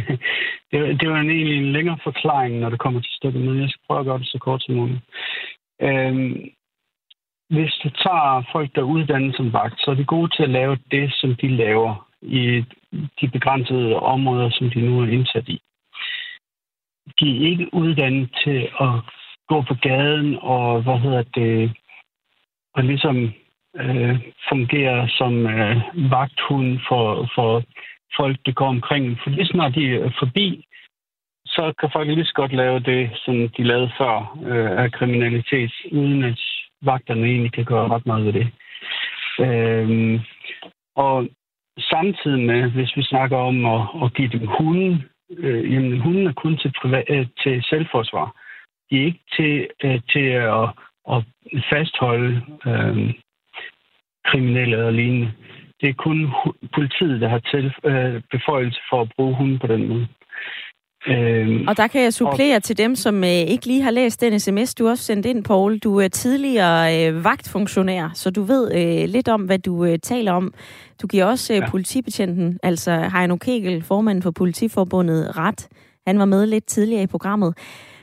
det, 0.72 1.01
det 1.01 1.09
var 1.09 1.19
en, 1.19 1.30
egentlig 1.30 1.57
en 1.57 1.72
længere 1.72 1.99
forklaring, 2.03 2.59
når 2.59 2.69
det 2.69 2.80
kommer 2.80 2.99
til 3.01 3.11
stykket, 3.11 3.41
men 3.41 3.61
jeg 3.61 3.69
skal 3.69 3.82
prøve 3.88 3.99
at 3.99 4.05
gøre 4.05 4.19
det 4.19 4.28
så 4.28 4.38
kort 4.41 4.63
som 4.63 4.76
muligt. 4.76 5.01
Øh, 5.82 6.51
hvis 7.52 7.74
du 7.84 7.89
tager 7.89 8.43
folk, 8.52 8.76
der 8.76 8.82
er 8.82 8.93
uddannet 8.95 9.36
som 9.36 9.54
vagt, 9.54 9.80
så 9.80 9.91
er 9.91 9.95
de 9.95 10.06
gode 10.06 10.30
til 10.36 10.43
at 10.43 10.49
lave 10.49 10.78
det, 10.91 11.14
som 11.14 11.36
de 11.36 11.47
laver 11.47 12.08
i 12.22 12.66
de 13.22 13.28
begrænsede 13.28 13.95
områder, 13.95 14.49
som 14.49 14.70
de 14.70 14.82
nu 14.82 15.02
er 15.02 15.08
indsat 15.08 15.49
i. 15.49 15.62
De 17.20 17.38
er 17.38 17.49
ikke 17.49 17.74
uddannet 17.74 18.30
til 18.43 18.70
at 18.80 18.93
gå 19.47 19.62
på 19.62 19.74
gaden 19.82 20.38
og, 20.41 20.82
hvad 20.82 20.97
hedder 20.99 21.24
det, 21.24 21.72
og 22.76 22.84
ligesom 22.84 23.34
øh, 23.76 24.20
fungere 24.49 25.10
som 25.10 25.47
øh, 25.47 25.76
vagthund 26.12 26.80
for, 26.88 27.30
for 27.36 27.64
folk, 28.18 28.38
der 28.45 28.52
går 28.52 28.68
omkring. 28.68 29.20
For 29.24 29.30
lige 29.30 29.45
snart 29.45 29.76
de 29.76 29.95
er 29.95 30.12
forbi, 30.20 30.66
så 31.45 31.74
kan 31.80 31.89
folk 31.93 32.08
lige 32.08 32.26
så 32.26 32.34
godt 32.34 32.54
lave 32.54 32.80
det, 32.80 33.12
som 33.26 33.49
de 33.49 33.64
lavede 33.64 33.91
før 33.97 34.38
øh, 34.45 34.84
af 34.84 34.91
kriminalitet, 34.91 35.72
uden 35.91 36.24
at 36.24 36.39
vagterne 36.82 37.28
egentlig 37.28 37.54
kan 37.54 37.66
gøre 37.66 37.90
ret 37.90 38.06
meget 38.06 38.26
ved 38.26 38.34
det. 38.34 38.48
Øhm, 39.40 40.20
og 40.96 41.28
samtidig 41.80 42.46
med, 42.46 42.72
hvis 42.72 42.98
vi 42.98 43.04
snakker 43.04 43.38
om 43.38 43.66
at, 43.66 43.82
at 44.04 44.14
give 44.14 44.30
dem 44.30 44.48
hunden, 44.48 45.04
øh, 45.38 45.74
jamen 45.74 46.02
hunden 46.02 46.28
er 46.28 46.34
kun 46.34 46.58
til, 46.58 46.74
privat, 46.82 47.04
øh, 47.10 47.28
til 47.44 47.64
selvforsvar. 47.64 48.36
De 48.90 48.98
er 49.02 49.06
ikke 49.06 49.24
til, 49.36 49.68
øh, 49.84 50.02
til 50.10 50.28
at, 50.60 50.70
at 51.12 51.24
fastholde 51.70 52.42
øh, 52.66 53.14
kriminelle 54.26 54.86
og 54.86 54.94
lignende. 54.94 55.32
Det 55.82 55.90
er 55.90 55.94
kun 55.94 56.32
politiet, 56.74 57.22
der 57.22 57.28
har 57.28 57.40
til, 57.40 57.74
øh, 57.86 58.22
beføjelse 58.32 58.82
for 58.90 59.02
at 59.02 59.12
bruge 59.16 59.36
hunden 59.36 59.60
på 59.60 59.68
den 59.68 59.88
måde. 59.88 60.08
Øhm, 61.08 61.68
og 61.68 61.78
der 61.78 61.88
kan 61.88 62.02
jeg 62.04 62.14
supplere 62.14 62.56
og... 62.56 62.64
til 62.64 62.78
dem, 62.78 62.95
som 62.95 63.24
øh, 63.24 63.30
ikke 63.30 63.66
lige 63.66 63.82
har 63.82 63.91
læst 63.91 64.22
den 64.22 64.39
sms, 64.39 64.76
du 64.76 64.89
også 64.89 65.04
sendt 65.04 65.26
ind, 65.26 65.43
Paul. 65.43 65.78
Du 65.78 65.97
er 65.97 66.08
tidligere 66.08 67.08
øh, 67.08 67.24
vagtfunktionær, 67.24 68.12
så 68.14 68.30
du 68.30 68.43
ved 68.43 68.72
øh, 68.76 69.10
lidt 69.10 69.28
om, 69.28 69.41
hvad 69.41 69.60
du 69.60 69.86
øh, 69.86 69.99
taler 69.99 70.32
om. 70.32 70.54
Du 71.02 71.08
giver 71.08 71.26
også 71.26 71.54
øh, 71.54 71.60
ja. 71.60 71.70
politibetjenten, 71.70 72.60
altså 72.64 73.10
Heino 73.14 73.36
Kegel, 73.36 73.84
formanden 73.84 74.22
for 74.24 74.32
Politiforbundet, 74.32 75.38
ret. 75.38 75.68
Han 76.08 76.20
var 76.20 76.26
med 76.26 76.45
lidt 76.45 76.66
tidligere 76.66 77.04
i 77.04 77.08
programmet. 77.08 77.58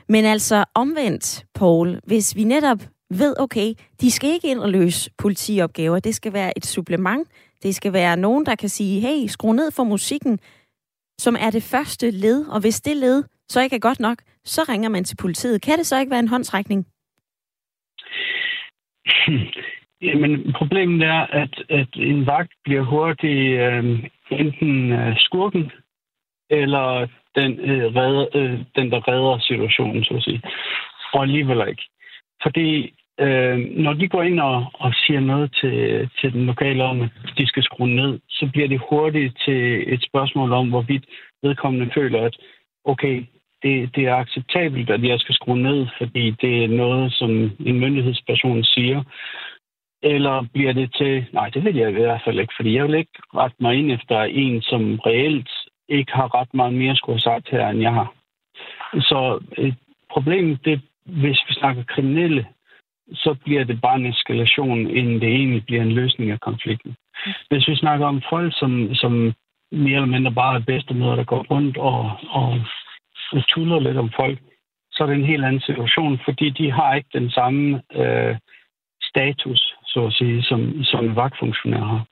Men 0.09 0.25
altså 0.25 0.63
omvendt, 0.73 1.45
Paul, 1.55 1.99
hvis 2.05 2.35
vi 2.35 2.43
netop 2.43 2.79
ved, 3.09 3.35
okay, 3.39 3.73
de 4.01 4.11
skal 4.11 4.29
ikke 4.29 4.47
ind 4.47 4.59
og 4.59 4.69
løse 4.69 5.11
politiopgaver, 5.17 5.99
det 5.99 6.15
skal 6.15 6.33
være 6.33 6.57
et 6.57 6.65
supplement, 6.65 7.27
det 7.63 7.75
skal 7.75 7.93
være 7.93 8.17
nogen, 8.17 8.45
der 8.45 8.55
kan 8.55 8.69
sige, 8.69 9.01
hey, 9.01 9.27
skru 9.27 9.53
ned 9.53 9.71
for 9.71 9.83
musikken, 9.83 10.39
som 11.23 11.35
er 11.45 11.51
det 11.51 11.63
første 11.63 12.11
led, 12.11 12.39
og 12.53 12.59
hvis 12.61 12.81
det 12.81 12.97
led 12.97 13.23
så 13.49 13.61
ikke 13.61 13.75
er 13.75 13.87
godt 13.89 13.99
nok, 13.99 14.17
så 14.43 14.61
ringer 14.69 14.89
man 14.89 15.03
til 15.03 15.17
politiet. 15.21 15.61
Kan 15.61 15.77
det 15.77 15.85
så 15.85 15.99
ikke 15.99 16.11
være 16.11 16.19
en 16.19 16.27
håndtrækning? 16.27 16.85
Jamen, 20.07 20.53
problemet 20.53 21.07
er, 21.07 21.21
at, 21.43 21.63
at 21.69 21.87
en 21.95 22.25
vagt 22.25 22.53
bliver 22.63 22.81
hurtigt 22.81 23.59
øh, 23.59 23.83
enten 24.31 24.91
øh, 24.91 25.15
skurken, 25.17 25.71
eller 26.49 27.07
den, 27.35 27.59
øh, 27.59 27.95
redder, 27.95 28.25
øh, 28.35 28.59
den, 28.75 28.91
der 28.91 29.07
redder 29.07 29.39
situationen, 29.39 30.03
så 30.03 30.13
at 30.13 30.23
sige. 30.23 30.41
Og 31.13 31.21
alligevel 31.21 31.67
ikke. 31.69 31.83
Fordi 32.43 32.93
øh, 33.19 33.57
når 33.57 33.93
de 33.93 34.07
går 34.07 34.23
ind 34.23 34.39
og, 34.39 34.65
og 34.73 34.93
siger 34.93 35.19
noget 35.19 35.55
til, 35.61 36.09
til 36.21 36.33
den 36.33 36.45
lokale 36.45 36.83
om, 36.83 37.01
at 37.01 37.09
de 37.37 37.47
skal 37.47 37.63
skrue 37.63 37.95
ned, 37.95 38.19
så 38.29 38.49
bliver 38.53 38.67
det 38.67 38.81
hurtigt 38.89 39.37
til 39.45 39.93
et 39.93 40.03
spørgsmål 40.03 40.53
om, 40.53 40.69
hvorvidt 40.69 41.05
vedkommende 41.43 41.91
føler, 41.93 42.25
at 42.25 42.37
okay, 42.85 43.25
det, 43.63 43.95
det 43.95 44.03
er 44.05 44.15
acceptabelt, 44.15 44.89
at 44.89 45.03
jeg 45.03 45.19
skal 45.19 45.35
skrue 45.35 45.61
ned, 45.61 45.87
fordi 45.97 46.31
det 46.31 46.63
er 46.63 46.67
noget, 46.67 47.13
som 47.13 47.29
en 47.59 47.79
myndighedsperson 47.79 48.63
siger. 48.63 49.03
Eller 50.03 50.45
bliver 50.53 50.73
det 50.73 50.95
til, 50.95 51.25
nej, 51.33 51.49
det 51.49 51.65
vil 51.65 51.75
jeg 51.75 51.89
i 51.89 51.93
hvert 51.93 52.21
fald 52.25 52.39
ikke, 52.39 52.53
fordi 52.55 52.75
jeg 52.75 52.85
vil 52.85 52.93
ikke 52.93 53.19
rette 53.35 53.55
mig 53.59 53.75
ind 53.75 53.91
efter 53.91 54.21
en, 54.21 54.61
som 54.61 54.99
reelt 54.99 55.49
ikke 55.89 56.11
har 56.11 56.35
ret 56.39 56.53
meget 56.53 56.73
mere 56.73 56.95
skulle 56.95 57.15
have 57.15 57.19
sagt 57.19 57.49
her, 57.49 57.67
end 57.67 57.81
jeg 57.81 57.93
har. 57.93 58.13
Så 58.93 59.39
øh, 59.57 59.67
et 59.67 59.75
problem, 60.11 60.57
det, 60.57 60.81
hvis 61.05 61.39
vi 61.47 61.53
snakker 61.53 61.83
kriminelle, 61.83 62.45
så 63.13 63.35
bliver 63.43 63.63
det 63.63 63.81
bare 63.81 63.95
en 63.95 64.05
eskalation, 64.05 64.87
inden 64.87 65.21
det 65.21 65.29
egentlig 65.29 65.65
bliver 65.65 65.81
en 65.81 65.91
løsning 65.91 66.31
af 66.31 66.39
konflikten. 66.39 66.95
Hvis 67.49 67.67
vi 67.67 67.75
snakker 67.75 68.05
om 68.05 68.21
folk, 68.29 68.53
som, 68.59 68.95
som 68.95 69.33
mere 69.71 69.95
eller 69.95 70.15
mindre 70.15 70.31
bare 70.31 70.55
er 70.55 70.59
bedstemøder, 70.59 71.15
der 71.15 71.23
går 71.23 71.45
rundt 71.51 71.77
og, 71.77 72.11
og, 72.29 72.59
og 73.31 73.47
tuller 73.47 73.79
lidt 73.79 73.97
om 73.97 74.11
folk, 74.15 74.39
så 74.91 75.03
er 75.03 75.07
det 75.07 75.15
en 75.15 75.31
helt 75.33 75.45
anden 75.45 75.61
situation, 75.61 76.19
fordi 76.25 76.49
de 76.49 76.71
har 76.71 76.95
ikke 76.95 77.09
den 77.13 77.29
samme 77.29 77.81
øh, 77.95 78.35
status, 79.01 79.75
så 79.85 80.05
at 80.05 80.13
sige, 80.13 80.43
som, 80.43 80.83
som 80.83 81.15
vagtfunktionærer 81.15 81.85
har. 81.85 82.05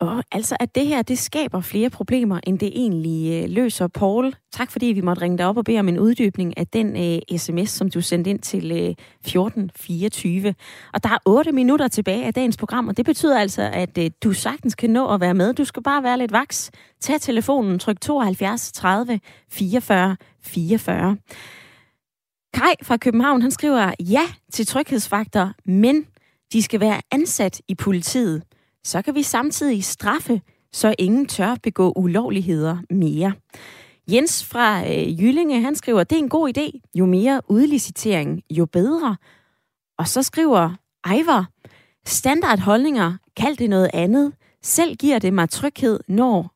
Og 0.00 0.24
altså, 0.32 0.56
at 0.60 0.74
det 0.74 0.86
her, 0.86 1.02
det 1.02 1.18
skaber 1.18 1.60
flere 1.60 1.90
problemer, 1.90 2.40
end 2.46 2.58
det 2.58 2.68
egentlig 2.74 3.42
øh, 3.42 3.50
løser. 3.50 3.86
Paul, 3.86 4.34
tak 4.52 4.70
fordi 4.70 4.86
vi 4.86 5.00
måtte 5.00 5.22
ringe 5.22 5.38
dig 5.38 5.46
op 5.46 5.56
og 5.56 5.64
bede 5.64 5.78
om 5.78 5.88
en 5.88 5.98
uddybning 5.98 6.58
af 6.58 6.66
den 6.66 6.96
øh, 6.96 7.38
sms, 7.38 7.70
som 7.70 7.90
du 7.90 8.00
sendte 8.00 8.30
ind 8.30 8.38
til 8.38 8.72
øh, 8.72 8.78
1424. 8.78 10.54
Og 10.94 11.02
der 11.02 11.08
er 11.08 11.18
8 11.24 11.52
minutter 11.52 11.88
tilbage 11.88 12.24
af 12.24 12.34
dagens 12.34 12.56
program, 12.56 12.88
og 12.88 12.96
det 12.96 13.04
betyder 13.04 13.38
altså, 13.38 13.62
at 13.72 13.98
øh, 13.98 14.10
du 14.24 14.32
sagtens 14.32 14.74
kan 14.74 14.90
nå 14.90 15.14
at 15.14 15.20
være 15.20 15.34
med. 15.34 15.54
Du 15.54 15.64
skal 15.64 15.82
bare 15.82 16.02
være 16.02 16.18
lidt 16.18 16.32
vaks. 16.32 16.70
Tag 17.00 17.20
telefonen, 17.20 17.78
tryk 17.78 18.00
72 18.00 18.72
30 18.72 19.20
44 19.50 20.16
44. 20.42 21.16
Kai 22.54 22.74
fra 22.82 22.96
København, 22.96 23.42
han 23.42 23.50
skriver 23.50 23.92
ja 24.00 24.22
til 24.52 24.66
tryghedsfaktor, 24.66 25.52
men 25.64 26.06
de 26.52 26.62
skal 26.62 26.80
være 26.80 27.00
ansat 27.12 27.60
i 27.68 27.74
politiet 27.74 28.42
så 28.88 29.02
kan 29.02 29.14
vi 29.14 29.22
samtidig 29.22 29.84
straffe, 29.84 30.40
så 30.72 30.94
ingen 30.98 31.26
tør 31.26 31.56
begå 31.62 31.92
ulovligheder 31.96 32.78
mere. 32.90 33.32
Jens 34.12 34.44
fra 34.44 34.80
øh, 34.80 35.22
Jyllinge, 35.22 35.60
han 35.60 35.74
skriver, 35.74 36.04
det 36.04 36.16
er 36.16 36.22
en 36.22 36.28
god 36.28 36.52
idé. 36.58 36.90
Jo 36.94 37.06
mere 37.06 37.40
udlicitering, 37.48 38.42
jo 38.50 38.66
bedre. 38.66 39.16
Og 39.98 40.08
så 40.08 40.22
skriver 40.22 40.70
Ejvar, 41.04 41.48
standardholdninger, 42.06 43.16
kald 43.36 43.56
det 43.56 43.70
noget 43.70 43.90
andet. 43.94 44.32
Selv 44.62 44.96
giver 44.96 45.18
det 45.18 45.32
mig 45.32 45.50
tryghed, 45.50 46.00
når 46.08 46.54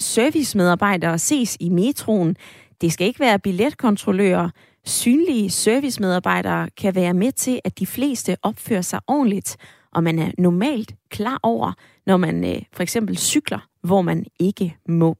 servicemedarbejdere 0.00 1.18
ses 1.18 1.56
i 1.60 1.68
metroen. 1.68 2.36
Det 2.80 2.92
skal 2.92 3.06
ikke 3.06 3.20
være 3.20 3.38
billetkontrollører. 3.38 4.50
Synlige 4.86 5.50
servicemedarbejdere 5.50 6.70
kan 6.70 6.94
være 6.94 7.14
med 7.14 7.32
til, 7.32 7.60
at 7.64 7.78
de 7.78 7.86
fleste 7.86 8.36
opfører 8.42 8.82
sig 8.82 9.00
ordentligt 9.06 9.56
og 9.94 10.04
man 10.04 10.18
er 10.18 10.30
normalt 10.38 10.94
klar 11.10 11.38
over, 11.42 11.72
når 12.06 12.16
man 12.16 12.44
øh, 12.44 12.62
for 12.72 12.82
eksempel 12.82 13.18
cykler, 13.18 13.68
hvor 13.82 14.02
man 14.02 14.24
ikke 14.40 14.76
må. 14.88 15.16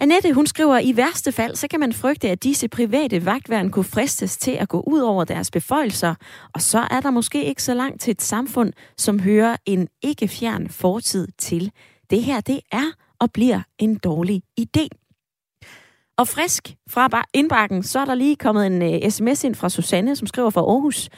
Annette, 0.00 0.32
hun 0.32 0.46
skriver, 0.46 0.78
i 0.78 0.96
værste 0.96 1.32
fald, 1.32 1.56
så 1.56 1.68
kan 1.68 1.80
man 1.80 1.92
frygte, 1.92 2.30
at 2.30 2.42
disse 2.42 2.68
private 2.68 3.24
vagtværn 3.24 3.70
kunne 3.70 3.84
fristes 3.84 4.36
til 4.36 4.50
at 4.50 4.68
gå 4.68 4.80
ud 4.86 5.00
over 5.00 5.24
deres 5.24 5.50
beføjelser, 5.50 6.14
og 6.54 6.62
så 6.62 6.78
er 6.90 7.00
der 7.00 7.10
måske 7.10 7.44
ikke 7.44 7.62
så 7.62 7.74
langt 7.74 8.00
til 8.00 8.10
et 8.10 8.22
samfund, 8.22 8.72
som 8.96 9.20
hører 9.20 9.56
en 9.66 9.88
ikke 10.02 10.28
fjern 10.28 10.68
fortid 10.68 11.28
til. 11.38 11.72
Det 12.10 12.22
her, 12.22 12.40
det 12.40 12.60
er 12.72 12.92
og 13.18 13.32
bliver 13.32 13.60
en 13.78 13.94
dårlig 13.94 14.42
idé. 14.60 14.88
Og 16.18 16.28
frisk 16.28 16.76
fra 16.88 17.24
indbakken, 17.34 17.82
så 17.82 17.98
er 17.98 18.04
der 18.04 18.14
lige 18.14 18.36
kommet 18.36 18.66
en 18.66 18.82
øh, 18.82 19.00
uh, 19.04 19.10
sms 19.10 19.44
ind 19.44 19.54
fra 19.54 19.68
Susanne, 19.68 20.16
som 20.16 20.26
skriver 20.26 20.50
fra 20.50 20.60
Aarhus. 20.60 21.08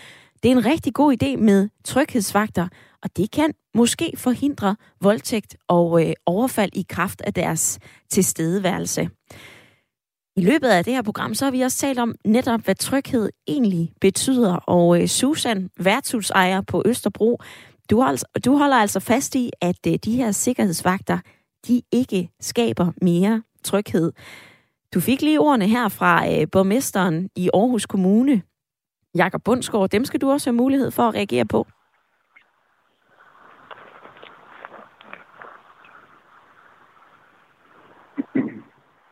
Det 0.43 0.51
er 0.51 0.57
en 0.57 0.67
rigtig 0.67 0.95
god 0.95 1.17
idé 1.23 1.37
med 1.37 1.69
tryghedsvagter, 1.85 2.69
og 3.03 3.17
det 3.17 3.31
kan 3.31 3.55
måske 3.75 4.13
forhindre 4.17 4.77
voldtægt 5.01 5.57
og 5.69 6.07
øh, 6.07 6.13
overfald 6.27 6.71
i 6.73 6.87
kraft 6.89 7.21
af 7.21 7.35
deres 7.35 7.79
tilstedeværelse. 8.11 9.09
I 10.37 10.41
løbet 10.41 10.69
af 10.69 10.85
det 10.85 10.93
her 10.93 11.03
program, 11.03 11.35
så 11.35 11.45
har 11.45 11.53
vi 11.53 11.61
også 11.61 11.79
talt 11.79 11.99
om 11.99 12.15
netop, 12.25 12.61
hvad 12.61 12.75
tryghed 12.75 13.31
egentlig 13.49 13.93
betyder. 14.01 14.55
Og 14.55 15.03
øh, 15.03 15.09
Susan, 15.09 15.71
værtshusejer 15.81 16.61
på 16.61 16.83
Østerbro, 16.87 17.41
du, 17.91 18.03
altså, 18.03 18.27
du 18.45 18.57
holder 18.57 18.77
altså 18.77 19.01
fast 19.01 19.35
i, 19.35 19.51
at 19.61 19.87
øh, 19.87 19.95
de 20.05 20.17
her 20.17 20.33
sikkerhedsvagter, 20.33 21.19
de 21.69 21.83
ikke 21.93 22.31
skaber 22.41 22.93
mere 23.03 23.43
tryghed. 23.65 24.13
Du 24.95 25.01
fik 25.01 25.23
lige 25.23 25.41
ordene 25.41 25.69
her 25.69 25.89
fra 25.89 26.33
øh, 26.33 26.47
borgmesteren 26.53 27.31
i 27.37 27.51
Aarhus 27.55 27.87
Kommune, 27.87 28.43
Jakob 29.15 29.43
Bundsgaard, 29.45 29.89
dem 29.89 30.05
skal 30.05 30.21
du 30.21 30.31
også 30.31 30.51
have 30.51 30.57
mulighed 30.57 30.91
for 30.91 31.03
at 31.03 31.15
reagere 31.15 31.45
på. 31.45 31.67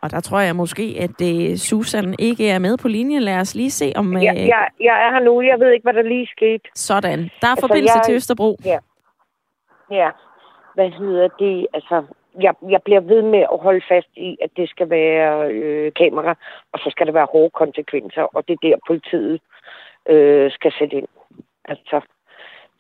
Og 0.02 0.10
der 0.10 0.20
tror 0.20 0.40
jeg 0.40 0.56
måske, 0.56 0.96
at 1.00 1.20
uh, 1.30 1.56
Susan 1.56 2.14
ikke 2.18 2.50
er 2.50 2.58
med 2.58 2.76
på 2.78 2.88
linjen. 2.88 3.22
Lad 3.22 3.40
os 3.40 3.54
lige 3.54 3.70
se 3.70 3.92
om... 3.96 4.16
Ja, 4.16 4.32
jeg, 4.34 4.68
jeg 4.80 5.06
er 5.06 5.10
her 5.12 5.20
nu. 5.20 5.42
Jeg 5.42 5.60
ved 5.60 5.70
ikke, 5.72 5.82
hvad 5.82 5.92
der 5.92 6.02
lige 6.02 6.26
skete. 6.26 6.64
Sådan. 6.74 7.18
Der 7.18 7.46
er 7.46 7.50
altså, 7.50 7.66
forbindelse 7.66 7.98
jeg... 7.98 8.04
til 8.04 8.14
Østerbro. 8.14 8.56
Ja. 8.64 8.78
Ja. 9.90 10.10
Hvad 10.74 10.90
hedder 10.90 11.28
det? 11.28 11.66
Altså, 11.74 12.04
jeg, 12.40 12.54
jeg 12.68 12.82
bliver 12.82 13.00
ved 13.00 13.22
med 13.22 13.44
at 13.52 13.58
holde 13.60 13.82
fast 13.88 14.08
i, 14.16 14.36
at 14.42 14.50
det 14.56 14.70
skal 14.70 14.90
være 14.90 15.50
øh, 15.50 15.92
kamera, 15.92 16.34
og 16.72 16.78
så 16.78 16.88
skal 16.90 17.06
der 17.06 17.12
være 17.12 17.28
hårde 17.32 17.50
konsekvenser, 17.50 18.22
og 18.22 18.48
det 18.48 18.52
er 18.54 18.68
der, 18.68 18.76
politiet 18.86 19.40
øh, 20.08 20.52
skal 20.52 20.72
sætte 20.78 20.96
ind. 20.96 21.08
Altså, 21.64 22.00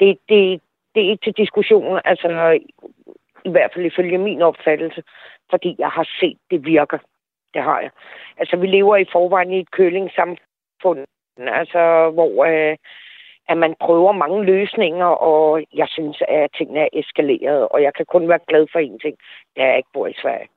det, 0.00 0.18
det, 0.28 0.60
det 0.94 1.06
er 1.06 1.10
ikke 1.10 1.24
til 1.24 1.36
diskussion, 1.36 2.00
altså 2.04 2.58
i 3.44 3.50
hvert 3.50 3.70
fald 3.74 3.86
ifølge 3.86 4.18
min 4.18 4.42
opfattelse, 4.42 5.02
fordi 5.50 5.76
jeg 5.78 5.88
har 5.88 6.08
set, 6.20 6.38
det 6.50 6.66
virker. 6.66 6.98
Det 7.54 7.62
har 7.62 7.80
jeg. 7.80 7.90
Altså, 8.36 8.56
vi 8.56 8.66
lever 8.66 8.96
i 8.96 9.06
forvejen 9.12 9.52
i 9.52 9.60
et 9.60 9.70
kølingssamfund, 9.70 11.06
altså, 11.38 12.10
hvor 12.10 12.44
øh, 12.44 12.76
at 13.48 13.56
man 13.56 13.74
prøver 13.80 14.12
mange 14.12 14.44
løsninger, 14.44 15.06
og 15.06 15.64
jeg 15.74 15.88
synes, 15.88 16.22
at 16.28 16.50
tingene 16.58 16.80
er 16.80 16.88
eskaleret, 16.92 17.68
og 17.68 17.82
jeg 17.82 17.92
kan 17.94 18.06
kun 18.06 18.28
være 18.28 18.38
glad 18.48 18.66
for 18.72 18.78
en 18.78 18.98
ting, 18.98 19.16
det 19.54 19.62
er, 19.62 19.66
at 19.66 19.68
jeg 19.68 19.76
ikke 19.76 19.88
bor 19.92 20.06
i 20.06 20.14
Sverige. 20.22 20.48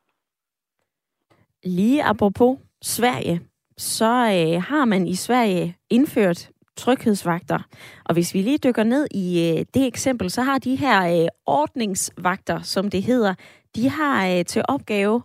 Lige 1.63 2.03
apropos 2.03 2.59
Sverige, 2.81 3.39
så 3.77 4.05
øh, 4.05 4.61
har 4.61 4.85
man 4.85 5.07
i 5.07 5.15
Sverige 5.15 5.75
indført 5.89 6.49
tryghedsvagter. 6.77 7.59
Og 8.05 8.13
hvis 8.13 8.33
vi 8.33 8.41
lige 8.41 8.57
dykker 8.57 8.83
ned 8.83 9.07
i 9.11 9.49
øh, 9.49 9.65
det 9.73 9.87
eksempel, 9.87 10.31
så 10.31 10.41
har 10.41 10.57
de 10.57 10.75
her 10.75 11.21
øh, 11.21 11.27
ordningsvagter, 11.45 12.61
som 12.61 12.89
det 12.89 13.03
hedder, 13.03 13.33
de 13.75 13.89
har 13.89 14.27
øh, 14.27 14.45
til 14.45 14.61
opgave 14.67 15.21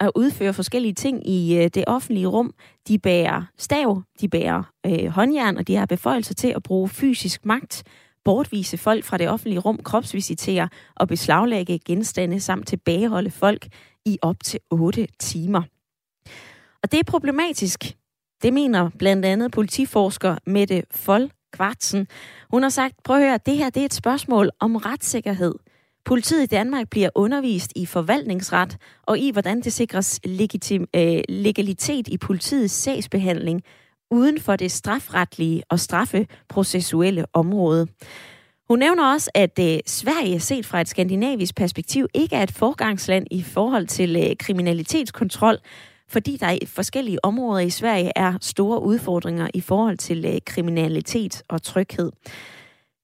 at 0.00 0.10
udføre 0.14 0.54
forskellige 0.54 0.94
ting 0.94 1.28
i 1.28 1.58
øh, 1.58 1.70
det 1.74 1.84
offentlige 1.86 2.26
rum. 2.26 2.54
De 2.88 2.98
bærer 2.98 3.42
stav, 3.58 4.02
de 4.20 4.28
bærer 4.28 4.62
øh, 4.86 5.06
håndjern, 5.06 5.56
og 5.56 5.68
de 5.68 5.76
har 5.76 5.86
beføjelser 5.86 6.34
til 6.34 6.48
at 6.48 6.62
bruge 6.62 6.88
fysisk 6.88 7.46
magt, 7.46 7.82
bortvise 8.24 8.78
folk 8.78 9.04
fra 9.04 9.18
det 9.18 9.28
offentlige 9.28 9.60
rum, 9.60 9.78
kropsvisitere 9.84 10.68
og 10.96 11.08
beslaglægge 11.08 11.78
genstande 11.78 12.40
samt 12.40 12.68
tilbageholde 12.68 13.30
folk 13.30 13.68
i 14.06 14.18
op 14.22 14.36
til 14.44 14.60
8 14.70 15.06
timer. 15.18 15.62
Og 16.82 16.92
det 16.92 17.00
er 17.00 17.04
problematisk. 17.04 17.96
Det 18.42 18.52
mener 18.52 18.90
blandt 18.98 19.24
andet 19.24 19.52
politiforsker 19.52 20.36
Mette 20.46 20.82
Fold 20.90 21.30
Kvartsen. 21.52 22.06
Hun 22.50 22.62
har 22.62 22.70
sagt, 22.70 22.94
prøv 23.04 23.16
at 23.16 23.22
høre, 23.22 23.38
det 23.46 23.56
her 23.56 23.70
det 23.70 23.80
er 23.80 23.84
et 23.84 23.94
spørgsmål 23.94 24.50
om 24.60 24.76
retssikkerhed– 24.76 25.54
Politiet 26.04 26.42
i 26.42 26.46
Danmark 26.46 26.88
bliver 26.90 27.08
undervist 27.14 27.72
i 27.76 27.86
forvaltningsret 27.86 28.76
og 29.02 29.18
i, 29.18 29.30
hvordan 29.30 29.60
det 29.60 29.72
sikres 29.72 30.20
legitim, 30.24 30.86
øh, 30.96 31.20
legalitet 31.28 32.08
i 32.08 32.18
politiets 32.18 32.74
sagsbehandling 32.74 33.62
uden 34.10 34.40
for 34.40 34.56
det 34.56 34.72
strafretlige 34.72 35.62
og 35.70 35.80
straffeprocessuelle 35.80 37.24
område. 37.32 37.86
Hun 38.68 38.78
nævner 38.78 39.12
også, 39.12 39.30
at 39.34 39.58
øh, 39.60 39.78
Sverige 39.86 40.40
set 40.40 40.66
fra 40.66 40.80
et 40.80 40.88
skandinavisk 40.88 41.54
perspektiv 41.54 42.06
ikke 42.14 42.36
er 42.36 42.42
et 42.42 42.52
forgangsland 42.52 43.26
i 43.30 43.42
forhold 43.42 43.86
til 43.86 44.16
øh, 44.16 44.36
kriminalitetskontrol, 44.38 45.58
fordi 46.12 46.36
der 46.36 46.50
i 46.50 46.66
forskellige 46.66 47.24
områder 47.24 47.60
i 47.60 47.70
Sverige 47.70 48.12
er 48.16 48.34
store 48.40 48.82
udfordringer 48.82 49.48
i 49.54 49.60
forhold 49.60 49.98
til 49.98 50.24
øh, 50.24 50.40
kriminalitet 50.46 51.42
og 51.48 51.62
tryghed. 51.62 52.12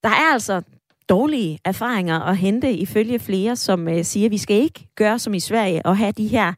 Der 0.02 0.09
er 0.09 0.32
altså 0.32 0.62
dårlige 1.09 1.59
erfaringer 1.64 2.20
at 2.20 2.36
hente 2.36 2.72
ifølge 2.72 3.18
flere, 3.18 3.56
som 3.56 3.88
øh, 3.88 4.04
siger, 4.04 4.26
at 4.26 4.30
vi 4.30 4.38
skal 4.38 4.56
ikke 4.56 4.88
gøre 4.96 5.18
som 5.18 5.34
i 5.34 5.40
Sverige 5.40 5.86
og 5.86 5.96
have 5.96 6.12
de 6.12 6.26
her 6.26 6.52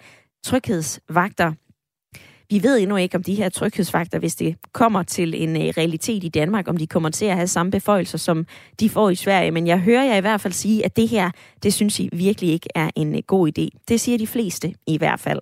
tryghedsvagter. 0.45 1.53
Vi 2.51 2.63
ved 2.63 2.79
endnu 2.79 2.97
ikke, 2.97 3.17
om 3.17 3.23
de 3.23 3.35
her 3.35 3.49
tryghedsvagter, 3.49 4.19
hvis 4.19 4.35
det 4.35 4.57
kommer 4.73 5.03
til 5.03 5.43
en 5.43 5.57
øh, 5.57 5.63
realitet 5.63 6.25
i 6.25 6.29
Danmark, 6.29 6.69
om 6.69 6.77
de 6.77 6.87
kommer 6.87 7.11
til 7.11 7.25
at 7.25 7.37
have 7.37 7.47
samme 7.47 7.73
beføjelser, 7.73 8.19
som 8.19 8.47
de 8.81 8.89
får 8.89 9.11
i 9.11 9.15
Sverige. 9.15 9.51
Men 9.51 9.67
jeg 9.67 9.79
hører 9.79 10.05
jer 10.05 10.17
i 10.17 10.21
hvert 10.21 10.41
fald 10.41 10.53
sige, 10.53 10.85
at 10.85 10.97
det 10.97 11.09
her, 11.09 11.31
det 11.63 11.75
synes 11.75 12.01
I 12.01 12.09
virkelig 12.13 12.51
ikke 12.51 12.69
er 12.75 12.91
en 12.97 13.15
øh, 13.15 13.23
god 13.27 13.49
idé. 13.49 13.79
Det 13.89 14.01
siger 14.01 14.19
de 14.19 14.27
fleste 14.27 14.75
i 14.87 14.99
hvert 14.99 15.21
fald. 15.21 15.41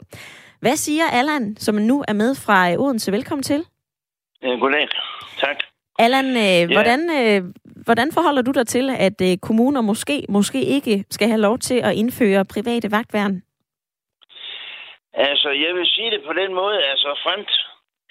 Hvad 0.60 0.76
siger 0.76 1.06
Allan, 1.12 1.56
som 1.56 1.74
nu 1.74 2.04
er 2.08 2.12
med 2.12 2.34
fra 2.44 2.58
øh, 2.70 2.82
Odense? 2.84 3.12
Velkommen 3.12 3.42
til. 3.42 3.60
Goddag. 4.42 4.88
Tak. 5.44 5.58
Allan, 5.98 6.28
øh, 6.46 6.62
hvordan, 6.76 7.00
øh, 7.18 7.40
hvordan 7.86 8.08
forholder 8.16 8.42
du 8.42 8.52
dig 8.58 8.66
til, 8.66 8.90
at 8.90 9.18
øh, 9.28 9.38
kommuner 9.48 9.80
måske, 9.80 10.16
måske 10.28 10.60
ikke 10.76 11.04
skal 11.10 11.28
have 11.28 11.40
lov 11.48 11.58
til 11.58 11.78
at 11.88 11.94
indføre 11.94 12.50
private 12.54 12.90
vagtværn? 12.90 13.42
Altså, 15.12 15.48
jeg 15.64 15.74
vil 15.74 15.86
sige 15.86 16.10
det 16.10 16.22
på 16.26 16.32
den 16.32 16.54
måde, 16.54 16.78
altså 16.92 17.20
fremt, 17.24 17.52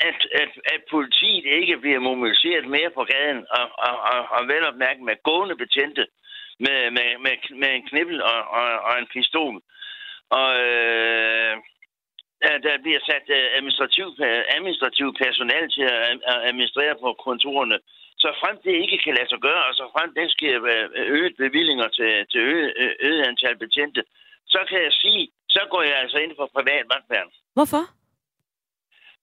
at, 0.10 0.20
at, 0.42 0.52
at 0.74 0.82
politiet 0.92 1.46
ikke 1.60 1.78
bliver 1.78 2.00
mobiliseret 2.00 2.66
mere 2.76 2.92
på 2.98 3.04
gaden, 3.14 3.40
og, 3.58 3.66
og, 3.88 3.96
og, 4.12 4.20
og 4.36 4.42
vel 4.48 4.64
opmærket 4.72 5.04
med 5.10 5.24
gående 5.24 5.56
betjente, 5.64 6.04
med, 6.66 6.80
med, 6.96 7.10
med, 7.26 7.36
med 7.62 7.70
en 7.78 7.88
knibbel 7.90 8.18
og, 8.24 8.40
og, 8.60 8.68
og 8.88 8.94
en 9.00 9.08
pistol. 9.16 9.56
Og 10.38 10.50
øh, 10.64 10.77
der 12.68 12.84
bliver 12.84 13.02
sat 13.10 13.26
øh, 13.38 13.46
administrativ, 13.58 14.08
administrativ 14.58 15.08
personal 15.24 15.66
til 15.76 15.86
at 16.34 16.40
administrere 16.50 16.96
på 17.04 17.10
kontorerne. 17.26 17.78
Så 18.24 18.30
frem 18.42 18.56
det 18.66 18.74
ikke 18.84 18.98
kan 19.04 19.14
lade 19.18 19.30
sig 19.30 19.42
gøre, 19.48 19.64
og 19.70 19.74
så 19.80 19.86
frem 19.96 20.10
det 20.18 20.32
sker 20.36 20.56
øget 21.18 21.36
bevillinger 21.44 21.88
til, 21.98 22.12
til 22.32 22.40
øget, 22.52 22.72
øget 23.08 23.22
antal 23.30 23.58
betjente, 23.64 24.02
så 24.54 24.60
kan 24.70 24.80
jeg 24.88 24.94
sige, 25.04 25.24
så 25.50 25.62
går 25.72 25.82
jeg 25.82 25.98
altså 26.04 26.18
ind 26.18 26.34
for 26.36 26.50
privat 26.56 26.86
magtværn. 26.94 27.30
Hvorfor? 27.58 27.84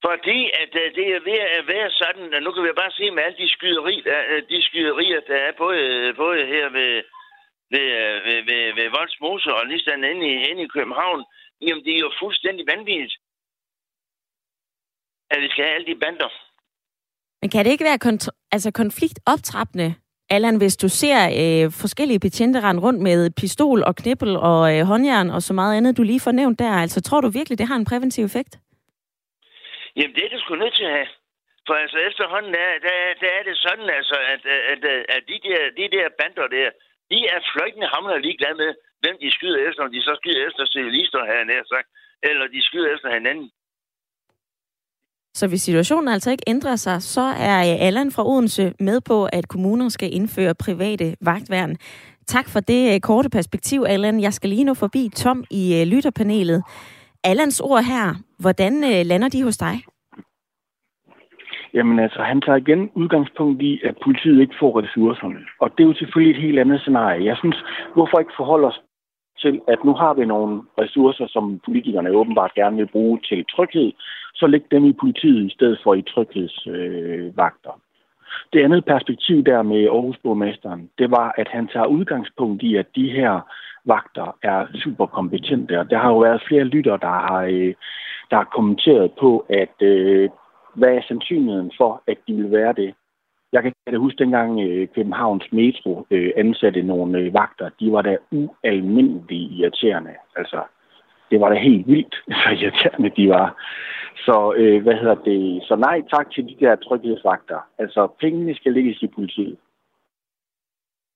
Fordi 0.06 0.38
at 0.62 0.72
øh, 0.82 0.94
det 0.98 1.06
er 1.16 1.20
ved 1.30 1.40
at 1.58 1.66
være 1.74 1.90
sådan, 1.90 2.34
at 2.34 2.42
nu 2.42 2.50
kan 2.52 2.64
vi 2.64 2.80
bare 2.82 2.96
se 2.98 3.10
med 3.10 3.22
alle 3.22 3.38
de 3.42 3.48
skyderi, 3.56 4.02
der, 4.08 4.20
øh, 4.30 4.42
de 4.50 4.62
skyderier, 4.62 5.20
der 5.30 5.38
er 5.48 5.52
både, 5.52 6.14
både 6.16 6.46
her 6.46 6.66
ved, 6.78 6.92
ved, 7.72 7.88
ved, 8.26 8.40
ved, 8.48 8.64
ved 8.78 8.88
Voldsmose 8.96 9.54
og 9.54 9.66
lige 9.66 9.84
sådan 9.84 10.04
inde 10.04 10.26
i, 10.32 10.34
inde 10.50 10.62
i 10.62 10.72
København, 10.76 11.24
jamen 11.60 11.84
det 11.84 11.94
er 11.94 12.04
jo 12.06 12.12
fuldstændig 12.22 12.64
vanvittigt, 12.72 13.14
at 15.30 15.38
vi 15.42 15.48
skal 15.48 15.64
have 15.64 15.74
alle 15.74 15.86
de 15.86 16.00
bander. 16.00 16.30
Men 17.42 17.50
kan 17.50 17.64
det 17.64 17.70
ikke 17.70 17.84
være 17.84 18.04
kont- 18.06 18.48
altså 18.52 18.70
konfliktoptrappende, 18.82 19.94
Allan, 20.30 20.56
hvis 20.56 20.76
du 20.76 20.88
ser 20.88 21.18
øh, 21.40 21.72
forskellige 21.82 22.24
betjente 22.26 22.60
rende 22.60 22.82
rundt 22.82 23.00
med 23.08 23.30
pistol 23.40 23.78
og 23.88 23.96
knippel 23.96 24.36
og 24.36 24.60
øh, 24.72 24.80
håndjern 24.90 25.30
og 25.30 25.42
så 25.42 25.52
meget 25.60 25.76
andet, 25.76 25.96
du 25.96 26.02
lige 26.02 26.24
får 26.26 26.32
nævnt 26.40 26.58
der, 26.58 26.72
altså 26.84 27.00
tror 27.02 27.20
du 27.20 27.28
virkelig, 27.28 27.58
det 27.58 27.68
har 27.70 27.76
en 27.76 27.90
præventiv 27.90 28.24
effekt? 28.24 28.52
Jamen, 29.96 30.14
det 30.16 30.24
er 30.24 30.30
det 30.32 30.40
sgu 30.40 30.54
nødt 30.54 30.76
til 30.76 30.84
at 30.90 30.96
have. 30.98 31.10
For 31.66 31.74
altså 31.84 31.98
efterhånden, 32.08 32.52
der, 32.58 32.68
der, 32.86 32.96
der 33.22 33.30
er 33.38 33.42
det 33.48 33.56
sådan, 33.66 33.88
altså, 33.98 34.16
at, 34.32 34.42
at, 34.72 34.80
at, 34.84 35.04
at 35.16 35.22
de, 35.30 35.36
der, 35.48 35.60
de 35.78 35.84
der 35.96 36.06
bander 36.20 36.46
der, 36.56 36.68
de 37.12 37.18
er 37.34 37.40
fløjtende 37.52 37.88
hamler 37.94 38.18
ligeglade 38.18 38.56
med, 38.62 38.70
hvem 39.02 39.16
de 39.22 39.30
skyder 39.36 39.60
efter, 39.68 39.82
om 39.86 39.92
de 39.96 40.02
så 40.08 40.12
skyder 40.20 40.42
efter 40.48 40.64
civilister, 40.74 41.20
har 41.28 41.34
jeg 41.40 41.44
nær 41.52 41.62
sagt, 41.74 41.88
eller 42.28 42.46
de 42.54 42.60
skyder 42.68 42.90
efter 42.94 43.10
hinanden. 43.16 43.48
Så 45.34 45.48
hvis 45.48 45.62
situationen 45.62 46.08
altså 46.08 46.30
ikke 46.30 46.44
ændrer 46.46 46.76
sig, 46.76 47.02
så 47.02 47.20
er 47.20 47.58
øh, 47.58 47.86
Allan 47.86 48.10
fra 48.10 48.28
Odense 48.28 48.72
med 48.80 49.00
på, 49.00 49.24
at 49.32 49.48
kommuner 49.48 49.88
skal 49.88 50.14
indføre 50.14 50.54
private 50.64 51.16
vagtværn. 51.20 51.76
Tak 52.26 52.48
for 52.48 52.60
det 52.60 52.94
øh, 52.94 53.00
korte 53.00 53.30
perspektiv, 53.30 53.84
Allan. 53.88 54.20
Jeg 54.20 54.32
skal 54.32 54.50
lige 54.50 54.64
nå 54.64 54.74
forbi 54.74 55.10
Tom 55.14 55.44
i 55.50 55.80
øh, 55.80 55.86
lytterpanelet. 55.86 56.62
Allans 57.24 57.60
ord 57.60 57.84
her, 57.84 58.06
hvordan 58.38 58.72
lander 59.06 59.28
de 59.28 59.42
hos 59.42 59.56
dig? 59.56 59.76
Jamen 61.74 61.98
altså, 61.98 62.22
han 62.22 62.40
tager 62.40 62.56
igen 62.56 62.90
udgangspunkt 62.94 63.62
i, 63.62 63.80
at 63.84 63.94
politiet 64.04 64.40
ikke 64.40 64.54
får 64.60 64.82
ressourcerne. 64.82 65.40
Og 65.60 65.70
det 65.70 65.80
er 65.84 65.88
jo 65.88 65.94
selvfølgelig 65.94 66.36
et 66.36 66.44
helt 66.46 66.58
andet 66.58 66.80
scenarie. 66.80 67.24
Jeg 67.24 67.36
synes, 67.36 67.56
hvorfor 67.94 68.18
ikke 68.18 68.32
forholde 68.36 68.66
os 68.66 68.80
til, 69.38 69.60
at 69.68 69.84
nu 69.84 69.92
har 69.94 70.14
vi 70.14 70.24
nogle 70.24 70.62
ressourcer, 70.82 71.26
som 71.28 71.60
politikerne 71.64 72.10
åbenbart 72.10 72.54
gerne 72.54 72.76
vil 72.76 72.92
bruge 72.96 73.18
til 73.28 73.44
tryghed, 73.54 73.92
så 74.34 74.46
læg 74.46 74.62
dem 74.70 74.84
i 74.84 74.92
politiet 74.92 75.46
i 75.46 75.54
stedet 75.54 75.78
for 75.82 75.94
i 75.94 76.02
tryghedsvagter. 76.02 77.70
Øh, 77.70 77.80
det 78.52 78.64
andet 78.64 78.84
perspektiv 78.84 79.44
der 79.44 79.62
med 79.62 79.84
Aarhus 79.84 80.18
det 80.98 81.10
var, 81.10 81.34
at 81.38 81.48
han 81.48 81.68
tager 81.68 81.86
udgangspunkt 81.86 82.62
i, 82.62 82.76
at 82.76 82.86
de 82.96 83.10
her 83.10 83.40
vagter 83.84 84.36
er 84.42 84.66
super 84.82 85.06
kompetente. 85.06 85.80
Og 85.80 85.90
der 85.90 85.98
har 85.98 86.08
jo 86.08 86.18
været 86.18 86.42
flere 86.48 86.64
lytter, 86.64 86.96
der 86.96 87.16
har, 87.28 87.42
øh, 87.42 87.74
der 88.30 88.36
har 88.36 88.48
kommenteret 88.54 89.12
på, 89.20 89.46
at 89.48 89.82
øh, 89.82 90.30
hvad 90.74 90.88
er 90.88 91.02
sandsynligheden 91.08 91.72
for, 91.76 92.02
at 92.06 92.18
de 92.28 92.34
vil 92.34 92.50
være 92.50 92.72
det? 92.72 92.94
Jeg 93.52 93.62
kan 93.62 93.72
da 93.90 93.96
huske 93.96 94.18
dengang 94.18 94.60
Københavns 94.94 95.52
Metro 95.52 96.06
ansatte 96.36 96.82
nogle 96.82 97.32
vagter. 97.32 97.70
De 97.80 97.92
var 97.92 98.02
da 98.02 98.16
ualmindeligt 98.30 99.52
irriterende. 99.52 100.10
Altså, 100.36 100.62
det 101.34 101.42
var 101.42 101.48
da 101.48 101.58
helt 101.68 101.86
vildt, 101.86 102.14
så 102.42 102.48
irriterende 102.60 103.10
de 103.18 103.28
var. 103.28 103.48
Så, 104.26 104.54
øh, 104.56 104.82
hvad 104.82 104.96
hedder 105.00 105.18
det? 105.30 105.62
Så 105.68 105.74
nej 105.76 105.98
tak 106.14 106.26
til 106.34 106.44
de 106.48 106.56
der 106.60 106.76
tryghedsvagter. 106.76 107.60
Altså, 107.78 108.00
pengene 108.20 108.54
skal 108.54 108.72
ligges 108.72 109.02
i 109.02 109.06
politiet. 109.06 109.56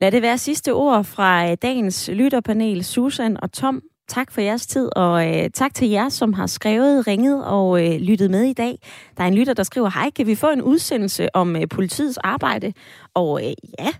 Lad 0.00 0.10
det 0.12 0.22
være 0.22 0.38
sidste 0.38 0.70
ord 0.72 1.04
fra 1.04 1.50
øh, 1.50 1.56
dagens 1.62 2.10
lytterpanel, 2.14 2.84
Susan 2.84 3.36
og 3.42 3.52
Tom. 3.52 3.82
Tak 4.08 4.32
for 4.32 4.40
jeres 4.40 4.66
tid, 4.66 4.90
og 4.96 5.14
øh, 5.28 5.50
tak 5.50 5.74
til 5.74 5.88
jer, 5.88 6.08
som 6.08 6.32
har 6.32 6.46
skrevet, 6.46 7.06
ringet 7.06 7.44
og 7.46 7.68
øh, 7.84 8.00
lyttet 8.00 8.30
med 8.30 8.44
i 8.44 8.52
dag. 8.52 8.74
Der 9.16 9.22
er 9.22 9.28
en 9.28 9.34
lytter, 9.34 9.54
der 9.54 9.62
skriver, 9.62 9.90
hej, 9.90 10.10
kan 10.10 10.26
vi 10.26 10.34
få 10.34 10.50
en 10.50 10.62
udsendelse 10.62 11.28
om 11.34 11.56
øh, 11.56 11.68
politiets 11.68 12.18
arbejde? 12.18 12.72
Og 13.14 13.40
øh, 13.44 13.52
ja, 13.78 13.90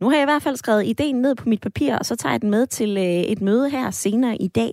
nu 0.00 0.08
har 0.08 0.16
jeg 0.16 0.22
i 0.22 0.32
hvert 0.32 0.42
fald 0.42 0.56
skrevet 0.56 0.86
ideen 0.86 1.16
ned 1.16 1.34
på 1.34 1.48
mit 1.48 1.60
papir, 1.60 1.98
og 1.98 2.04
så 2.06 2.16
tager 2.16 2.32
jeg 2.32 2.42
den 2.42 2.50
med 2.50 2.66
til 2.66 2.96
øh, 2.96 3.32
et 3.32 3.40
møde 3.40 3.70
her 3.70 3.90
senere 3.90 4.36
i 4.36 4.48
dag. 4.48 4.72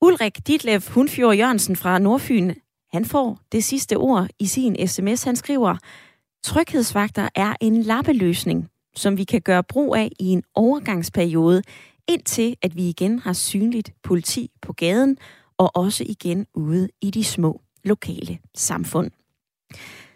Ulrik 0.00 0.46
Ditlev 0.46 0.82
Hundfjord 0.88 1.36
Jørgensen 1.36 1.76
fra 1.76 1.98
Nordfyn, 1.98 2.54
han 2.92 3.04
får 3.04 3.40
det 3.52 3.64
sidste 3.64 3.96
ord 3.96 4.28
i 4.38 4.46
sin 4.46 4.88
sms. 4.88 5.22
Han 5.22 5.36
skriver, 5.36 5.76
tryghedsvagter 6.44 7.28
er 7.34 7.54
en 7.60 7.82
lappeløsning, 7.82 8.68
som 8.96 9.16
vi 9.16 9.24
kan 9.24 9.40
gøre 9.40 9.64
brug 9.64 9.96
af 9.96 10.12
i 10.20 10.24
en 10.24 10.42
overgangsperiode, 10.54 11.62
indtil 12.08 12.56
at 12.62 12.76
vi 12.76 12.88
igen 12.88 13.18
har 13.18 13.32
synligt 13.32 13.92
politi 14.02 14.50
på 14.62 14.72
gaden, 14.72 15.18
og 15.58 15.76
også 15.76 16.04
igen 16.06 16.46
ude 16.54 16.88
i 17.02 17.10
de 17.10 17.24
små 17.24 17.60
lokale 17.84 18.38
samfund. 18.54 19.10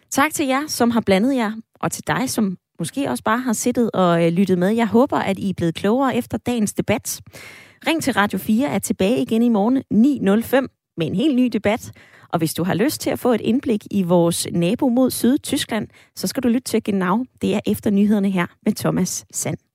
Tak 0.09 0.33
til 0.33 0.47
jer, 0.47 0.67
som 0.67 0.91
har 0.91 1.01
blandet 1.01 1.35
jer, 1.35 1.51
og 1.79 1.91
til 1.91 2.07
dig, 2.07 2.29
som 2.29 2.57
måske 2.79 3.09
også 3.09 3.23
bare 3.23 3.39
har 3.39 3.53
siddet 3.53 3.91
og 3.91 4.25
øh, 4.25 4.31
lyttet 4.31 4.57
med. 4.57 4.69
Jeg 4.69 4.87
håber, 4.87 5.17
at 5.17 5.39
I 5.39 5.49
er 5.49 5.53
blevet 5.53 5.75
klogere 5.75 6.15
efter 6.15 6.37
dagens 6.37 6.73
debat. 6.73 7.21
Ring 7.87 8.03
til 8.03 8.13
Radio 8.13 8.39
4 8.39 8.67
er 8.67 8.79
tilbage 8.79 9.21
igen 9.21 9.43
i 9.43 9.49
morgen 9.49 9.77
9.05 9.77 10.93
med 10.97 11.07
en 11.07 11.15
helt 11.15 11.35
ny 11.35 11.45
debat. 11.45 11.91
Og 12.29 12.37
hvis 12.37 12.53
du 12.53 12.63
har 12.63 12.73
lyst 12.73 13.01
til 13.01 13.09
at 13.09 13.19
få 13.19 13.33
et 13.33 13.41
indblik 13.41 13.83
i 13.91 14.03
vores 14.03 14.47
nabo 14.51 14.89
mod 14.89 15.11
Syd, 15.11 15.37
Tyskland, 15.37 15.87
så 16.15 16.27
skal 16.27 16.43
du 16.43 16.47
lytte 16.47 16.69
til 16.71 16.83
Genau. 16.83 17.25
Det 17.41 17.55
er 17.55 17.59
efter 17.67 17.89
nyhederne 17.89 18.29
her 18.29 18.45
med 18.65 18.73
Thomas 18.73 19.25
Sand. 19.31 19.70